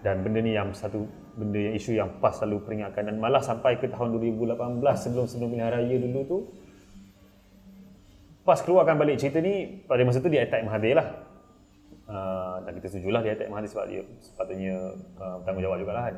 Dan 0.00 0.24
benda 0.24 0.40
ni 0.40 0.56
yang 0.56 0.72
satu 0.72 1.04
benda 1.36 1.60
yang 1.60 1.74
isu 1.76 1.92
yang 1.92 2.08
PAS 2.24 2.40
selalu 2.40 2.64
peringatkan. 2.64 3.04
Dan 3.04 3.20
malah 3.20 3.44
sampai 3.44 3.76
ke 3.76 3.92
tahun 3.92 4.16
2018 4.16 4.80
sebelum 4.96 5.24
sebelum 5.28 5.48
pilihan 5.52 5.70
raya 5.76 5.96
dulu 6.00 6.20
tu 6.24 6.38
PAS 8.42 8.64
keluarkan 8.64 8.96
balik 8.96 9.20
cerita 9.20 9.38
ni 9.38 9.84
pada 9.84 10.02
masa 10.02 10.18
tu 10.18 10.32
dia 10.32 10.42
attack 10.42 10.66
Mahathir 10.66 10.98
lah 10.98 11.21
uh, 12.12 12.56
dan 12.62 12.72
kita 12.76 12.86
setujulah 12.92 13.20
dia 13.24 13.32
attack 13.32 13.48
Mahathir 13.48 13.70
sebab 13.72 13.84
dia 13.88 14.02
sepatutnya 14.20 14.76
uh, 15.16 15.34
bertanggungjawab 15.40 15.78
jugalah 15.80 16.02
kan. 16.12 16.16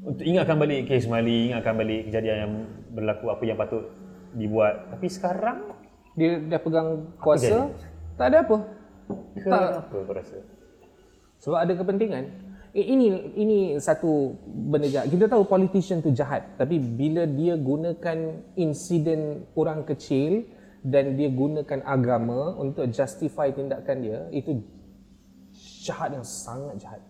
Untuk 0.00 0.24
ingatkan 0.24 0.56
balik 0.56 0.88
kes 0.88 1.04
Mali 1.04 1.52
ingatkan 1.52 1.76
balik 1.76 2.08
kejadian 2.08 2.36
yang 2.40 2.52
berlaku 2.96 3.28
apa 3.28 3.42
yang 3.44 3.58
patut 3.60 3.84
dibuat. 4.32 4.88
Tapi 4.96 5.06
sekarang 5.12 5.58
Dia 6.18 6.42
dah 6.42 6.60
pegang 6.60 7.06
kuasa, 7.22 7.70
tak 8.18 8.34
ada 8.34 8.42
apa. 8.42 8.56
kenapa 9.38 9.94
kau 9.94 10.12
rasa? 10.12 10.36
Sebab 11.40 11.58
ada 11.62 11.72
kepentingan. 11.72 12.24
Eh, 12.70 12.86
ini 12.86 13.34
ini 13.34 13.58
satu 13.78 14.34
benda 14.46 14.86
jahat. 14.90 15.10
Kita 15.10 15.26
tahu 15.26 15.42
politician 15.46 16.02
tu 16.02 16.14
jahat, 16.14 16.54
tapi 16.54 16.78
bila 16.78 17.26
dia 17.26 17.58
gunakan 17.58 18.18
insiden 18.54 19.46
orang 19.58 19.82
kecil 19.86 20.46
dan 20.80 21.16
dia 21.16 21.28
gunakan 21.28 21.80
agama 21.84 22.56
untuk 22.56 22.88
justify 22.88 23.52
tindakan 23.52 23.96
dia, 24.00 24.20
itu 24.32 24.64
jahat 25.84 26.16
yang 26.16 26.24
sangat 26.24 26.76
jahat. 26.80 27.02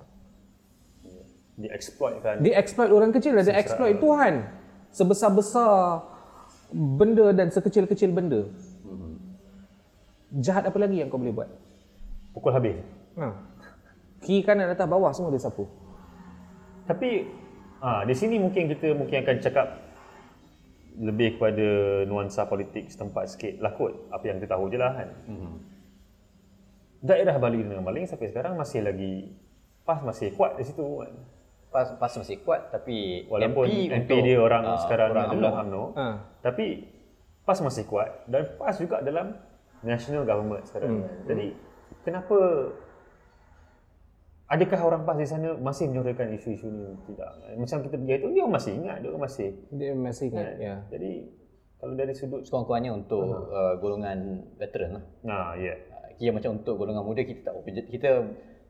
dia 1.60 1.76
exploitkan 1.76 2.40
Dia 2.40 2.56
exploit 2.56 2.88
orang 2.88 3.12
kecil 3.12 3.36
dan 3.36 3.44
dia 3.44 3.56
exploit 3.60 4.00
Tuhan. 4.00 4.48
Sebesar-besar 4.90 6.02
benda 6.72 7.36
dan 7.36 7.52
sekecil-kecil 7.52 8.10
benda. 8.10 8.48
Jahat 10.40 10.64
apa 10.64 10.78
lagi 10.80 11.02
yang 11.02 11.12
kau 11.12 11.20
boleh 11.20 11.34
buat? 11.34 11.50
pukul 12.34 12.54
habis 12.54 12.78
Ha. 13.18 13.26
Kiri 14.22 14.46
kanan 14.46 14.70
atas 14.70 14.86
bawah 14.86 15.10
semua 15.10 15.34
dia 15.34 15.42
sapu. 15.42 15.66
Tapi 16.86 17.26
ah 17.82 18.06
di 18.06 18.14
sini 18.14 18.38
mungkin 18.38 18.70
kita 18.70 18.94
mungkin 18.94 19.26
akan 19.26 19.36
cakap 19.42 19.66
lebih 21.00 21.40
kepada 21.40 21.68
nuansa 22.04 22.44
politik 22.44 22.92
setempat 22.92 23.32
sikit 23.32 23.56
lah 23.64 23.72
kot 23.72 24.12
apa 24.12 24.24
yang 24.28 24.36
kita 24.36 24.52
tahu 24.52 24.68
je 24.68 24.76
lah 24.76 24.92
kan. 24.92 25.08
Mhm. 25.26 25.52
Daerah 27.00 27.40
Bali 27.40 27.64
dengan 27.64 27.80
Maling 27.80 28.04
sampai 28.04 28.28
sekarang 28.28 28.60
masih 28.60 28.84
lagi 28.84 29.32
PAS 29.88 30.04
masih 30.04 30.36
kuat 30.36 30.60
di 30.60 30.64
situ 30.68 30.84
kan. 30.84 31.12
Pas 31.72 31.88
pas 31.96 32.12
masih 32.12 32.36
kuat 32.44 32.68
tapi 32.68 33.24
Walaupun 33.32 33.64
MP, 33.64 33.88
MP, 34.04 34.10
dia 34.20 34.36
orang 34.36 34.64
ah, 34.68 34.78
sekarang 34.84 35.16
orang 35.16 35.26
adalah 35.32 35.52
UMNO. 35.64 35.64
UMNO. 35.64 35.84
Ha. 35.96 36.06
Tapi 36.44 36.66
PAS 37.48 37.58
masih 37.64 37.84
kuat 37.88 38.10
dan 38.28 38.44
PAS 38.60 38.76
juga 38.76 39.00
dalam 39.00 39.32
national 39.80 40.28
government 40.28 40.68
sekarang. 40.68 41.00
Hmm. 41.00 41.24
Jadi 41.24 41.56
kenapa 42.04 42.38
adakah 44.50 44.80
orang 44.82 45.02
PAS 45.06 45.16
di 45.16 45.26
sana 45.26 45.48
masih 45.56 45.86
menyorokkan 45.86 46.28
isu-isu 46.34 46.66
ni 46.66 46.84
tidak? 47.06 47.30
Macam 47.54 47.76
kita 47.80 47.96
pergi 47.96 48.14
itu 48.18 48.28
dia 48.30 48.44
masih 48.44 48.72
ingat, 48.76 48.96
dia 48.98 49.10
masih 49.14 49.48
Dia 49.70 49.92
masih 49.94 50.24
ingat, 50.28 50.44
Kan? 50.50 50.58
ya. 50.58 50.74
Jadi 50.90 51.10
kalau 51.78 51.94
dari 51.94 52.12
sudut 52.12 52.42
Sekurang-kurangnya 52.42 52.92
untuk 52.92 53.24
uh, 53.48 53.78
golongan 53.78 54.18
veteran 54.58 55.00
lah. 55.00 55.04
nah 55.22 55.46
ya. 55.54 55.72
Yeah. 55.72 55.76
Uh, 55.88 56.08
Kira 56.14 56.30
macam 56.34 56.50
untuk 56.58 56.74
golongan 56.76 57.00
muda 57.00 57.22
kita 57.22 57.40
tak 57.40 57.52
berapa- 57.56 57.88
kita 57.88 58.10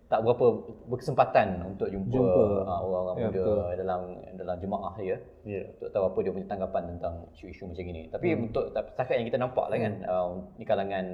tak 0.06 0.20
berapa 0.22 0.46
berkesempatan 0.86 1.48
untuk 1.64 1.86
jumpa, 1.86 2.10
Jumpa. 2.10 2.42
uh, 2.66 2.78
orang-orang 2.82 3.16
Ya, 3.16 3.24
muda 3.26 3.40
betul. 3.42 3.58
dalam 3.78 4.00
dalam 4.36 4.56
jemaah 4.58 4.94
dia 4.98 5.16
Ya. 5.42 5.62
untuk 5.70 5.88
tahu 5.88 6.04
apa 6.04 6.18
dia 6.20 6.30
punya 6.30 6.46
tanggapan 6.46 6.82
tentang 6.94 7.14
isu-isu 7.32 7.62
macam 7.64 7.84
ini. 7.86 8.02
Tapi 8.06 8.26
untuk 8.36 8.64
setakat 8.68 9.14
yang 9.16 9.26
kita 9.26 9.38
nampak 9.38 9.66
lah 9.66 9.78
kan 9.78 9.94
uh, 10.04 10.30
di 10.54 10.64
kalangan 10.66 11.06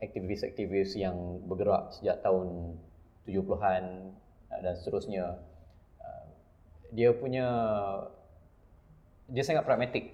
aktivis-aktivis 0.00 0.98
yang 0.98 1.14
bergerak 1.46 1.94
sejak 1.94 2.18
tahun 2.20 2.76
70-an 3.24 3.84
uh, 4.50 4.60
dan 4.60 4.72
seterusnya 4.74 5.24
uh, 5.98 6.24
dia 6.90 7.10
punya 7.14 7.46
dia 9.28 9.42
sangat 9.42 9.64
pragmatik 9.64 10.12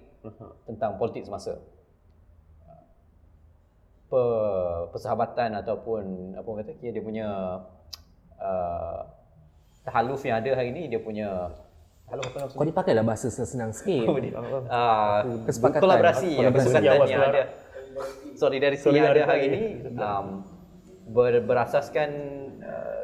tentang 0.63 0.95
politik 0.95 1.25
semasa. 1.25 1.59
Per, 4.09 4.25
persahabatan 4.89 5.53
ataupun 5.61 6.33
apa 6.33 6.49
kata 6.49 6.73
kira 6.81 6.97
dia 6.97 7.03
punya 7.05 7.27
uh, 8.41 8.99
tahaluf 9.85 10.25
yang 10.25 10.41
ada 10.41 10.49
hari 10.57 10.73
ni 10.73 10.89
dia 10.89 10.97
punya 10.97 11.53
tahaluf 12.09 12.25
apa 12.33 12.37
nama 12.41 12.49
Kau 12.57 12.65
dipakailah 12.65 13.05
bahasa 13.05 13.29
senang 13.29 13.69
sikit. 13.69 14.09
uh, 14.09 15.21
Kesepakatan. 15.45 15.81
kolaborasi 15.85 16.25
yang 16.25 16.49
Kolaborasi. 16.49 16.65
kesepakatan 16.73 16.97
yang 17.05 17.21
keluar. 17.21 17.29
ada 17.29 17.43
solidariti 18.33 18.89
yang 18.89 19.07
ada 19.13 19.23
hari 19.29 19.41
ini 19.45 19.61
um, 19.93 20.27
ber, 21.13 21.33
berasaskan 21.45 22.09
uh, 22.65 22.98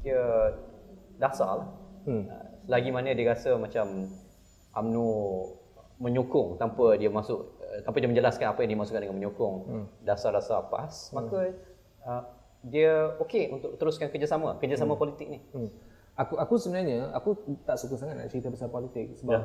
kira 0.00 0.56
dasar 1.16 1.64
lah. 1.64 1.68
Hmm. 2.04 2.24
Uh, 2.24 2.46
selagi 2.64 2.90
mana 2.90 3.10
dia 3.10 3.26
rasa 3.26 3.56
macam 3.56 4.08
UMNO 4.72 5.08
menyokong 6.00 6.56
tanpa 6.56 6.96
dia 6.96 7.12
masuk 7.12 7.60
uh, 7.60 7.80
tanpa 7.84 8.00
dia 8.00 8.08
menjelaskan 8.08 8.46
apa 8.48 8.64
yang 8.64 8.70
dimaksudkan 8.72 9.02
dengan 9.04 9.16
menyokong 9.18 9.54
Hmm. 9.66 9.86
dasar-dasar 10.00 10.64
PAS 10.66 11.12
maka 11.12 11.52
uh, 12.02 12.22
dia 12.62 13.12
okey 13.20 13.52
untuk 13.52 13.76
teruskan 13.76 14.08
kerjasama 14.08 14.56
kerjasama 14.56 14.96
politik 14.96 15.28
ni 15.28 15.40
Hmm. 15.52 15.68
Aku 16.16 16.36
aku 16.36 16.56
sebenarnya 16.56 17.12
aku 17.12 17.32
tak 17.64 17.76
suka 17.76 17.96
sangat 17.96 18.16
nak 18.16 18.28
cerita 18.28 18.48
pasal 18.48 18.68
politik 18.68 19.16
sebab 19.16 19.40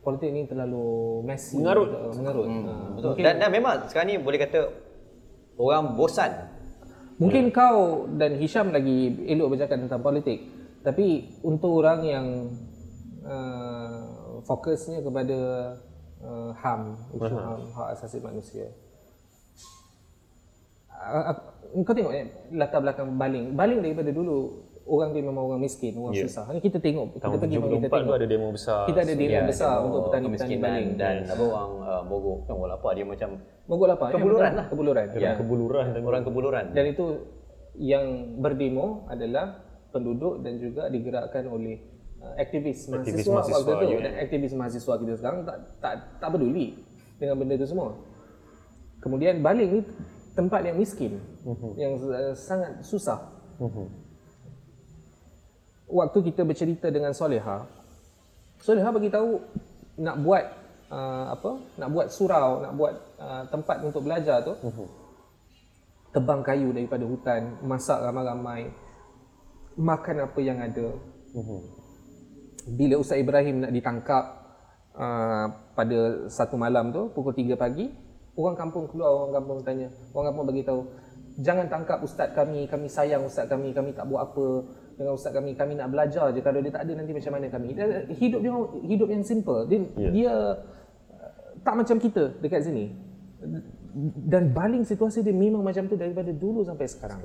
politik 0.00 0.32
ni 0.32 0.48
terlalu 0.48 1.20
messy 1.22 1.60
Mengarut. 1.60 1.88
uh, 1.88 2.12
mengarut. 2.12 2.46
Hmm. 2.48 2.96
betul 2.96 3.12
dan, 3.20 3.36
dan 3.36 3.48
memang 3.48 3.84
sekarang 3.86 4.08
ni 4.08 4.16
boleh 4.16 4.40
kata 4.40 4.72
orang 5.56 5.92
bosan 5.94 6.32
Mungkin 7.20 7.52
kau 7.52 8.08
dan 8.16 8.40
Hisham 8.40 8.72
lagi 8.72 9.12
elok 9.28 9.52
bercakap 9.52 9.76
tentang 9.76 10.00
politik. 10.00 10.40
Tapi 10.80 11.36
untuk 11.44 11.84
orang 11.84 12.00
yang 12.00 12.26
uh, 13.20 14.40
fokusnya 14.48 15.04
kepada 15.04 15.38
uh, 16.24 16.50
HAM, 16.56 16.96
isu 17.20 17.36
HAM, 17.36 17.60
hak 17.76 17.88
asasi 17.92 18.24
manusia. 18.24 18.72
Uh, 20.88 21.36
uh, 21.36 21.36
kau 21.84 21.92
tengok 21.92 22.16
eh, 22.16 22.24
latar 22.56 22.80
belakang 22.80 23.12
baling. 23.20 23.52
Baling 23.52 23.84
daripada 23.84 24.08
dulu 24.16 24.64
orang 24.84 25.10
dia 25.10 25.22
memang 25.22 25.44
orang 25.44 25.60
miskin, 25.60 25.92
orang 25.94 26.12
Ya. 26.12 26.24
susah. 26.24 26.44
Kita 26.54 26.78
tengok, 26.78 27.14
kita 27.14 27.22
Tahun 27.22 27.36
pergi 27.36 27.56
kita 27.56 27.66
74 27.66 27.80
tu 27.80 27.88
tengok. 27.90 28.14
ada 28.14 28.26
demo 28.26 28.46
besar. 28.50 28.80
Kita 28.84 29.00
ada 29.00 29.14
demo 29.14 29.30
Ya, 29.30 29.42
besar 29.44 29.72
demo 29.72 29.86
untuk 29.86 30.00
petani-petani 30.08 30.56
baling. 30.56 30.88
dan 30.94 31.16
apa 31.24 31.42
orang 31.42 31.72
uh, 31.80 32.02
Bogor 32.04 32.36
kan 32.44 32.54
orang 32.54 32.74
apa 32.74 32.88
dia 32.92 33.04
macam 33.04 33.28
Mogok 33.64 33.86
lapar. 33.86 34.08
ya, 34.08 34.14
Kebuluran 34.14 34.52
lah. 34.52 34.66
Kebuluran. 34.66 35.06
Ya. 35.14 35.30
Kebuluran 35.34 35.86
dan 35.90 36.02
orang 36.02 36.22
kebuluran 36.22 36.64
Dan 36.72 36.84
itu 36.86 37.04
yang 37.72 38.04
berdemo 38.36 38.86
adalah 39.06 39.62
penduduk 39.88 40.40
dan 40.40 40.56
juga 40.56 40.86
digerakkan 40.86 41.46
oleh 41.46 41.78
uh, 42.18 42.34
aktivis 42.36 42.86
mahasiswa, 42.86 42.98
Aktivis 43.00 43.26
mahasiswa, 43.26 43.56
waktu 43.56 43.72
itu 43.80 43.86
ya. 43.88 43.98
dan 44.00 44.12
aktivis 44.18 44.52
mahasiswa 44.52 44.94
kita 44.96 45.12
sekarang 45.16 45.40
tak 45.44 45.56
tak 45.78 45.92
tak 46.18 46.28
peduli 46.30 46.78
dengan 47.16 47.36
benda 47.36 47.54
itu 47.54 47.66
semua. 47.66 47.94
Kemudian 48.98 49.38
Baling 49.38 49.70
ni 49.70 49.80
tempat 50.32 50.60
yang 50.62 50.76
miskin, 50.76 51.18
yang 51.74 51.94
uh, 51.96 52.32
sangat 52.32 52.80
susah. 52.80 53.18
Waktu 55.90 56.18
kita 56.30 56.46
bercerita 56.46 56.86
dengan 56.88 57.10
Soleha, 57.10 57.66
Soleha 58.62 58.88
bagi 58.94 59.10
tahu 59.10 59.42
nak 59.98 60.16
buat 60.22 60.44
uh, 60.90 61.34
apa? 61.34 61.50
Nak 61.82 61.88
buat 61.90 62.06
surau, 62.14 62.62
nak 62.62 62.72
buat 62.78 62.92
uh, 63.18 63.42
tempat 63.50 63.82
untuk 63.82 64.06
belajar 64.06 64.40
tu 64.46 64.54
tebang 66.10 66.42
kayu 66.42 66.74
daripada 66.74 67.06
hutan, 67.06 67.58
masak 67.62 68.02
ramai-ramai, 68.02 68.70
makan 69.78 70.26
apa 70.26 70.40
yang 70.42 70.58
ada. 70.58 70.90
Bila 72.66 72.98
Ustaz 72.98 73.22
Ibrahim 73.22 73.62
nak 73.62 73.72
ditangkap 73.72 74.24
uh, 74.98 75.46
pada 75.78 76.26
satu 76.26 76.58
malam 76.58 76.90
tu, 76.90 77.14
pukul 77.14 77.34
3 77.34 77.54
pagi, 77.54 77.94
orang 78.34 78.58
kampung 78.58 78.90
keluar, 78.90 79.26
orang 79.26 79.34
kampung 79.38 79.58
tanya, 79.62 79.88
orang 80.10 80.34
kampung 80.34 80.46
bagi 80.50 80.62
tahu, 80.66 80.80
jangan 81.40 81.66
tangkap 81.70 81.98
ustaz 82.02 82.34
kami, 82.34 82.66
kami 82.66 82.86
sayang 82.90 83.22
ustaz 83.24 83.46
kami, 83.46 83.70
kami 83.70 83.94
tak 83.94 84.10
buat 84.10 84.26
apa 84.26 84.46
dengan 85.00 85.16
ustaz 85.16 85.32
kami, 85.32 85.56
kami 85.56 85.80
nak 85.80 85.88
belajar 85.88 86.28
je. 86.28 86.44
Kalau 86.44 86.60
dia 86.60 86.68
tak 86.76 86.84
ada 86.84 86.92
nanti 86.92 87.16
macam 87.16 87.32
mana 87.32 87.48
kami. 87.48 87.72
Dia, 87.72 88.04
hidup 88.12 88.40
dia 88.44 88.52
hidup 88.84 89.08
yang 89.08 89.24
simple. 89.24 89.64
Dia, 89.64 89.78
Ya. 89.96 90.10
dia 90.12 90.32
uh, 91.16 91.56
tak 91.64 91.80
macam 91.80 91.96
kita 91.96 92.36
dekat 92.44 92.68
sini. 92.68 92.92
Dan 94.28 94.52
baling 94.52 94.84
situasi 94.84 95.24
dia 95.24 95.32
memang 95.32 95.64
macam 95.64 95.88
tu 95.88 95.96
daripada 95.96 96.28
dulu 96.36 96.60
sampai 96.68 96.84
sekarang. 96.84 97.16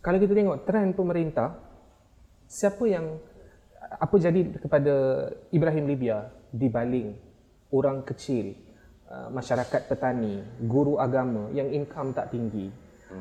Kalau 0.00 0.16
kita 0.16 0.32
tengok 0.32 0.64
trend 0.64 0.96
pemerintah, 0.96 1.60
siapa 2.48 2.88
yang 2.88 3.20
apa 4.00 4.16
jadi 4.16 4.56
kepada 4.64 4.94
Ibrahim 5.52 5.84
Libya 5.92 6.32
dibaling 6.56 7.20
orang 7.68 8.00
kecil, 8.00 8.56
uh, 9.12 9.28
masyarakat 9.28 9.92
petani, 9.92 10.40
guru 10.64 10.96
agama 10.96 11.52
yang 11.52 11.68
income 11.68 12.16
tak 12.16 12.32
tinggi. 12.32 12.72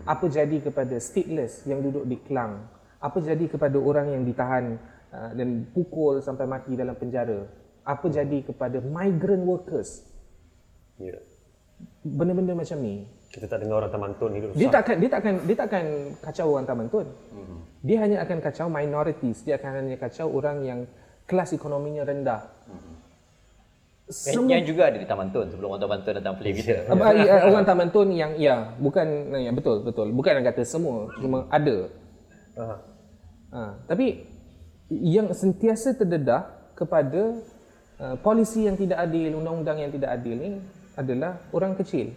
Apa 0.08 0.32
jadi 0.32 0.64
kepada 0.64 0.96
stateless 1.04 1.68
yang 1.68 1.84
duduk 1.84 2.08
di 2.08 2.16
Kelang? 2.24 2.79
Apa 3.00 3.24
jadi 3.24 3.48
kepada 3.48 3.80
orang 3.80 4.12
yang 4.12 4.24
ditahan 4.28 4.76
uh, 5.16 5.32
dan 5.32 5.64
pukul 5.72 6.20
sampai 6.20 6.44
mati 6.44 6.76
dalam 6.76 6.96
penjara? 7.00 7.48
Apa 7.88 8.12
jadi 8.12 8.44
kepada 8.44 8.84
migrant 8.84 9.44
workers? 9.48 10.04
Ya. 11.00 11.16
Benda-benda 12.04 12.54
macam 12.60 12.78
ni. 12.84 13.08
Kita 13.30 13.46
tak 13.46 13.62
dengar 13.64 13.86
orang 13.86 13.94
Taman 13.94 14.12
Tun 14.18 14.32
hidup 14.34 14.58
Dia 14.58 14.68
takkan 14.74 14.98
dia 14.98 15.10
takkan 15.10 15.34
dia 15.46 15.56
takkan 15.56 15.86
kacau 16.18 16.46
orang 16.58 16.66
Taman 16.68 16.88
Tun. 16.90 17.08
Dia 17.86 17.98
hanya 18.04 18.18
akan 18.26 18.38
kacau 18.44 18.68
minorities, 18.68 19.46
dia 19.48 19.56
akan 19.56 19.72
hanya 19.80 19.96
kacau 19.96 20.28
orang 20.34 20.58
yang 20.66 20.80
kelas 21.30 21.56
ekonominya 21.56 22.04
rendah. 22.04 22.42
yang, 24.10 24.50
yang 24.50 24.66
juga 24.66 24.90
ada 24.90 24.98
di 24.98 25.06
Taman 25.06 25.30
Tun 25.30 25.48
sebelum 25.54 25.78
orang 25.78 25.82
Taman 25.86 26.00
Tun 26.02 26.14
datang 26.18 26.36
play 26.42 26.58
kita 26.58 26.90
Apa, 26.90 27.14
ya, 27.14 27.46
orang 27.46 27.66
Taman 27.70 27.90
Tun 27.94 28.10
yang 28.10 28.34
ya, 28.42 28.74
bukan 28.82 29.08
ya 29.38 29.54
betul 29.54 29.86
betul. 29.86 30.10
Bukan 30.10 30.42
nak 30.42 30.50
kata 30.50 30.66
semua, 30.66 31.14
cuma 31.22 31.46
ada. 31.54 31.78
Aha. 32.58 32.76
Ha, 33.50 33.82
tapi 33.90 34.26
yang 34.90 35.30
sentiasa 35.34 35.98
terdedah 35.98 36.74
kepada 36.74 37.38
uh, 38.02 38.16
polisi 38.22 38.66
yang 38.66 38.78
tidak 38.78 39.02
adil, 39.06 39.38
undang-undang 39.38 39.78
yang 39.82 39.92
tidak 39.94 40.10
adil 40.18 40.36
ni 40.38 40.50
adalah 40.98 41.42
orang 41.54 41.78
kecil. 41.78 42.14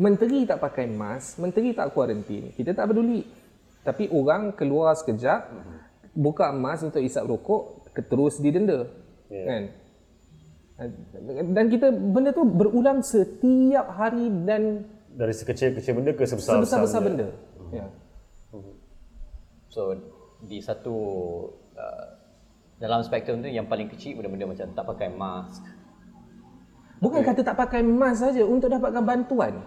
Menteri 0.00 0.48
tak 0.48 0.64
pakai 0.64 0.88
mask, 0.88 1.38
menteri 1.38 1.76
tak 1.76 1.92
kuarantin, 1.92 2.56
kita 2.56 2.72
tak 2.72 2.88
peduli. 2.88 3.22
Tapi 3.84 4.08
orang 4.12 4.56
keluar 4.56 4.96
sekejap, 4.96 5.52
buka 6.16 6.52
mask 6.52 6.88
untuk 6.88 7.04
isap 7.04 7.28
rokok, 7.28 7.92
terus 8.08 8.40
didenda. 8.40 8.88
Ya. 9.28 9.44
Kan? 9.44 9.62
Dan 11.52 11.68
kita 11.68 11.92
benda 11.92 12.32
tu 12.32 12.48
berulang 12.48 13.04
setiap 13.04 13.92
hari 14.00 14.32
dan 14.48 14.88
Dari 15.12 15.34
sekecil-kecil 15.36 15.92
benda 15.92 16.16
ke 16.16 16.24
sebesar-besar 16.24 16.80
sebesar-besar 16.80 17.00
benda. 17.04 17.28
Ya. 17.70 17.86
so 19.68 19.94
di 20.44 20.58
satu 20.62 20.96
uh, 21.76 22.06
dalam 22.80 23.04
spektrum 23.04 23.44
tu 23.44 23.48
yang 23.52 23.68
paling 23.68 23.88
kecil 23.92 24.16
benda-benda 24.16 24.48
macam 24.48 24.66
tak 24.72 24.84
pakai 24.88 25.08
mask 25.12 25.62
Bukan 27.00 27.24
kata 27.24 27.40
tak 27.40 27.56
pakai 27.56 27.80
mask 27.80 28.28
saja 28.28 28.44
untuk 28.44 28.68
dapatkan 28.68 29.00
bantuan. 29.00 29.64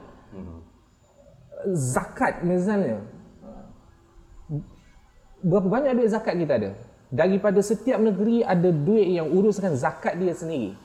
Zakat 1.74 2.46
misalnya. 2.46 3.02
Berapa 5.42 5.68
banyak 5.68 5.98
duit 5.98 6.14
zakat 6.14 6.38
kita 6.38 6.54
ada? 6.62 6.72
Daripada 7.10 7.60
setiap 7.60 7.98
negeri 7.98 8.46
ada 8.46 8.70
duit 8.70 9.18
yang 9.18 9.34
uruskan 9.34 9.74
zakat 9.74 10.16
dia 10.22 10.34
sendiri. 10.38 10.78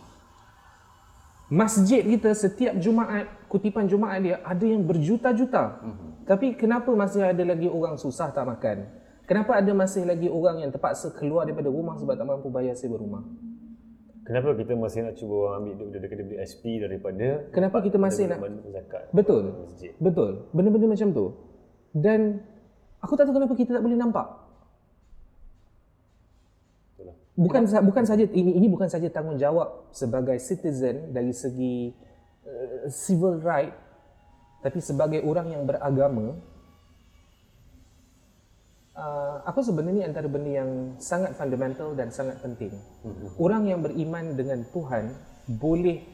Masjid 1.49 2.05
kita 2.05 2.37
setiap 2.37 2.77
Jumaat, 2.77 3.29
kutipan 3.49 3.89
Jumaat 3.89 4.21
dia 4.25 4.37
ada 4.45 4.65
yang 4.65 4.85
berjuta-juta. 4.85 5.85
Tapi 6.25 6.57
kenapa 6.57 6.93
masih 6.93 7.29
ada 7.29 7.45
lagi 7.45 7.69
orang 7.69 7.97
susah 8.01 8.33
tak 8.33 8.45
makan? 8.49 8.89
Kenapa 9.29 9.61
ada 9.61 9.73
masih 9.77 10.09
lagi 10.09 10.25
orang 10.33 10.65
yang 10.65 10.71
terpaksa 10.73 11.13
keluar 11.13 11.45
daripada 11.45 11.69
rumah 11.69 12.01
sebab 12.01 12.17
tak 12.17 12.25
mampu 12.25 12.49
bayar 12.49 12.73
sewa 12.73 12.97
rumah? 12.97 13.21
Kenapa 14.25 14.57
kita 14.57 14.73
masih 14.73 15.05
nak 15.05 15.21
cuba 15.21 15.61
ambil 15.61 15.77
duit 15.77 15.93
daripada 15.93 16.21
daripada 16.25 16.45
SP 16.49 16.65
daripada 16.81 17.29
Kenapa 17.53 17.77
kita 17.81 17.97
masih 18.01 18.25
nak 18.29 18.41
zakat 18.73 19.05
Betul. 19.13 19.53
masjid? 19.69 19.93
Betul. 20.01 20.49
Benda-benda 20.57 20.87
macam 20.97 21.09
tu. 21.13 21.27
Dan 21.93 22.41
aku 23.05 23.13
tak 23.21 23.29
tahu 23.29 23.37
kenapa 23.37 23.53
kita 23.53 23.71
tak 23.77 23.85
boleh 23.85 24.01
nampak. 24.01 24.29
Itulah. 26.97 27.17
Bukan 27.37 27.63
bukan 27.85 28.05
saja 28.09 28.25
ini 28.33 28.53
ini 28.57 28.67
bukan 28.73 28.89
saja 28.89 29.13
tanggungjawab 29.13 29.93
sebagai 29.93 30.41
citizen 30.41 31.13
dari 31.13 31.37
segi 31.37 31.93
uh, 32.49 32.89
civil 32.89 33.45
right 33.45 33.77
tapi 34.65 34.81
sebagai 34.81 35.21
orang 35.25 35.53
yang 35.53 35.63
beragama 35.69 36.37
aku 39.49 39.65
sebenarnya 39.65 40.05
antara 40.05 40.29
benda 40.29 40.61
yang 40.61 40.71
sangat 41.01 41.33
fundamental 41.33 41.97
dan 41.97 42.13
sangat 42.13 42.37
penting. 42.45 42.77
Orang 43.41 43.65
yang 43.65 43.81
beriman 43.81 44.37
dengan 44.37 44.61
Tuhan 44.69 45.17
boleh 45.49 46.05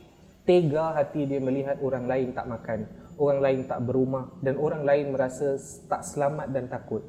tega 0.47 0.95
hati 0.95 1.26
dia 1.26 1.43
melihat 1.43 1.82
orang 1.82 2.07
lain 2.07 2.30
tak 2.30 2.47
makan, 2.47 2.87
orang 3.18 3.41
lain 3.43 3.61
tak 3.66 3.82
berumah 3.82 4.30
dan 4.39 4.55
orang 4.55 4.87
lain 4.87 5.11
merasa 5.11 5.59
tak 5.91 6.07
selamat 6.07 6.47
dan 6.55 6.70
takut. 6.70 7.03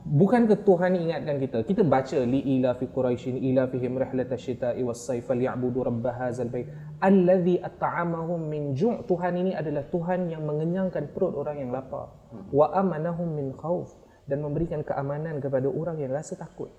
Bukan 0.00 0.48
ke 0.48 0.56
Tuhan 0.64 0.96
ingatkan 0.96 1.36
kita? 1.36 1.60
Kita 1.60 1.84
baca 1.84 2.24
li 2.24 2.40
ila 2.56 2.72
fi 2.72 2.88
quraisyin 2.88 3.36
ila 3.52 3.68
fihim 3.68 4.00
rihlat 4.00 4.32
asy-syita'i 4.32 4.80
was-sayf 4.80 5.28
falyabudu 5.28 5.84
rabb 5.84 6.00
hadzal 6.16 6.48
bait 6.48 6.72
allazi 7.04 7.60
at'amahum 7.60 8.48
min 8.48 8.72
ju' 8.72 9.04
Tuhan 9.04 9.36
ini 9.36 9.52
adalah 9.52 9.84
Tuhan 9.92 10.32
yang 10.32 10.48
mengenyangkan 10.48 11.12
perut 11.12 11.36
orang 11.36 11.60
yang 11.60 11.70
lapar. 11.70 12.16
Wa 12.48 12.72
amanahum 12.80 13.28
min 13.36 13.52
khauf 13.52 13.92
dan 14.30 14.38
memberikan 14.38 14.86
keamanan 14.86 15.42
kepada 15.42 15.66
orang 15.66 15.98
yang 15.98 16.14
rasa 16.14 16.38
takut. 16.38 16.70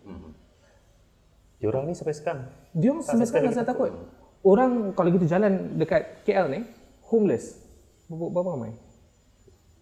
Diorang 1.59 1.85
ni 1.85 1.93
sampai 1.93 2.15
sekarang. 2.15 2.47
Dia 2.71 2.89
orang 2.95 3.03
sampai 3.05 3.27
sekarang 3.27 3.51
rasa 3.51 3.67
takut. 3.67 3.91
Orang 4.41 4.95
kalau 4.97 5.11
kita 5.13 5.37
jalan 5.37 5.77
dekat 5.77 6.25
KL 6.25 6.49
ni, 6.49 6.65
homeless. 7.11 7.59
Berapa, 8.09 8.33
berapa 8.33 8.49
ramai? 8.57 8.73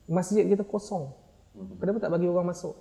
Masjid 0.10 0.44
kita 0.44 0.66
kosong. 0.66 1.14
Kenapa 1.80 2.04
tak 2.04 2.12
bagi 2.12 2.28
orang 2.28 2.52
masuk? 2.52 2.76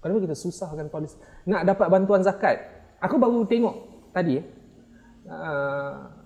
Kenapa 0.00 0.18
kita 0.24 0.34
susahkan 0.34 0.88
polis? 0.88 1.14
Nak 1.44 1.62
dapat 1.68 1.86
bantuan 1.92 2.24
zakat. 2.24 2.58
Aku 2.98 3.20
baru 3.20 3.44
tengok 3.44 3.76
tadi. 4.16 4.40
Uh, 5.28 6.19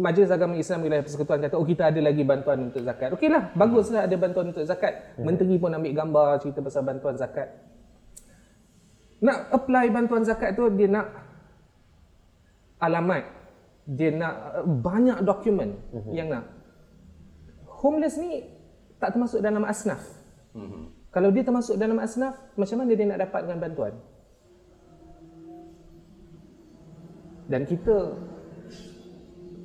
Majlis 0.00 0.30
Agama 0.30 0.54
Islam 0.54 0.86
Wilayah 0.86 1.02
Persekutuan 1.02 1.42
kata, 1.42 1.58
oh 1.58 1.66
kita 1.66 1.90
ada 1.90 1.98
lagi 1.98 2.22
bantuan 2.22 2.70
untuk 2.70 2.86
zakat. 2.86 3.10
Okeylah, 3.10 3.50
baguslah 3.58 4.06
ada 4.06 4.14
bantuan 4.14 4.54
untuk 4.54 4.62
zakat. 4.62 5.18
Menteri 5.18 5.58
pun 5.58 5.74
ambil 5.74 5.90
gambar 5.90 6.28
cerita 6.38 6.62
pasal 6.62 6.86
bantuan 6.86 7.18
zakat. 7.18 7.50
Nak 9.18 9.50
apply 9.50 9.90
bantuan 9.90 10.22
zakat 10.22 10.54
tu 10.54 10.70
dia 10.70 10.86
nak 10.86 11.06
alamat. 12.78 13.26
Dia 13.86 14.10
nak 14.14 14.34
uh, 14.60 14.66
banyak 14.66 15.18
dokumen 15.22 15.78
uh-huh. 15.94 16.12
yang 16.14 16.30
nak. 16.30 16.46
Homeless 17.82 18.18
ni 18.18 18.46
tak 19.02 19.14
termasuk 19.14 19.42
dalam 19.42 19.62
asnaf. 19.66 20.02
Uh-huh. 20.54 20.90
Kalau 21.10 21.32
dia 21.32 21.42
termasuk 21.42 21.80
dalam 21.80 21.96
asnaf, 22.02 22.36
macam 22.60 22.76
mana 22.82 22.92
dia 22.92 23.06
nak 23.08 23.20
dapatkan 23.24 23.56
bantuan? 23.56 23.94
Dan 27.46 27.62
kita 27.64 28.18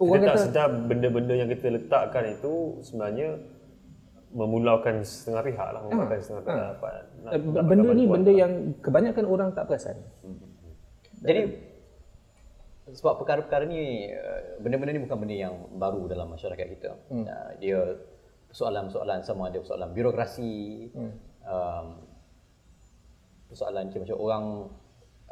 kita 0.10 0.26
tak 0.26 0.36
kata, 0.36 0.46
sedar 0.50 0.70
benda-benda 0.90 1.34
yang 1.38 1.50
kita 1.52 1.68
letakkan 1.78 2.24
itu 2.34 2.82
sebenarnya 2.82 3.38
memulaukan 4.32 5.04
setengah 5.04 5.44
pihak 5.44 5.70
lah 5.76 5.82
memulaukan 5.86 6.18
ha, 6.18 6.24
setengah 6.24 6.44
pihak 6.48 6.58
ha. 6.58 6.68
dapat, 6.74 6.94
nak, 7.22 7.32
nak 7.38 7.64
benda 7.68 7.90
ni 7.92 8.04
benda 8.08 8.32
yang 8.32 8.52
kebanyakan 8.80 9.26
orang 9.28 9.50
tak 9.52 9.68
perasan 9.68 9.98
hmm. 10.24 10.40
jadi 11.22 11.42
sebab 12.92 13.24
perkara-perkara 13.24 13.64
ni 13.70 14.12
eh, 14.12 14.60
benda-benda 14.60 14.92
ni 14.96 15.02
bukan 15.04 15.18
benda 15.20 15.36
yang 15.36 15.56
baru 15.76 16.08
dalam 16.10 16.28
masyarakat 16.32 16.68
kita 16.80 16.92
hmm. 17.12 17.26
dia 17.60 17.80
persoalan-persoalan 18.52 19.20
sama 19.24 19.48
ada 19.48 19.64
persoalan 19.64 19.90
birokrasi 19.96 20.92
hmm. 20.92 21.14
um, 21.48 21.88
persoalan 23.52 23.92
macam 23.92 24.20
orang 24.20 24.46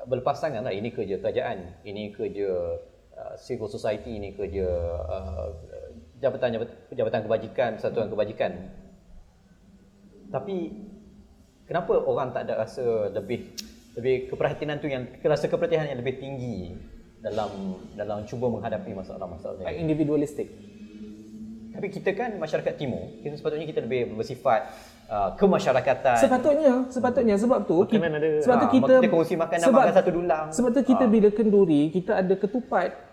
berlepas 0.07 0.39
tangan 0.39 0.63
lah 0.63 0.71
ini 0.71 0.91
kerja 0.91 1.19
kerajaan 1.19 1.83
ini 1.83 2.11
kerja 2.15 2.79
uh, 3.19 3.35
civil 3.35 3.67
society 3.67 4.15
ini 4.15 4.31
kerja 4.31 4.67
uh, 5.03 5.51
jabatan, 6.23 6.55
jabatan 6.55 6.75
jabatan 6.95 7.21
kebajikan 7.27 7.69
persatuan 7.75 8.07
kebajikan 8.07 8.51
tapi 10.31 10.71
kenapa 11.67 11.99
orang 12.05 12.31
tak 12.31 12.47
ada 12.47 12.63
rasa 12.63 13.11
lebih 13.11 13.53
lebih 13.97 14.31
keperhatian 14.31 14.77
tu 14.79 14.87
yang 14.87 15.03
rasa 15.25 15.51
keperhatian 15.51 15.91
yang 15.91 15.99
lebih 15.99 16.21
tinggi 16.21 16.77
dalam 17.19 17.75
dalam 17.99 18.23
cuba 18.23 18.47
menghadapi 18.47 18.95
masalah-masalah 18.95 19.67
ini. 19.67 19.83
Individualistik. 19.83 20.47
Tapi 21.75 21.87
kita 21.91 22.11
kan 22.11 22.35
masyarakat 22.35 22.73
timur, 22.75 23.19
kita 23.23 23.39
sepatutnya 23.39 23.67
kita 23.67 23.79
lebih 23.83 24.15
bersifat 24.15 24.67
uh, 25.07 25.31
kemasyarakatan. 25.39 26.17
Sepatutnya, 26.19 26.73
sepatutnya 26.91 27.35
sebab 27.39 27.59
tu 27.63 27.87
kita, 27.87 28.03
ada, 28.03 28.29
sebab 28.43 28.55
tu 28.59 28.67
ha, 28.67 28.73
kita 28.75 28.93
kita 28.99 29.07
kongsi 29.11 29.35
makan 29.39 29.57
sebab, 29.63 29.81
makan 29.87 29.95
satu 29.95 30.11
dulang. 30.11 30.45
Sebab 30.51 30.69
tu 30.75 30.81
kita 30.83 31.05
ha. 31.07 31.11
bila 31.11 31.29
kenduri, 31.31 31.81
kita 31.91 32.19
ada 32.19 32.35
ketupat 32.35 33.08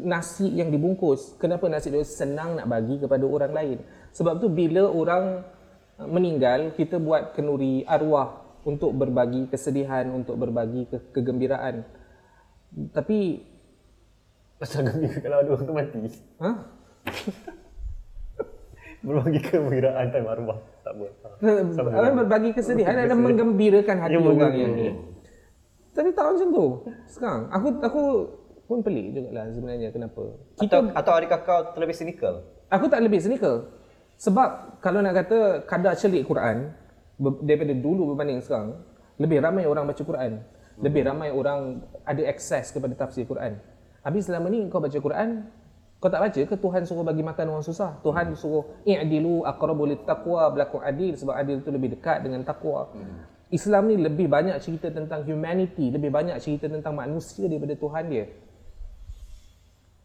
nasi 0.00 0.48
yang 0.48 0.72
dibungkus. 0.72 1.36
Kenapa 1.36 1.68
nasi 1.68 1.92
itu 1.92 2.00
senang 2.06 2.56
nak 2.56 2.70
bagi 2.70 2.96
kepada 2.96 3.24
orang 3.28 3.52
lain? 3.52 3.78
Sebab 4.16 4.40
tu 4.40 4.48
bila 4.48 4.88
orang 4.88 5.44
meninggal, 6.00 6.72
kita 6.72 6.96
buat 6.96 7.36
kenuri 7.36 7.84
arwah 7.84 8.40
untuk 8.64 8.94
berbagi 8.94 9.50
kesedihan, 9.50 10.08
untuk 10.08 10.38
berbagi 10.38 10.88
ke- 10.88 11.12
kegembiraan. 11.12 11.84
Tapi 12.94 13.42
pasal 14.56 14.86
gembira 14.86 15.18
kalau 15.18 15.36
ada 15.42 15.50
orang 15.50 15.66
tu 15.66 15.74
mati. 15.74 16.02
Ha? 16.40 16.50
berbagi 19.02 19.40
kegembiraan 19.42 20.06
time 20.14 20.28
arwah 20.30 20.58
tak 20.86 20.94
boleh. 20.94 21.14
Ha. 21.22 22.10
berbagi 22.14 22.50
kesedihan 22.54 22.94
adalah 22.94 23.18
menggembirakan 23.18 23.96
hati 23.98 24.14
yang 24.14 24.26
orang 24.26 24.54
yang 24.54 24.72
ni. 24.74 24.88
Tapi 25.92 26.08
tak 26.16 26.24
macam 26.24 26.48
tu. 26.48 26.66
Sekarang 27.10 27.42
aku 27.52 27.68
aku 27.82 28.02
pun 28.72 28.80
pelik 28.80 29.12
juga 29.12 29.30
lah 29.36 29.44
sebenarnya 29.52 29.92
kenapa. 29.92 30.24
Kita, 30.56 30.80
atau, 30.80 30.80
atau 30.96 31.12
adakah 31.20 31.38
kau 31.44 31.60
terlebih 31.76 31.96
cynical? 31.96 32.34
Aku 32.72 32.88
tak 32.88 33.04
lebih 33.04 33.20
cynical. 33.20 33.68
Sebab 34.16 34.80
kalau 34.80 35.04
nak 35.04 35.12
kata 35.20 35.68
kadar 35.68 35.92
celik 35.92 36.24
Quran 36.24 36.72
daripada 37.44 37.76
dulu 37.76 38.16
berbanding 38.16 38.40
sekarang, 38.40 38.80
lebih 39.20 39.44
ramai 39.44 39.68
orang 39.68 39.84
baca 39.84 40.00
Quran. 40.00 40.40
Lebih 40.80 41.04
ramai 41.04 41.28
orang 41.28 41.84
ada 42.08 42.22
akses 42.24 42.72
kepada 42.72 42.96
tafsir 42.96 43.28
Quran. 43.28 43.60
Habis 44.00 44.26
selama 44.32 44.48
ni 44.48 44.66
kau 44.72 44.80
baca 44.80 44.96
Quran, 44.96 45.46
kau 46.00 46.10
tak 46.10 46.24
baca 46.24 46.40
ke 46.42 46.56
Tuhan 46.58 46.82
suruh 46.88 47.04
bagi 47.06 47.22
makan 47.22 47.54
orang 47.54 47.62
susah? 47.62 48.00
Tuhan 48.02 48.34
suruh 48.34 48.66
i'dilu 48.88 49.44
aqrabu 49.46 49.86
taqwa 50.02 50.48
berlaku 50.50 50.80
adil 50.82 51.14
sebab 51.14 51.36
adil 51.36 51.60
itu 51.60 51.70
lebih 51.70 51.94
dekat 51.94 52.24
dengan 52.24 52.42
takwa. 52.42 52.90
Islam 53.52 53.92
ni 53.92 54.00
lebih 54.00 54.32
banyak 54.32 54.56
cerita 54.64 54.88
tentang 54.88 55.28
humanity, 55.28 55.92
lebih 55.92 56.08
banyak 56.08 56.40
cerita 56.40 56.72
tentang 56.72 56.96
manusia 56.96 57.44
daripada 57.46 57.76
Tuhan 57.76 58.08
dia. 58.08 58.24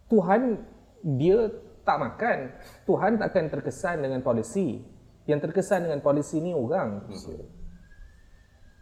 Tuhan 0.08 0.64
dia 1.04 1.52
tak 1.88 1.98
makan, 2.04 2.38
Tuhan 2.84 3.12
takkan 3.16 3.46
terkesan 3.48 4.04
dengan 4.04 4.20
polisi. 4.20 4.84
Yang 5.28 5.52
terkesan 5.52 5.88
dengan 5.88 6.00
polisi 6.00 6.40
ni 6.40 6.56
orang. 6.56 7.04
Hmm. 7.08 7.44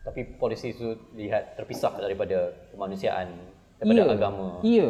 Tapi 0.06 0.38
polisi 0.38 0.70
itu 0.74 0.94
lihat 1.18 1.58
terpisah 1.58 1.98
daripada 1.98 2.54
kemanusiaan, 2.70 3.34
daripada 3.82 4.02
ya, 4.06 4.14
agama. 4.14 4.48
Iya. 4.62 4.90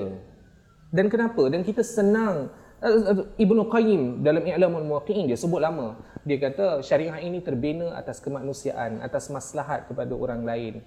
Dan 0.92 1.08
kenapa? 1.08 1.48
Dan 1.48 1.64
kita 1.64 1.80
senang 1.84 2.52
eh, 2.84 3.24
Ibnu 3.40 3.72
Qayyim 3.72 4.28
dalam 4.28 4.44
I'lamul 4.44 4.84
Muwaqqi'in 4.84 5.32
dia 5.32 5.40
sebut 5.40 5.64
lama. 5.64 5.96
Dia 6.28 6.36
kata 6.44 6.84
syariah 6.84 7.24
ini 7.24 7.40
terbina 7.40 7.96
atas 7.96 8.20
kemanusiaan, 8.20 9.00
atas 9.00 9.32
maslahat 9.32 9.88
kepada 9.88 10.12
orang 10.12 10.44
lain. 10.44 10.84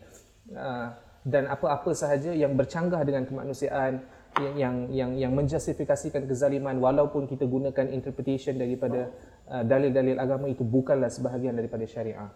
Ah, 0.53 0.97
dan 1.25 1.49
apa-apa 1.49 1.93
sahaja 1.93 2.33
yang 2.33 2.57
bercanggah 2.57 3.05
dengan 3.05 3.29
kemanusiaan, 3.29 4.05
yang 4.39 4.55
yang 4.57 4.77
yang, 4.91 5.11
yang 5.19 5.33
menjustifikasikan 5.35 6.25
kezaliman 6.31 6.79
walaupun 6.79 7.27
kita 7.27 7.45
gunakan 7.45 7.87
interpretation 7.91 8.57
daripada 8.57 9.11
uh, 9.51 9.63
dalil-dalil 9.67 10.17
agama 10.17 10.47
itu 10.47 10.63
bukanlah 10.63 11.11
sebahagian 11.11 11.59
daripada 11.59 11.85
syariah. 11.85 12.31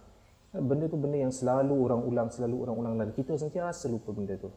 Benda 0.53 0.85
tu 0.85 1.01
benda 1.01 1.17
yang 1.17 1.33
selalu 1.33 1.73
orang 1.73 2.03
ulang, 2.05 2.29
selalu 2.29 2.57
orang 2.69 2.77
ulang 2.77 2.95
dan 3.01 3.09
kita 3.17 3.41
sentiasa 3.41 3.89
lupa 3.89 4.13
benda 4.13 4.37
tu. 4.37 4.53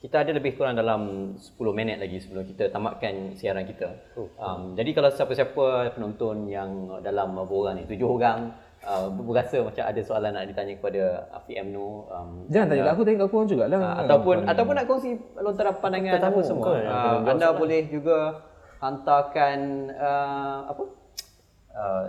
Kita 0.00 0.24
ada 0.24 0.32
lebih 0.32 0.56
kurang 0.56 0.80
dalam 0.80 1.32
10 1.36 1.60
minit 1.76 2.00
lagi 2.00 2.24
sebelum 2.24 2.48
kita 2.48 2.72
tamatkan 2.72 3.36
siaran 3.36 3.68
kita. 3.68 4.16
Um, 4.40 4.72
jadi 4.72 4.96
kalau 4.96 5.12
siapa-siapa 5.12 5.92
penonton 5.92 6.48
yang 6.48 7.00
dalam 7.04 7.36
borang 7.44 7.76
ni, 7.76 7.84
tujuh 7.84 8.08
orang 8.08 8.48
uh, 8.86 9.06
berasa 9.12 9.56
macam 9.60 9.84
ada 9.84 10.00
soalan 10.00 10.30
nak 10.32 10.44
ditanya 10.48 10.74
kepada 10.80 11.02
Afi 11.34 11.58
Amno 11.60 12.08
um, 12.08 12.30
jangan 12.48 12.66
tanya 12.72 12.82
kat 12.88 12.92
aku 12.94 13.02
tanya 13.04 13.18
kat 13.18 13.28
aku 13.28 13.38
juga 13.48 13.64
lah 13.68 13.80
uh, 13.80 13.94
ataupun 14.06 14.36
hmm. 14.44 14.50
ataupun 14.52 14.74
nak 14.76 14.86
kongsi 14.88 15.10
lontaran 15.40 15.74
pandangan 15.80 16.16
Kita 16.16 16.28
apa 16.32 16.40
semua 16.44 16.64
uh, 16.68 17.16
anda 17.28 17.46
soalan. 17.48 17.60
boleh 17.60 17.80
juga 17.92 18.18
hantarkan 18.80 19.58
uh, 19.92 20.58
apa 20.72 20.82
uh, 21.76 22.04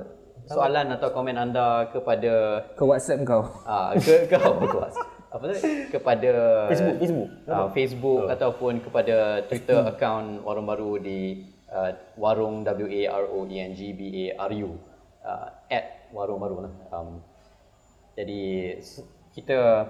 soalan 0.48 0.88
atau 0.96 1.10
komen 1.12 1.36
anda 1.38 1.88
kepada 1.92 2.66
ke 2.74 2.84
WhatsApp 2.84 3.24
kau 3.28 3.44
uh, 3.68 3.92
ke 4.00 4.26
ke 4.32 4.36
ke 4.40 4.78
WhatsApp 4.78 5.10
apa 5.32 5.44
tu 5.48 5.56
kepada 5.96 6.32
Facebook 6.68 6.98
Facebook 7.00 7.30
uh, 7.48 7.68
Facebook 7.72 8.22
oh. 8.28 8.34
ataupun 8.36 8.74
kepada 8.84 9.48
Twitter 9.48 9.80
account 9.88 10.44
Warung 10.44 10.68
Baru 10.68 11.00
di 11.00 11.48
uh, 11.72 11.96
Warung 12.20 12.68
W 12.68 12.88
A 13.08 13.24
R 13.24 13.26
O 13.32 13.48
E 13.48 13.56
N 13.64 13.72
G 13.72 13.96
B 13.96 14.28
A 14.36 14.52
R 14.52 14.52
U 14.60 14.76
uh, 15.24 15.48
at 15.72 16.01
warung 16.14 16.40
baru 16.40 16.68
lah. 16.68 16.74
Um, 16.92 17.20
jadi 18.16 18.78
kita 19.32 19.88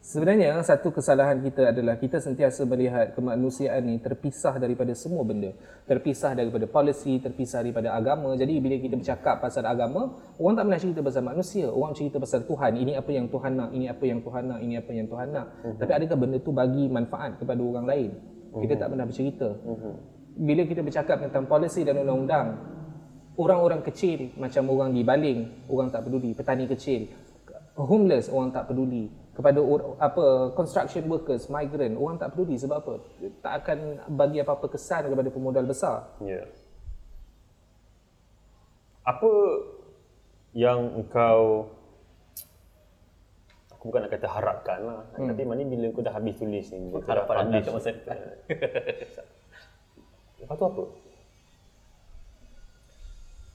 sebenarnya 0.00 0.62
satu 0.62 0.94
kesalahan 0.94 1.42
kita 1.42 1.74
adalah 1.74 1.98
kita 1.98 2.22
sentiasa 2.22 2.62
melihat 2.62 3.12
kemanusiaan 3.12 3.82
ini 3.84 3.98
terpisah 3.98 4.56
daripada 4.56 4.94
semua 4.94 5.26
benda. 5.26 5.52
Terpisah 5.84 6.32
daripada 6.38 6.64
polisi, 6.70 7.18
terpisah 7.18 7.60
daripada 7.66 7.92
agama. 7.92 8.32
Jadi 8.38 8.62
bila 8.62 8.78
kita 8.78 8.94
bercakap 8.96 9.42
pasal 9.42 9.66
agama, 9.66 10.14
orang 10.38 10.54
tak 10.56 10.64
pernah 10.70 10.80
cerita 10.80 11.00
pasal 11.02 11.22
manusia. 11.26 11.66
Orang 11.68 11.92
cerita 11.92 12.16
pasal 12.22 12.46
Tuhan. 12.46 12.72
Ini 12.78 12.92
apa 12.96 13.10
yang 13.10 13.26
Tuhan 13.28 13.52
nak, 13.58 13.70
ini 13.74 13.86
apa 13.90 14.04
yang 14.06 14.20
Tuhan 14.22 14.42
nak, 14.46 14.58
ini 14.62 14.74
apa 14.78 14.90
yang 14.94 15.06
Tuhan 15.10 15.28
nak. 15.34 15.46
Uh-huh. 15.62 15.76
Tapi 15.82 15.92
adakah 15.92 16.16
benda 16.16 16.38
tu 16.40 16.52
bagi 16.54 16.84
manfaat 16.86 17.36
kepada 17.42 17.60
orang 17.60 17.86
lain? 17.86 18.10
Kita 18.56 18.62
uh-huh. 18.62 18.78
tak 18.80 18.88
pernah 18.94 19.06
bercerita. 19.10 19.48
Uh-huh. 19.52 19.94
Bila 20.36 20.62
kita 20.68 20.80
bercakap 20.84 21.16
tentang 21.18 21.44
polisi 21.50 21.80
dan 21.82 21.98
undang-undang, 21.98 22.75
orang-orang 23.36 23.84
kecil 23.84 24.32
macam 24.40 24.68
orang 24.72 24.90
di 24.96 25.04
Baling, 25.04 25.68
orang 25.68 25.88
tak 25.92 26.08
peduli, 26.08 26.32
petani 26.32 26.64
kecil, 26.64 27.08
homeless 27.76 28.32
orang 28.32 28.50
tak 28.50 28.72
peduli 28.72 29.12
kepada 29.36 29.60
or, 29.60 30.00
apa 30.00 30.56
construction 30.56 31.04
workers 31.12 31.52
migrant 31.52 31.92
orang 32.00 32.16
tak 32.16 32.32
peduli 32.32 32.56
sebab 32.56 32.76
apa 32.80 32.92
tak 33.44 33.52
akan 33.62 33.78
bagi 34.16 34.40
apa-apa 34.40 34.72
kesan 34.72 35.12
kepada 35.12 35.28
pemodal 35.28 35.68
besar 35.68 36.08
Ya. 36.24 36.40
Apa 39.06 39.30
yang 40.56 40.98
engkau 40.98 41.68
aku 43.70 43.92
bukan 43.92 44.08
nak 44.08 44.18
kata 44.18 44.26
harapkan 44.26 44.78
lah. 44.82 45.00
Hmm. 45.14 45.30
Tapi 45.30 45.46
mana 45.46 45.62
bila 45.62 45.94
kau 45.94 46.02
dah 46.02 46.10
habis 46.10 46.34
tulis 46.34 46.66
ni. 46.74 46.90
dah 46.90 47.06
Harapan 47.06 47.36
anda 47.46 47.62
kat 47.62 47.70
masa 47.70 47.94
depan. 47.94 48.18
Lepas 50.42 50.54
tu 50.58 50.64
apa? 50.66 50.82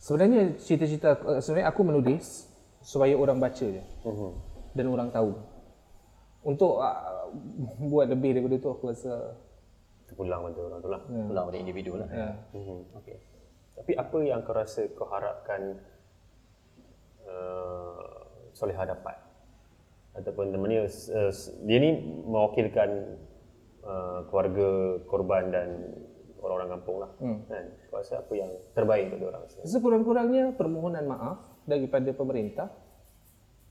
Sebenarnya 0.02 0.58
cita-cita 0.58 1.14
eh, 1.16 1.40
sebenarnya 1.40 1.70
aku 1.70 1.82
menulis 1.86 2.50
supaya 2.82 3.14
orang 3.14 3.38
baca 3.38 3.62
je 3.62 3.84
Uh-huh. 4.02 4.34
dan 4.74 4.90
orang 4.90 5.14
tahu 5.14 5.38
untuk 6.42 6.82
uh, 6.82 7.30
buat 7.78 8.10
lebih 8.10 8.34
daripada 8.42 8.58
tu 8.58 8.70
aku 8.74 8.90
rasa 8.90 9.38
Terpulang 10.12 10.44
pada 10.44 10.60
orang 10.68 10.80
tu 10.84 10.90
lah. 10.92 11.02
Pulang 11.08 11.44
pada 11.48 11.56
individu 11.56 11.96
lah. 11.96 12.08
ya. 12.12 12.36
Uh-huh. 12.52 12.84
Okay. 13.00 13.16
Tapi 13.80 13.96
apa 13.96 14.18
yang 14.20 14.44
kau 14.44 14.52
rasa 14.52 14.92
kau 14.92 15.08
harapkan 15.08 15.80
uh, 17.24 18.28
Solehah 18.52 18.92
dapat? 18.92 19.16
Ataupun 20.12 20.52
namanya 20.52 20.84
uh, 20.92 21.32
dia 21.64 21.78
ni 21.80 22.04
mewakilkan 22.28 23.16
uh, 23.88 24.28
keluarga 24.28 25.00
korban 25.08 25.48
dan 25.48 25.68
orang-orang 26.42 26.70
kampung 26.78 26.98
lah. 27.00 27.12
Hmm. 27.22 27.40
Kan? 27.48 27.66
Kau 27.88 27.98
rasa 28.02 28.20
apa 28.20 28.34
yang 28.34 28.52
terbaik 28.74 29.14
untuk 29.14 29.30
orang? 29.30 29.44
Sekurang-kurangnya 29.64 30.44
permohonan 30.58 31.06
maaf 31.06 31.38
daripada 31.70 32.10
pemerintah 32.12 32.68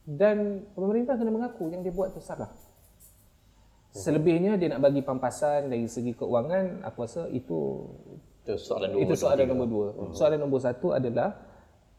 dan 0.07 0.65
pemerintah 0.73 1.13
kena 1.19 1.29
mengaku 1.29 1.69
yang 1.69 1.85
dia 1.85 1.93
buat 1.93 2.15
tu 2.15 2.23
salah. 2.23 2.49
Selebihnya 3.91 4.55
dia 4.55 4.71
nak 4.71 4.87
bagi 4.87 5.03
pampasan 5.03 5.67
dari 5.67 5.83
segi 5.83 6.15
keuangan, 6.15 6.79
aku 6.87 6.97
rasa 7.03 7.27
itu 7.27 7.91
Itu 8.47 8.55
soalan 8.55 8.95
dua. 8.95 9.01
itu 9.03 9.13
soalan 9.19 9.45
nombor 9.51 9.67
dua. 9.67 9.87
Soalan 10.15 10.39
nombor 10.39 10.63
satu 10.63 10.95
adalah 10.95 11.35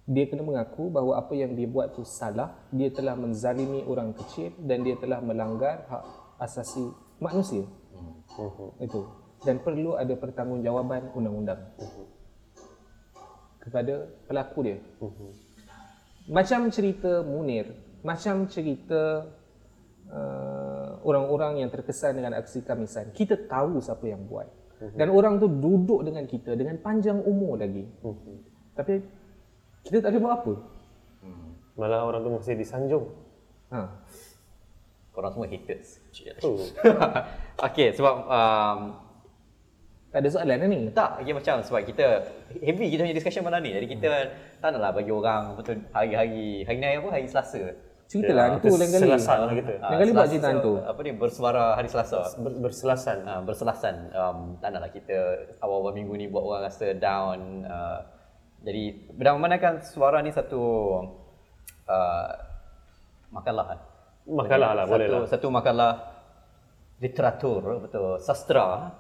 dia 0.08 0.26
kena 0.26 0.42
mengaku 0.42 0.90
bahawa 0.90 1.22
apa 1.22 1.36
yang 1.36 1.54
dia 1.54 1.68
buat 1.68 1.94
tu 1.94 2.02
salah, 2.02 2.58
dia 2.74 2.90
telah 2.90 3.14
menzalimi 3.14 3.84
orang 3.86 4.16
kecil 4.16 4.50
dan 4.64 4.82
dia 4.82 4.98
telah 4.98 5.22
melanggar 5.22 5.86
hak 5.86 6.02
asasi 6.42 6.90
manusia. 7.22 7.62
Itu. 8.82 9.06
Dan 9.42 9.58
perlu 9.58 9.98
ada 9.98 10.14
pertanggungjawaban 10.14 11.10
undang-undang 11.18 11.60
kepada 13.62 14.06
pelaku 14.26 14.58
dia. 14.66 14.78
Macam 16.30 16.70
cerita 16.70 17.22
Munir, 17.26 17.74
macam 18.06 18.46
cerita 18.46 19.26
uh, 20.10 20.90
orang-orang 21.02 21.66
yang 21.66 21.70
terkesan 21.70 22.18
dengan 22.18 22.38
aksi 22.38 22.62
kamisan. 22.62 23.10
Kita 23.14 23.34
tahu 23.46 23.82
siapa 23.82 24.06
yang 24.06 24.26
buat. 24.26 24.46
Dan 24.82 25.14
orang 25.14 25.38
tu 25.38 25.46
duduk 25.46 26.02
dengan 26.02 26.26
kita 26.26 26.58
dengan 26.58 26.74
panjang 26.82 27.22
umur 27.22 27.54
lagi. 27.54 27.86
Tapi 28.74 28.98
kita 29.86 30.02
tak 30.02 30.10
ada 30.10 30.18
buat 30.18 30.34
apa. 30.42 30.54
Malah 31.78 32.00
orang 32.02 32.20
tu 32.26 32.30
masih 32.34 32.58
disanjung. 32.58 33.06
Ha. 33.70 33.88
Korang 35.14 35.32
semua 35.32 35.48
haters. 35.48 36.02
Tu. 36.12 36.52
okay, 37.66 37.94
sebab 37.94 38.14
um, 38.26 38.78
Tak 40.12 40.20
ada 40.20 40.28
soalan 40.28 40.60
ni. 40.68 40.92
tak, 40.92 41.24
okay, 41.24 41.32
macam 41.32 41.64
sebab 41.64 41.88
kita 41.88 42.06
heavy 42.60 42.92
kita 42.92 43.00
punya 43.08 43.16
discussion 43.16 43.42
malam 43.48 43.64
ni. 43.64 43.72
Jadi 43.72 43.86
kita 43.88 44.10
tak 44.60 44.76
naklah 44.76 44.92
bagi 44.92 45.08
orang 45.08 45.56
betul 45.56 45.80
hari-hari, 45.88 46.68
hari 46.68 46.76
ni 46.76 47.00
apa? 47.00 47.08
Hari 47.08 47.26
Selasa. 47.26 47.62
Cerita 48.12 48.36
lah 48.36 48.44
hantu 48.52 48.68
Itu 48.68 48.76
lain 48.76 48.90
kali. 48.92 49.04
selasan 49.08 49.36
lah 49.40 49.54
kita. 49.56 49.72
Ah, 49.80 49.88
Lain 49.88 49.98
kali 50.04 50.10
buat 50.12 50.20
Selasa- 50.20 50.32
cerita 50.36 50.48
hantu. 50.52 50.72
Apa 50.84 51.00
ni, 51.00 51.10
bersuara 51.16 51.62
hari 51.72 51.88
Selasa. 51.88 52.20
Ber, 52.36 52.52
berselasan. 52.60 53.18
uh, 53.24 53.40
berselasan 53.40 53.94
um, 54.12 54.38
tak 54.60 54.68
naklah 54.76 54.92
kita 54.92 55.16
awal-awal 55.64 55.96
minggu 55.96 56.12
ni 56.20 56.28
buat 56.28 56.44
orang 56.44 56.68
rasa 56.68 56.92
down 56.92 57.64
uh, 57.64 58.04
jadi 58.62 58.84
dan 59.16 59.32
memandangkan 59.40 59.80
suara 59.80 60.20
ni 60.20 60.28
satu 60.28 60.60
uh, 61.88 62.28
makalah 63.32 63.64
kan? 63.74 63.78
Makalah 64.22 64.70
lah, 64.76 64.84
satu, 64.84 64.92
boleh 64.92 65.08
lah. 65.08 65.20
satu 65.26 65.46
makalah 65.50 65.92
literatur 67.02 67.62
betul 67.82 68.20
sastra 68.22 68.92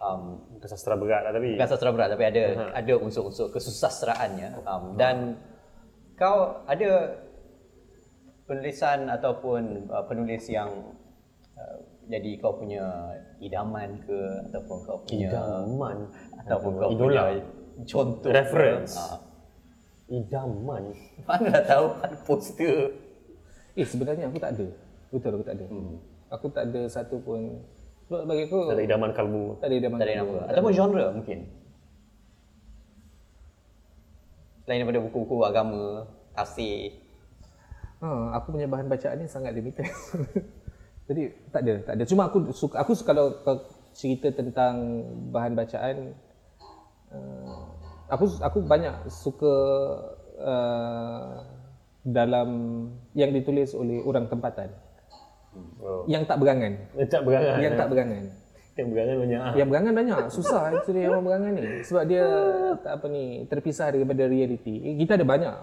um, 0.00 0.40
Bukan 0.56 0.68
sastra 0.68 0.94
berat 0.96 1.22
lah 1.28 1.32
tapi. 1.32 1.56
bukan 1.56 1.68
sastra 1.68 1.90
berat 1.92 2.08
tapi 2.12 2.24
ada 2.26 2.42
ada 2.72 2.92
unsur-unsur 3.00 3.52
kesusastraannya 3.52 4.60
um, 4.64 4.96
dan 4.96 5.36
kau 6.16 6.64
ada 6.64 7.20
penulisan 8.46 9.10
ataupun 9.10 9.90
uh, 9.90 10.04
penulis 10.06 10.46
yang 10.48 10.70
uh, 11.58 11.76
jadi 12.06 12.38
kau 12.38 12.54
punya 12.56 12.86
idaman 13.42 13.98
ke 14.06 14.18
ataupun 14.48 14.76
kau 14.86 14.98
punya 15.02 15.28
Idaman. 15.34 15.96
ataupun 16.46 16.72
kau 16.78 16.88
Idola. 16.94 17.22
punya 17.34 17.42
contoh 17.84 18.30
Reference. 18.30 18.94
Ah, 18.94 19.18
Idaman. 20.06 20.94
mana 21.26 21.48
dah 21.50 21.64
tahu 21.66 21.86
kan 21.98 22.12
poster 22.22 22.94
Eh 23.76 23.84
sebenarnya 23.84 24.32
aku 24.32 24.40
tak 24.40 24.56
ada. 24.56 24.66
Betul 25.12 25.30
aku 25.36 25.44
tak 25.44 25.54
ada. 25.60 25.66
Aku 26.32 26.46
tak 26.48 26.64
ada 26.72 26.80
satu 26.88 27.20
pun. 27.20 27.60
Sebab 28.06 28.22
bagi 28.22 28.42
aku 28.46 28.58
Tak 28.70 28.74
ada 28.78 28.82
idaman 28.86 29.10
kalbu. 29.10 29.42
tak 29.58 29.66
ada 29.66 29.74
dia 29.76 29.90
tak 29.90 30.06
ada 30.06 30.14
nama 30.22 30.38
ataupun 30.46 30.72
genre 30.72 31.06
mungkin 31.10 31.38
selain 34.62 34.82
daripada 34.82 35.00
buku-buku 35.02 35.36
agama 35.46 36.06
tafsir 36.34 37.02
Ha, 37.96 38.36
aku 38.36 38.52
punya 38.52 38.68
bahan 38.68 38.92
bacaan 38.92 39.16
ni 39.16 39.24
sangat 39.24 39.56
limited. 39.56 39.88
Jadi 41.08 41.32
tak 41.48 41.64
ada, 41.64 41.74
tak 41.80 41.94
ada. 41.96 42.04
Cuma 42.04 42.28
aku 42.28 42.52
suka 42.52 42.76
aku 42.84 42.92
suka 42.92 43.16
kalau 43.16 43.40
kau 43.40 43.56
cerita 43.96 44.28
tentang 44.36 45.00
bahan 45.32 45.56
bacaan 45.56 46.12
uh, 47.08 47.56
aku 48.12 48.28
aku 48.44 48.58
banyak 48.68 48.92
suka 49.08 49.54
uh, 50.36 51.40
dalam 52.04 52.48
yang 53.16 53.32
ditulis 53.32 53.72
oleh 53.72 54.04
orang 54.04 54.28
tempatan 54.28 54.68
Oh. 55.80 56.02
yang 56.08 56.22
tak 56.24 56.38
berangan. 56.40 56.72
Eh, 56.96 57.06
tak 57.08 57.22
berangan. 57.22 57.56
Yang 57.62 57.74
tak 57.76 57.88
berangan. 57.92 58.22
Yang 58.76 58.88
berangan 58.92 59.16
banyak. 59.16 59.40
ah. 59.40 59.54
Yang 59.56 59.68
berangan 59.72 59.92
banyak, 59.96 60.18
susah 60.28 60.60
actually 60.68 61.02
orang 61.08 61.24
berangan 61.24 61.52
ni 61.56 61.64
sebab 61.80 62.04
dia 62.04 62.24
tak 62.84 62.92
apa 63.00 63.06
ni 63.08 63.24
terpisah 63.48 63.88
daripada 63.88 64.22
reality. 64.28 64.74
Eh, 64.84 64.94
Kita 65.00 65.16
ada 65.16 65.24
banyak 65.24 65.54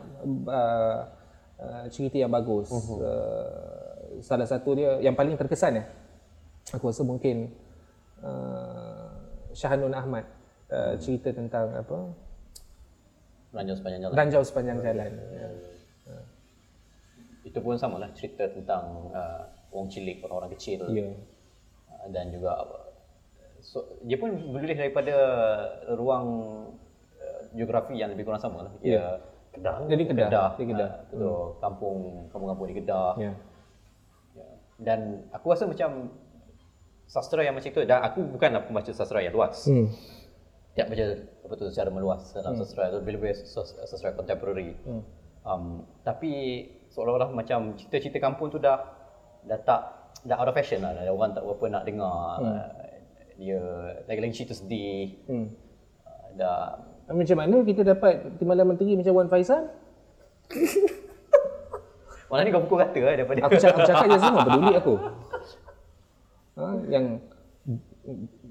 uh, 0.50 0.98
uh, 1.62 1.86
cerita 1.94 2.18
yang 2.18 2.34
bagus. 2.34 2.74
Uh, 2.74 4.22
salah 4.22 4.46
satu 4.50 4.74
dia 4.74 4.98
yang 5.02 5.14
paling 5.14 5.38
terkesan 5.38 5.82
ya. 5.82 5.86
Aku 6.74 6.90
rasa 6.90 7.06
mungkin 7.06 7.54
uh, 8.24 9.14
Syahanun 9.54 9.94
Ahmad 9.94 10.26
uh, 10.74 10.98
cerita 10.98 11.30
tentang 11.30 11.70
apa? 11.74 11.98
ranjau 13.54 13.78
sepanjang 13.78 14.02
jalan 14.02 14.16
Ranjau 14.18 14.42
sepanjang 14.42 14.80
jalan. 14.82 15.12
Ya. 15.14 15.50
itu 17.46 17.60
pun 17.62 17.78
sama 17.78 18.02
lah 18.02 18.10
cerita 18.18 18.50
tentang 18.50 19.14
uh, 19.14 19.46
orang 19.74 19.90
cilik 19.90 20.18
orang-orang 20.22 20.52
kecil 20.54 20.82
Ya. 20.90 21.10
uh, 21.90 22.06
dan 22.10 22.30
juga 22.30 22.54
so, 23.60 23.82
dia 24.02 24.16
pun 24.16 24.30
berdiri 24.54 24.78
daripada 24.78 25.16
ruang 25.92 26.28
uh, 27.16 27.42
geografi 27.52 27.98
yang 27.98 28.14
lebih 28.14 28.24
kurang 28.24 28.40
sama 28.40 28.70
lah 28.70 28.74
kira 28.80 29.20
Kedah. 29.54 29.86
Jadi 29.86 30.04
Kedah, 30.10 30.28
Kedah, 30.34 30.50
di 30.58 30.64
Kedah. 30.66 30.90
uh, 30.90 31.02
betul 31.14 31.42
kampung 31.60 31.98
kampung-kampung 32.30 32.68
di 32.68 32.76
Kedah 32.76 33.12
Ya. 33.18 33.32
Ya. 34.34 34.46
Dan 34.82 35.00
aku 35.30 35.46
rasa 35.50 35.70
macam 35.70 36.10
sastra 37.06 37.46
yang 37.46 37.54
macam 37.54 37.70
tu 37.70 37.82
dan 37.84 38.02
aku 38.02 38.26
bukanlah 38.26 38.66
pembaca 38.66 38.90
sastra 38.90 39.22
yang 39.22 39.30
luas. 39.30 39.70
Hmm. 39.70 39.86
Tak 40.74 40.90
baca 40.90 41.06
apa 41.46 41.54
tu 41.54 41.66
secara 41.70 41.94
meluas 41.94 42.34
dalam 42.34 42.58
sastra 42.58 42.90
tu 42.90 43.06
bila-bila 43.06 43.30
sas- 43.30 43.78
sastra 43.86 44.18
contemporary. 44.18 44.74
Hmm. 44.82 45.06
Um, 45.44 45.64
tapi 46.02 46.32
seolah-olah 46.90 47.30
macam 47.30 47.78
cerita-cerita 47.78 48.18
kampung 48.18 48.50
tu 48.50 48.58
dah 48.58 49.03
dah 49.48 49.60
tak 49.62 49.82
dah 50.24 50.36
out 50.40 50.50
of 50.50 50.56
fashion 50.56 50.80
lah. 50.82 50.96
Dah 50.96 51.12
orang 51.12 51.32
tak 51.36 51.44
berapa 51.44 51.66
nak 51.70 51.84
dengar. 51.84 52.40
Uh, 52.40 52.66
dia 53.38 53.62
lagi-lagi 54.08 54.34
cerita 54.44 54.54
sedih. 54.56 55.20
Hmm. 55.28 55.48
Uh, 56.06 56.28
dah 56.40 56.80
Macam 57.12 57.38
mana 57.38 57.58
kita 57.68 57.82
dapat 57.84 58.40
timbalan 58.40 58.74
menteri 58.74 58.96
macam 58.96 59.14
Wan 59.14 59.30
Faisal? 59.30 59.68
Malah 62.32 62.44
ni 62.48 62.50
kau 62.50 62.66
pukul 62.66 62.82
kata 62.82 63.00
lah 63.06 63.14
daripada 63.14 63.40
Aku 63.46 63.62
cakap, 63.62 63.78
aku 63.78 63.86
cakap 63.86 64.06
je 64.10 64.18
semua 64.18 64.42
peduli 64.42 64.74
aku. 64.74 64.96
Ha, 66.54 66.70
yang 66.86 67.18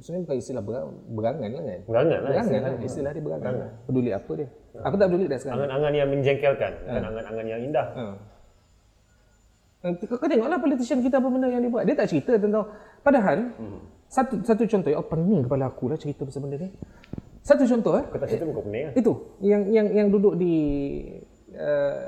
sebenarnya 0.02 0.22
bukan 0.26 0.36
istilah 0.42 0.58
berang, 0.58 0.90
berangan 1.06 1.50
lah 1.54 1.62
kan. 1.62 1.80
Berangan 1.86 2.18
lah. 2.18 2.30
Berangan 2.34 2.60
lah, 2.66 2.72
istilah 2.82 3.10
dia 3.14 3.22
berangan. 3.22 3.52
Peduli 3.86 4.10
apa 4.10 4.32
dia? 4.34 4.48
Aku 4.82 4.94
tak 4.98 5.06
peduli 5.06 5.24
dah 5.30 5.38
sekarang. 5.38 5.56
Angan-angan 5.62 5.92
yang 5.94 6.08
menjengkelkan. 6.10 6.72
Bukan 6.82 7.04
angan-angan 7.14 7.46
yang 7.46 7.60
indah. 7.62 7.86
Ha. 7.94 8.04
Nanti 9.82 10.06
Kau, 10.06 10.14
kau 10.14 10.30
tengoklah 10.30 10.62
politician 10.62 11.02
kita 11.02 11.18
apa 11.18 11.26
benda 11.26 11.50
yang 11.50 11.62
dia 11.62 11.70
buat. 11.70 11.82
Dia 11.82 11.98
tak 11.98 12.08
cerita 12.08 12.38
tentang 12.38 12.70
padahal 13.02 13.50
satu 14.06 14.38
satu 14.46 14.62
contoh 14.70 14.90
oh 14.94 15.06
pening 15.10 15.42
kepala 15.42 15.66
aku 15.66 15.90
lah 15.90 15.98
cerita 15.98 16.22
pasal 16.22 16.46
benda 16.46 16.62
ni. 16.62 16.70
Satu 17.42 17.66
contoh 17.66 17.98
eh. 17.98 18.04
Kau 18.06 18.18
tak 18.22 18.28
cerita 18.30 18.46
pun 18.46 18.54
kau 18.54 18.64
pening 18.64 18.84
lah. 18.88 18.94
Itu 18.94 19.12
yang 19.42 19.66
yang 19.74 19.86
yang 19.90 20.08
duduk 20.14 20.38
di 20.38 20.54
uh, 21.58 21.98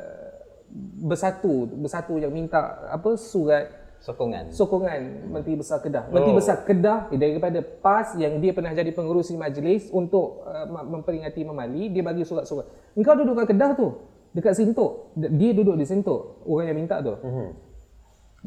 bersatu 1.03 1.67
bersatu 1.75 2.19
yang 2.23 2.31
minta 2.31 2.87
apa 2.91 3.19
surat 3.19 3.85
Sokongan. 4.05 4.53
sokongan 4.53 5.33
Menteri 5.33 5.57
Besar 5.57 5.81
Kedah. 5.81 6.13
Menteri 6.13 6.37
Oh. 6.37 6.39
Besar 6.39 6.61
Kedah 6.69 7.09
daripada 7.09 7.65
PAS 7.65 8.21
yang 8.21 8.37
dia 8.37 8.53
pernah 8.53 8.77
jadi 8.77 8.93
pengerusi 8.93 9.33
majlis 9.33 9.89
untuk 9.89 10.45
uh, 10.45 10.69
memperingati 10.69 11.41
Memali, 11.41 11.89
dia 11.89 12.05
bagi 12.05 12.21
surat-surat. 12.21 12.69
Engkau 12.93 13.17
duduk 13.17 13.33
kat 13.41 13.57
Kedah 13.57 13.73
tu, 13.73 13.97
dekat 14.37 14.61
Sintok. 14.61 15.17
Dia 15.17 15.57
duduk 15.57 15.81
di 15.81 15.89
Sintok, 15.89 16.45
orang 16.45 16.69
yang 16.69 16.79
minta 16.85 17.01
tu. 17.01 17.17
Mm-hmm. 17.17 17.49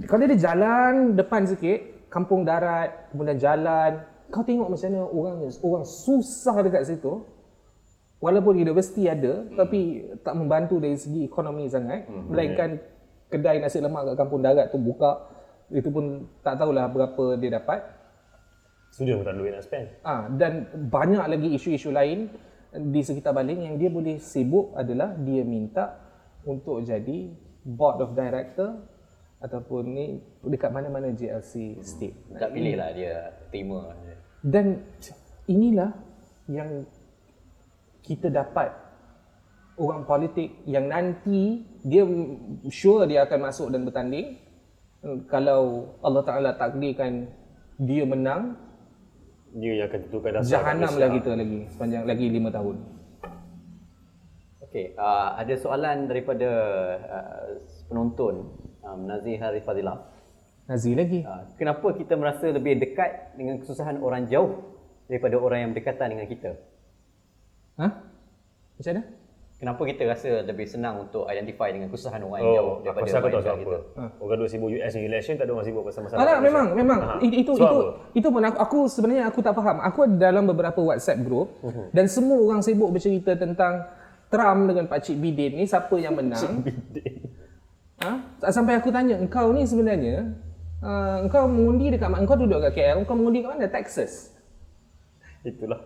Kalau 0.06 0.30
dia 0.30 0.38
jalan 0.38 1.18
depan 1.18 1.50
sikit, 1.50 2.06
kampung 2.14 2.46
darat, 2.46 3.10
kemudian 3.10 3.42
jalan, 3.42 4.06
kau 4.30 4.46
tengok 4.46 4.70
macam 4.70 4.88
mana 4.94 5.02
orang 5.10 5.38
orang 5.66 5.86
susah 5.90 6.62
dekat 6.62 6.86
situ. 6.86 7.26
Walaupun 8.18 8.58
universiti 8.58 9.06
ada, 9.06 9.46
tapi 9.54 10.06
tak 10.26 10.34
membantu 10.38 10.82
dari 10.82 10.98
segi 10.98 11.26
ekonomi 11.26 11.70
sangat. 11.70 12.10
Melainkan 12.10 12.78
kedai 13.30 13.62
nasi 13.62 13.78
lemak 13.82 14.14
kat 14.14 14.16
kampung 14.18 14.42
darat 14.42 14.70
tu 14.70 14.78
buka, 14.78 15.22
itu 15.74 15.90
pun 15.90 16.30
tak 16.42 16.58
tahulah 16.62 16.90
berapa 16.90 17.38
dia 17.38 17.58
dapat. 17.58 17.82
Studio 18.94 19.22
pun 19.22 19.26
tak 19.30 19.36
duit 19.38 19.54
nak 19.54 19.64
spend. 19.66 19.88
Ah 20.02 20.26
dan 20.30 20.66
banyak 20.74 21.26
lagi 21.30 21.50
isu-isu 21.54 21.94
lain 21.94 22.30
di 22.74 23.02
sekitar 23.06 23.34
Baling 23.34 23.70
yang 23.70 23.76
dia 23.78 23.90
boleh 23.94 24.18
sibuk 24.18 24.74
adalah 24.74 25.14
dia 25.14 25.46
minta 25.46 26.02
untuk 26.48 26.82
jadi 26.82 27.30
board 27.68 28.02
of 28.02 28.10
director 28.18 28.82
ataupun 29.38 29.84
ni 29.86 30.06
dekat 30.42 30.74
mana-mana 30.74 31.14
JLC 31.14 31.78
state. 31.86 32.18
Tak 32.38 32.50
pilih 32.54 32.74
lah 32.78 32.90
dia 32.94 33.38
terima. 33.54 33.94
Dan 34.42 34.82
inilah 35.46 35.94
yang 36.50 36.86
kita 38.02 38.32
dapat 38.34 38.74
orang 39.78 40.08
politik 40.10 40.66
yang 40.66 40.90
nanti 40.90 41.62
dia 41.86 42.02
sure 42.74 43.06
dia 43.06 43.30
akan 43.30 43.40
masuk 43.46 43.70
dan 43.70 43.86
bertanding 43.86 44.42
kalau 45.30 45.94
Allah 46.02 46.24
Taala 46.26 46.52
takdirkan 46.58 47.30
dia 47.78 48.04
menang 48.04 48.58
Dia 49.54 49.86
yang 49.86 49.88
akan 49.88 50.00
tentukan 50.10 50.32
dasar. 50.38 50.50
jahanam 50.50 50.94
lah 50.98 51.10
kita 51.14 51.32
lagi 51.38 51.60
sepanjang 51.72 52.04
lagi 52.04 52.26
lima 52.28 52.50
tahun. 52.50 52.76
Okey, 54.68 54.98
uh, 55.00 55.40
ada 55.40 55.54
soalan 55.56 56.12
daripada 56.12 56.50
uh, 57.08 57.46
penonton 57.88 58.67
um, 58.88 59.04
Nazir 59.04 59.36
Harif 59.38 59.64
Fadilah. 59.64 60.08
Nazir 60.68 60.96
lagi. 60.96 61.24
Uh, 61.24 61.44
kenapa 61.56 61.88
kita 61.94 62.16
merasa 62.16 62.48
lebih 62.48 62.80
dekat 62.80 63.36
dengan 63.36 63.60
kesusahan 63.60 64.00
orang 64.00 64.28
jauh 64.28 64.64
daripada 65.08 65.36
orang 65.36 65.60
yang 65.62 65.70
berdekatan 65.72 66.08
dengan 66.12 66.28
kita? 66.28 66.52
Ha? 67.78 67.88
Macam 68.76 68.92
mana? 68.92 69.04
Kenapa 69.58 69.82
kita 69.90 70.06
rasa 70.06 70.46
lebih 70.46 70.70
senang 70.70 71.10
untuk 71.10 71.26
identify 71.26 71.74
dengan 71.74 71.90
kesusahan 71.90 72.22
orang 72.22 72.46
yang 72.46 72.54
jauh 72.62 72.74
Oh, 72.78 72.78
aku 72.78 72.86
daripada 72.86 73.02
orang 73.02 73.18
yang 73.18 73.34
dekat 73.34 73.50
apa. 73.50 73.64
kita? 73.66 73.78
Orang 74.22 74.38
dua 74.38 74.50
sibuk 74.54 74.70
US 74.70 74.94
election 74.94 75.34
tak 75.34 75.46
ada 75.50 75.54
orang 75.58 75.66
sibuk 75.66 75.82
pasal 75.82 76.02
masalah. 76.06 76.20
Ah, 76.22 76.22
tak, 76.22 76.38
Malaysia. 76.38 76.46
memang, 76.46 76.68
memang. 76.78 77.00
Aha. 77.02 77.16
Itu 77.18 77.34
itu 77.34 77.52
Sebab 77.58 77.66
itu, 77.66 77.78
apa? 77.82 77.92
itu 78.14 78.28
pun 78.30 78.42
aku, 78.46 78.58
aku 78.62 78.78
sebenarnya 78.86 79.24
aku 79.26 79.40
tak 79.42 79.54
faham. 79.58 79.78
Aku 79.82 80.00
ada 80.06 80.16
dalam 80.30 80.44
beberapa 80.46 80.78
WhatsApp 80.78 81.26
group 81.26 81.58
dan 81.90 82.06
semua 82.06 82.38
orang 82.38 82.62
sibuk 82.62 82.94
bercerita 82.94 83.34
tentang 83.34 83.82
Trump 84.30 84.62
dengan 84.70 84.86
Pak 84.86 85.00
Cik 85.02 85.18
Bidin 85.18 85.52
ni 85.58 85.66
siapa 85.66 85.96
yang 85.98 86.14
menang. 86.14 86.62
Ha? 88.02 88.12
Sampai 88.52 88.78
aku 88.78 88.90
tanya, 88.90 89.18
engkau 89.18 89.52
ni 89.54 89.66
sebenarnya 89.66 90.34
uh, 90.82 91.24
engkau 91.26 91.50
mengundi 91.50 91.94
dekat 91.94 92.10
mana? 92.10 92.22
Engkau 92.24 92.38
duduk 92.38 92.60
kat 92.70 92.74
KL, 92.78 92.98
engkau 93.04 93.16
mengundi 93.18 93.46
kat 93.46 93.50
mana? 93.56 93.68
Texas. 93.70 94.34
Itulah. 95.46 95.80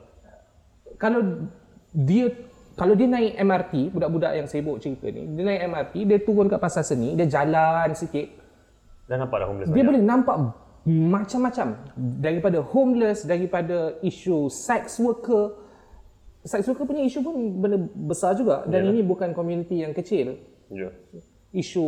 Kalau 0.98 1.50
dia 1.92 2.32
kalau 2.80 2.96
dia 2.96 3.06
naik 3.06 3.36
MRT, 3.36 3.74
budak-budak 3.92 4.32
yang 4.32 4.48
sibuk 4.48 4.80
cerita 4.80 5.12
ni, 5.12 5.28
dia 5.36 5.44
naik 5.44 5.62
MRT, 5.68 5.94
dia 6.08 6.20
turun 6.24 6.48
kat 6.48 6.58
pasar 6.58 6.88
seni, 6.88 7.14
dia 7.20 7.28
jalan 7.28 7.92
sikit, 7.94 8.42
Dah 9.12 9.20
nampak 9.20 9.44
dah 9.44 9.48
homeless 9.52 9.68
Dia 9.68 9.76
banyak. 9.76 9.90
boleh 9.92 10.02
nampak 10.08 10.36
macam-macam 10.88 11.68
daripada 12.24 12.64
homeless, 12.64 13.28
daripada 13.28 14.00
isu 14.00 14.48
sex 14.48 15.04
worker. 15.04 15.60
Sex 16.48 16.64
worker 16.66 16.88
punya 16.88 17.04
isu 17.06 17.20
pun 17.20 17.36
benda 17.60 17.78
besar 18.08 18.34
juga 18.34 18.66
dan 18.66 18.88
ini 18.88 19.04
bukan 19.04 19.36
komuniti 19.36 19.84
yang 19.84 19.92
kecil. 19.92 20.40
Ya. 20.72 20.90
Isu 21.52 21.84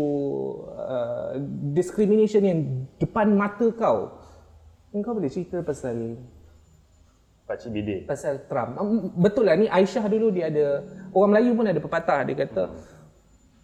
uh, 0.75 1.39
discrimination 1.71 2.43
yang 2.43 2.59
depan 2.99 3.31
mata 3.31 3.71
kau. 3.71 4.11
Engkau 4.91 5.15
boleh 5.15 5.31
cerita 5.31 5.63
pasal 5.63 6.19
Pak 7.43 7.55
Cik 7.59 7.71
Bidin. 7.75 7.99
pasal 8.07 8.43
Trump. 8.47 8.79
Um, 8.79 9.11
Betul 9.19 9.47
lah 9.51 9.55
ni 9.59 9.67
Aisyah 9.67 10.07
dulu 10.07 10.31
dia 10.31 10.47
ada 10.47 10.83
orang 11.11 11.29
Melayu 11.35 11.51
pun 11.55 11.65
ada 11.67 11.79
pepatah 11.79 12.19
dia 12.23 12.35
kata 12.39 12.71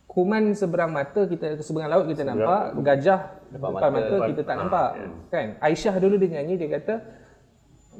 kuman 0.09 0.57
seberang 0.57 0.89
mata 0.89 1.29
kita 1.29 1.61
seberang 1.61 1.93
laut 1.93 2.05
kita 2.09 2.25
nampak 2.25 2.73
gajah 2.81 3.29
depan, 3.53 3.69
mata, 3.71 3.87
mata, 3.93 4.15
kita 4.25 4.41
tak 4.41 4.55
nampak 4.57 4.89
kan 5.29 5.47
Aisyah 5.61 5.95
dulu 6.01 6.17
dia 6.17 6.41
nyanyi 6.41 6.57
dia 6.57 6.69
kata 6.81 6.95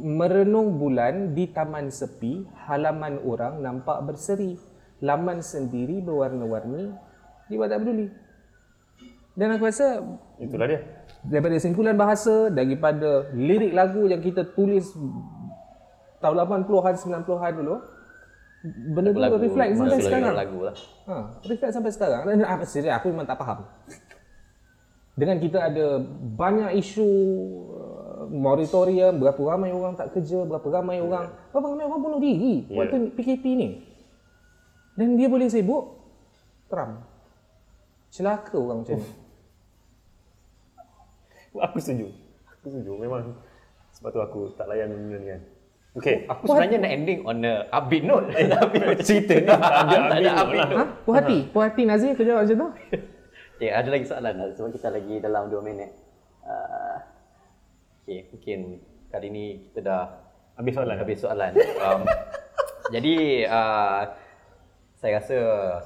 merenung 0.02 0.82
bulan 0.82 1.38
di 1.38 1.46
taman 1.54 1.94
sepi 1.94 2.50
halaman 2.66 3.22
orang 3.22 3.62
nampak 3.62 4.02
berseri 4.10 4.58
laman 5.06 5.46
sendiri 5.46 6.02
berwarna-warni 6.02 6.98
dia 7.50 7.68
tak 7.68 7.80
peduli. 7.80 8.08
Dan 9.34 9.56
aku 9.56 9.66
rasa 9.66 10.04
Itulah 10.38 10.68
dia. 10.68 10.80
daripada 11.22 11.56
simpulan 11.58 11.96
bahasa 11.96 12.48
daripada 12.50 13.28
lirik 13.32 13.72
lagu 13.72 14.06
yang 14.06 14.20
kita 14.20 14.44
tulis 14.54 14.92
tahun 16.20 16.36
80-an 16.38 16.96
90-an 16.96 17.54
dulu 17.56 17.76
benda 18.92 19.10
tu 19.10 19.40
reflect 19.40 19.72
sampai 19.74 19.88
lagu- 19.90 20.04
sekarang. 20.04 20.36
lagu 20.36 20.60
lah. 20.62 20.76
ha, 21.08 21.16
reflect 21.42 21.72
sampai 21.72 21.92
sekarang. 21.92 22.22
Dan 22.26 22.44
apa 22.44 22.64
serius 22.64 22.92
aku 22.92 23.10
memang 23.10 23.24
tak 23.24 23.40
faham. 23.40 23.64
Dengan 25.16 25.36
kita 25.36 25.60
ada 25.66 26.00
banyak 26.36 26.76
isu 26.78 27.08
uh, 27.72 28.24
moratorium 28.30 29.20
berapa 29.20 29.40
ramai 29.42 29.72
orang 29.72 29.96
tak 29.96 30.12
kerja 30.12 30.44
berapa 30.44 30.64
ramai 30.70 31.00
orang 31.00 31.28
berapa 31.50 31.66
ramai 31.66 31.84
orang 31.84 32.02
bunuh 32.02 32.20
diri 32.20 32.68
Ya. 32.68 32.84
waktu 32.84 33.12
PKP 33.16 33.44
ni. 33.52 33.68
Dan 34.94 35.16
dia 35.16 35.28
boleh 35.28 35.48
sibuk 35.48 35.96
Trump 36.68 37.08
celaka 38.10 38.58
orang 38.58 38.82
macam 38.84 38.98
ni 38.98 39.10
Aku 41.58 41.78
setuju. 41.82 42.08
Aku 42.60 42.66
setuju. 42.70 42.92
Memang 42.96 43.34
sebab 43.90 44.10
tu 44.14 44.22
aku 44.22 44.40
tak 44.54 44.70
layan 44.70 44.94
benda 44.94 45.18
ni 45.18 45.28
kan. 45.34 45.42
Okay. 45.98 46.16
Aku 46.30 46.46
sebenarnya 46.46 46.78
nak 46.86 46.92
ending 46.94 47.20
on 47.26 47.42
a 47.42 47.66
upbeat 47.74 48.04
note. 48.06 48.30
Tapi 48.54 48.78
Cerita 49.08 49.34
ni 49.34 49.50
tak 49.50 50.18
ada 50.22 50.32
upbeat 50.46 50.68
note 50.70 50.76
lah. 50.78 50.86
Ha? 50.86 50.86
Puas 51.04 51.16
hati? 51.18 51.38
Puas 51.50 51.66
hati 51.74 51.82
Nazir 51.90 52.14
kerja 52.14 52.38
macam 52.38 52.56
tu? 52.56 52.70
Okay, 53.58 53.70
ada 53.80 53.90
lagi 53.90 54.06
soalan 54.06 54.34
lah 54.38 54.48
sebab 54.54 54.70
kita 54.72 54.88
lagi 54.94 55.16
dalam 55.18 55.50
2 55.50 55.58
minit. 55.66 55.92
Uh, 56.46 56.98
okay, 58.06 58.30
mungkin 58.30 58.60
kali 59.10 59.28
ni 59.34 59.46
kita 59.70 59.80
dah 59.82 60.04
Habis 60.60 60.74
soalan. 60.76 60.96
habis 61.00 61.18
soalan. 61.24 61.52
Um, 61.80 62.02
jadi 62.94 63.16
uh, 63.48 64.02
saya 65.00 65.24
rasa 65.24 65.38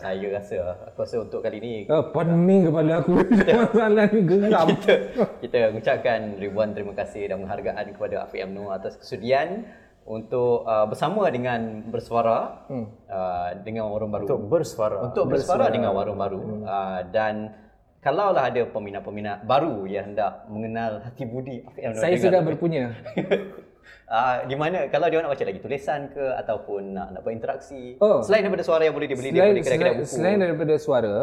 saya 0.01 0.25
rasa 0.33 0.57
aku 0.89 1.05
rasa 1.05 1.15
untuk 1.21 1.45
kali 1.45 1.61
ni 1.61 1.73
Oh, 1.85 2.09
pening 2.09 2.65
kepala 2.65 3.05
aku. 3.05 3.21
Masalah 3.61 4.09
ni 4.09 4.21
geram. 4.25 4.67
kita 4.73 4.93
kita 5.37 5.57
mengucapkan 5.69 6.19
ribuan 6.41 6.73
terima 6.73 6.97
kasih 6.97 7.29
dan 7.29 7.45
penghargaan 7.45 7.93
kepada 7.93 8.25
Afiq 8.25 8.41
Amno 8.41 8.73
atas 8.73 8.97
kesudian 8.97 9.69
untuk 10.09 10.65
uh, 10.65 10.89
bersama 10.89 11.29
dengan 11.29 11.93
bersuara 11.93 12.65
hmm. 12.73 12.85
uh, 13.05 13.49
dengan 13.61 13.93
warung 13.93 14.09
baru 14.09 14.25
Untuk 14.25 14.41
bersuara. 14.49 14.97
untuk 15.05 15.25
bersuara 15.29 15.69
dengan 15.69 15.93
warung 15.93 16.17
baru 16.17 16.65
uh, 16.65 17.05
dan 17.13 17.53
kalaulah 18.01 18.49
ada 18.49 18.65
peminat-peminat 18.65 19.45
baru 19.45 19.85
yang 19.85 20.11
hendak 20.11 20.49
mengenal 20.49 21.05
hati 21.05 21.29
budi 21.29 21.61
Afiq 21.61 21.85
Amno 21.85 22.01
Saya 22.01 22.17
sudah 22.17 22.41
berpunya. 22.41 22.97
Ah, 24.07 24.45
di 24.45 24.55
mana 24.55 24.87
kalau 24.87 25.07
dia 25.09 25.23
nak 25.23 25.31
baca 25.33 25.43
lagi 25.43 25.59
tulisan 25.63 26.11
ke 26.11 26.23
ataupun 26.43 26.93
nak, 26.93 27.07
nak 27.17 27.21
berinteraksi 27.25 27.97
Oh. 27.97 28.21
selain 28.21 28.45
daripada 28.45 28.63
suara 28.65 28.83
yang 28.85 28.95
boleh 28.95 29.09
dibeli 29.09 29.29
Selain, 29.31 29.53
daripada 29.53 29.63
kedai-kedai 29.63 29.93
selain, 29.93 30.03
buku 30.03 30.15
selain 30.15 30.37
daripada 30.39 30.73
suara, 30.77 31.15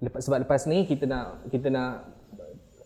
lepas, 0.00 0.20
sebab 0.24 0.38
lepas 0.46 0.60
ni 0.70 0.78
kita 0.86 1.04
nak 1.08 1.24
kita 1.50 1.68
nak 1.68 1.90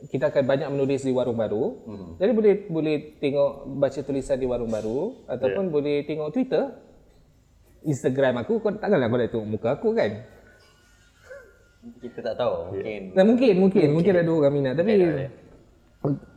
kita 0.05 0.25
akan 0.29 0.43
banyak 0.45 0.69
menulis 0.69 1.01
di 1.01 1.12
warung 1.17 1.41
baru. 1.41 1.81
Mm-hmm. 1.89 2.11
Jadi 2.21 2.31
boleh 2.37 2.55
boleh 2.69 2.97
tengok 3.25 3.51
baca 3.81 4.01
tulisan 4.05 4.37
di 4.37 4.45
warung 4.45 4.69
baru 4.69 5.25
ataupun 5.29 5.65
yeah. 5.69 5.73
boleh 5.73 5.97
tengok 6.05 6.29
Twitter. 6.33 6.65
Instagram 7.85 8.41
aku 8.41 8.65
kau 8.65 8.73
takkanlah 8.73 9.12
kau 9.12 9.21
nak 9.21 9.29
tengok 9.29 9.49
muka 9.49 9.69
aku 9.77 9.93
kan? 9.93 10.25
kita 12.01 12.19
tak 12.25 12.35
tahu 12.41 12.73
mungkin 12.73 13.01
Nah, 13.12 13.25
mungkin, 13.29 13.53
mungkin, 13.61 13.89
mungkin 13.93 14.12
ada 14.17 14.31
orang 14.33 14.55
minat 14.55 14.73
tapi 14.79 14.97
Ya, 14.97 15.29
ya. 15.29 15.29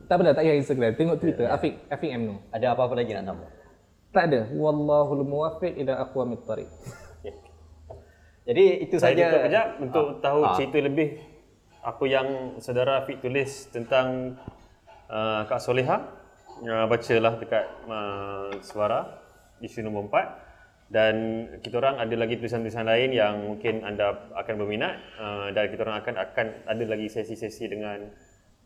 Tak 0.08 0.16
apa 0.16 0.24
tak 0.32 0.36
payah 0.40 0.56
Instagram, 0.56 0.92
tengok 0.96 1.18
Twitter 1.20 1.46
Afiq 1.46 1.76
Afiq 1.88 2.12
Amno. 2.16 2.40
ada 2.50 2.66
apa-apa 2.72 2.96
lagi 2.96 3.12
nak 3.14 3.26
tambah 3.28 3.50
Tak 4.08 4.24
ada. 4.32 4.42
Wallahul 4.56 5.22
muwaffiq 5.28 5.78
ila 5.78 5.94
aqwamit 6.02 6.42
thariq. 6.48 6.70
jadi 8.48 8.66
itu 8.88 8.96
Saya 8.98 9.14
saja 9.14 9.24
tutup 9.28 9.42
kejap 9.52 9.68
untuk 9.84 10.06
Ah. 10.08 10.20
tahu 10.24 10.40
Ah. 10.48 10.56
cerita 10.56 10.78
lebih 10.80 11.10
apa 11.84 12.04
yang 12.08 12.28
saudara 12.60 13.04
Afiq 13.04 13.20
tulis 13.20 13.68
tentang 13.70 14.36
uh, 15.12 15.44
Kak 15.46 15.60
Soleha. 15.60 16.04
Uh, 16.58 16.90
bacalah 16.90 17.38
dekat 17.38 17.66
uh, 17.86 18.50
suara 18.66 19.22
isu 19.62 19.86
nombor 19.86 20.10
4. 20.10 20.48
dan 20.88 21.16
kita 21.60 21.78
orang 21.78 22.00
ada 22.00 22.16
lagi 22.16 22.40
tulisan-tulisan 22.40 22.88
lain 22.88 23.12
yang 23.12 23.44
mungkin 23.44 23.84
anda 23.84 24.32
akan 24.34 24.56
berminat 24.56 24.96
uh, 25.20 25.52
dan 25.52 25.68
kita 25.68 25.84
orang 25.84 26.00
akan 26.00 26.16
akan 26.16 26.48
ada 26.64 26.84
lagi 26.88 27.12
sesi-sesi 27.12 27.68
dengan 27.68 28.08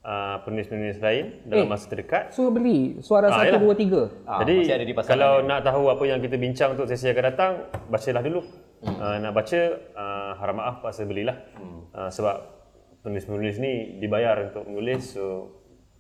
uh, 0.05 0.35
penulis-penulis 0.45 0.97
lain 1.01 1.25
dalam 1.45 1.69
masa 1.69 1.85
terdekat. 1.89 2.33
Suruh 2.33 2.53
beli 2.53 3.01
suara 3.01 3.29
Ah, 3.29 3.41
satu 3.41 3.57
yalah. 3.57 3.61
dua 3.61 3.73
tiga. 3.77 4.01
Ah, 4.25 4.41
Jadi 4.41 4.55
masih 4.65 4.75
ada 4.75 4.85
di 4.85 4.93
kalau 4.97 5.33
nak 5.45 5.59
tahu 5.65 5.83
apa 5.89 6.03
yang 6.05 6.19
kita 6.21 6.35
bincang 6.37 6.69
untuk 6.77 6.85
sesi 6.89 7.09
yang 7.09 7.15
akan 7.17 7.25
datang, 7.33 7.51
bacalah 7.89 8.21
dulu. 8.25 8.41
Hmm. 8.81 8.97
Uh, 8.97 9.17
nak 9.21 9.33
baca, 9.37 9.61
uh, 9.93 10.31
harap 10.41 10.55
maaf 10.57 10.75
pasal 10.81 11.05
belilah. 11.05 11.37
Hmm. 11.53 11.85
Uh, 11.93 12.09
sebab 12.09 12.35
penulis-penulis 13.05 13.55
ni 13.61 14.01
dibayar 14.01 14.37
untuk 14.49 14.65
menulis, 14.65 15.17
so 15.17 15.57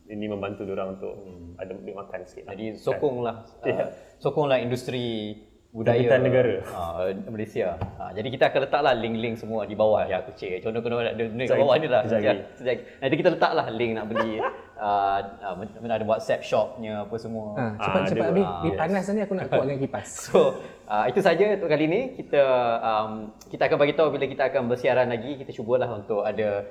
ini 0.09 0.25
membantu 0.27 0.65
orang 0.65 0.97
untuk 0.97 1.13
hmm. 1.13 1.61
ada 1.61 1.71
duit 1.77 1.95
makan 1.95 2.19
sikit. 2.25 2.49
lah. 2.49 2.53
Jadi 2.57 2.65
sokonglah 2.81 3.35
uh, 3.63 3.87
sokonglah 4.23 4.57
industri 4.59 5.37
budaya 5.71 6.03
Jabatan 6.03 6.21
negara. 6.27 6.55
uh, 6.75 7.07
Malaysia. 7.31 7.79
Uh, 7.95 8.11
jadi 8.11 8.27
kita 8.27 8.43
akan 8.51 8.59
letaklah 8.67 8.93
link-link 8.99 9.39
semua 9.39 9.63
di 9.63 9.71
bawah 9.71 10.03
ya 10.03 10.19
aku 10.19 10.35
cek. 10.35 10.59
Contoh 10.67 10.83
kena 10.83 11.15
ada 11.15 11.23
link 11.23 11.47
kat 11.47 11.57
bawah 11.57 11.75
ni 11.79 11.87
lah. 11.87 12.03
Nanti 12.99 13.15
kita 13.15 13.29
letaklah 13.31 13.65
link 13.71 13.91
nak 13.95 14.05
beli 14.11 14.43
uh, 14.75 15.19
uh, 15.47 15.53
mana 15.79 15.93
ada 15.95 16.03
WhatsApp 16.03 16.43
shopnya 16.43 17.07
apa 17.07 17.15
semua. 17.15 17.55
Ha, 17.55 17.63
cepat 17.79 18.01
cepat 18.11 18.19
ada 18.19 18.31
habis. 18.35 18.43
buat. 18.43 18.63
Ni 18.67 18.69
panas 18.75 19.03
ni 19.07 19.21
aku 19.23 19.33
nak 19.39 19.45
kuat 19.47 19.63
dengan 19.63 19.79
kipas. 19.79 20.07
So 20.27 20.59
uh, 20.91 21.05
itu 21.07 21.19
saja 21.23 21.45
untuk 21.55 21.71
kali 21.71 21.87
ini 21.87 22.01
kita 22.19 22.43
um, 22.83 23.11
kita 23.47 23.71
akan 23.71 23.77
bagi 23.79 23.95
tahu 23.95 24.07
bila 24.11 24.25
kita 24.27 24.43
akan 24.51 24.61
bersiaran 24.67 25.07
lagi 25.07 25.39
kita 25.39 25.55
cubalah 25.55 25.87
untuk 25.95 26.27
ada 26.27 26.67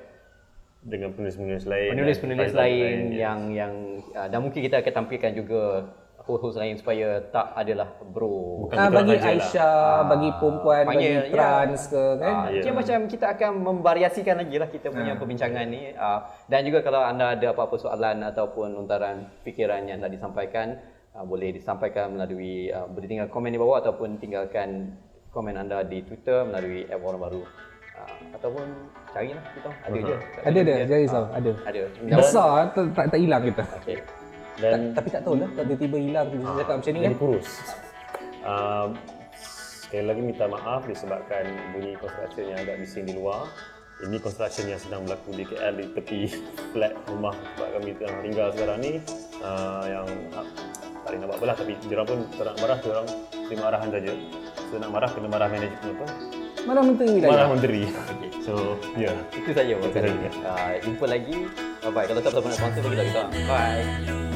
Dengan 0.81 1.13
penulis-penulis 1.13 1.69
lain. 1.69 1.93
penulis-penulis 1.93 2.57
lain 2.57 3.13
ya. 3.13 3.29
yang 3.29 3.39
yang 3.53 3.73
uh, 4.17 4.25
dan 4.25 4.41
mungkin 4.41 4.65
kita 4.65 4.81
akan 4.81 4.93
tampilkan 5.05 5.37
juga 5.37 5.85
host-host 6.21 6.55
lain 6.55 6.75
supaya 6.75 7.17
tak 7.27 7.51
adalah 7.51 7.89
bro. 8.03 8.63
Bukan 8.63 8.75
Ah, 8.75 8.87
bagi 8.87 9.13
lah. 9.13 9.25
Aisyah, 9.27 9.81
bagi 10.05 10.29
perempuan, 10.33 10.83
bagi 10.83 10.97
panggil, 11.01 11.17
ya. 11.17 11.31
trans 11.31 11.81
ke 11.87 12.03
kan. 12.15 12.31
Ah, 12.31 12.45
Ya. 12.47 12.61
Macam-macam 12.61 12.97
kita 13.07 13.25
akan 13.31 13.51
memvariasikan 13.59 14.35
lagi 14.37 14.55
lah 14.55 14.67
kita 14.67 14.87
punya 14.87 15.13
perbincangan 15.13 15.65
ni 15.65 15.81
Ah, 15.93 16.19
dan 16.45 16.61
juga 16.61 16.79
kalau 16.79 17.01
anda 17.01 17.33
ada 17.33 17.47
apa-apa 17.49 17.75
soalan 17.75 18.21
ataupun 18.23 18.71
lontaran 18.71 19.17
fikiran 19.41 19.81
yang 19.83 19.97
nak 19.97 20.09
disampaikan 20.09 20.77
ah, 21.11 21.23
boleh 21.23 21.51
disampaikan 21.51 22.13
melalui 22.13 22.69
ah, 22.69 22.85
boleh 22.85 23.05
tinggal 23.05 23.27
komen 23.27 23.49
di 23.49 23.57
bawah 23.57 23.79
ataupun 23.79 24.15
tinggalkan 24.15 24.93
komen 25.29 25.55
anda 25.55 25.81
di 25.81 26.01
Twitter 26.01 26.43
melalui 26.43 26.85
app 26.85 27.01
Orang 27.01 27.19
Baru 27.19 27.43
Ah, 27.93 28.07
ataupun 28.31 28.65
carilah 29.09 29.43
kita 29.51 29.69
ada 29.69 29.99
je 29.99 30.15
Ada 30.41 30.57
ada, 30.59 30.73
jangan 30.83 31.01
risau, 31.01 31.23
ada. 31.29 31.51
ada 31.61 31.81
Besar 32.11 32.53
tak 32.71 32.85
tak, 32.91 33.05
tak 33.09 33.19
hilang 33.19 33.43
kita. 33.43 33.63
okey 33.77 33.97
Dan 34.61 34.93
Tapi 34.93 35.09
tak 35.09 35.21
tahu 35.25 35.35
lah, 35.41 35.49
tak 35.57 35.63
tiba-tiba 35.65 35.97
hilang 35.97 36.27
kita 36.29 36.43
cakap 36.61 36.75
macam 36.77 36.91
ni 36.93 36.99
kan. 37.01 37.13
kurus. 37.17 37.49
Um, 38.41 38.89
sekali 39.81 40.05
lagi 40.07 40.21
minta 40.21 40.45
maaf 40.47 40.81
disebabkan 40.85 41.43
bunyi 41.73 41.97
construction 41.97 42.45
yang 42.53 42.59
agak 42.61 42.77
bising 42.79 43.05
di 43.09 43.13
luar. 43.17 43.49
Ini 44.01 44.17
construction 44.17 44.65
yang 44.65 44.81
sedang 44.81 45.05
berlaku 45.05 45.29
di 45.37 45.45
KL 45.45 45.73
di 45.77 45.85
tepi 45.93 46.19
flat 46.73 46.93
rumah 47.05 47.37
tempat 47.37 47.69
kami 47.77 47.89
tengah 48.01 48.17
tinggal 48.25 48.47
sekarang 48.49 48.77
ni 48.81 48.93
uh, 49.45 49.85
yang 49.85 50.07
uh, 50.33 50.45
tak 51.05 51.05
boleh 51.05 51.17
nak 51.21 51.27
buat 51.29 51.37
apalah 51.37 51.55
tapi 51.57 51.73
diorang 51.85 52.07
pun 52.09 52.19
tak 52.33 52.45
nak 52.49 52.55
marah 52.61 52.77
diorang 52.81 53.07
terima 53.45 53.63
arahan 53.69 53.89
saja. 53.93 54.11
So 54.57 54.73
nak 54.81 54.89
marah 54.89 55.09
kena 55.13 55.27
marah 55.29 55.47
manajemen 55.53 55.93
apa? 56.01 56.07
Mana 56.61 56.79
menteri 56.85 57.09
wilayah? 57.13 57.29
Marah 57.29 57.47
menteri. 57.53 57.81
So 58.41 58.53
ya. 58.97 59.13
Yeah. 59.13 59.17
itu 59.37 59.49
saja 59.53 59.73
Itu 59.77 59.89
saja. 59.93 60.29
Ah, 60.49 60.73
jumpa 60.81 61.05
lagi 61.05 61.37
bye 61.81 61.89
bye 61.93 62.05
kalau 62.05 62.21
tak 62.21 62.31
nak 62.37 62.53
sponsor 62.53 62.81
bagi 62.85 62.95
tahu 62.97 63.07
kita 63.09 63.23
bye 63.49 64.30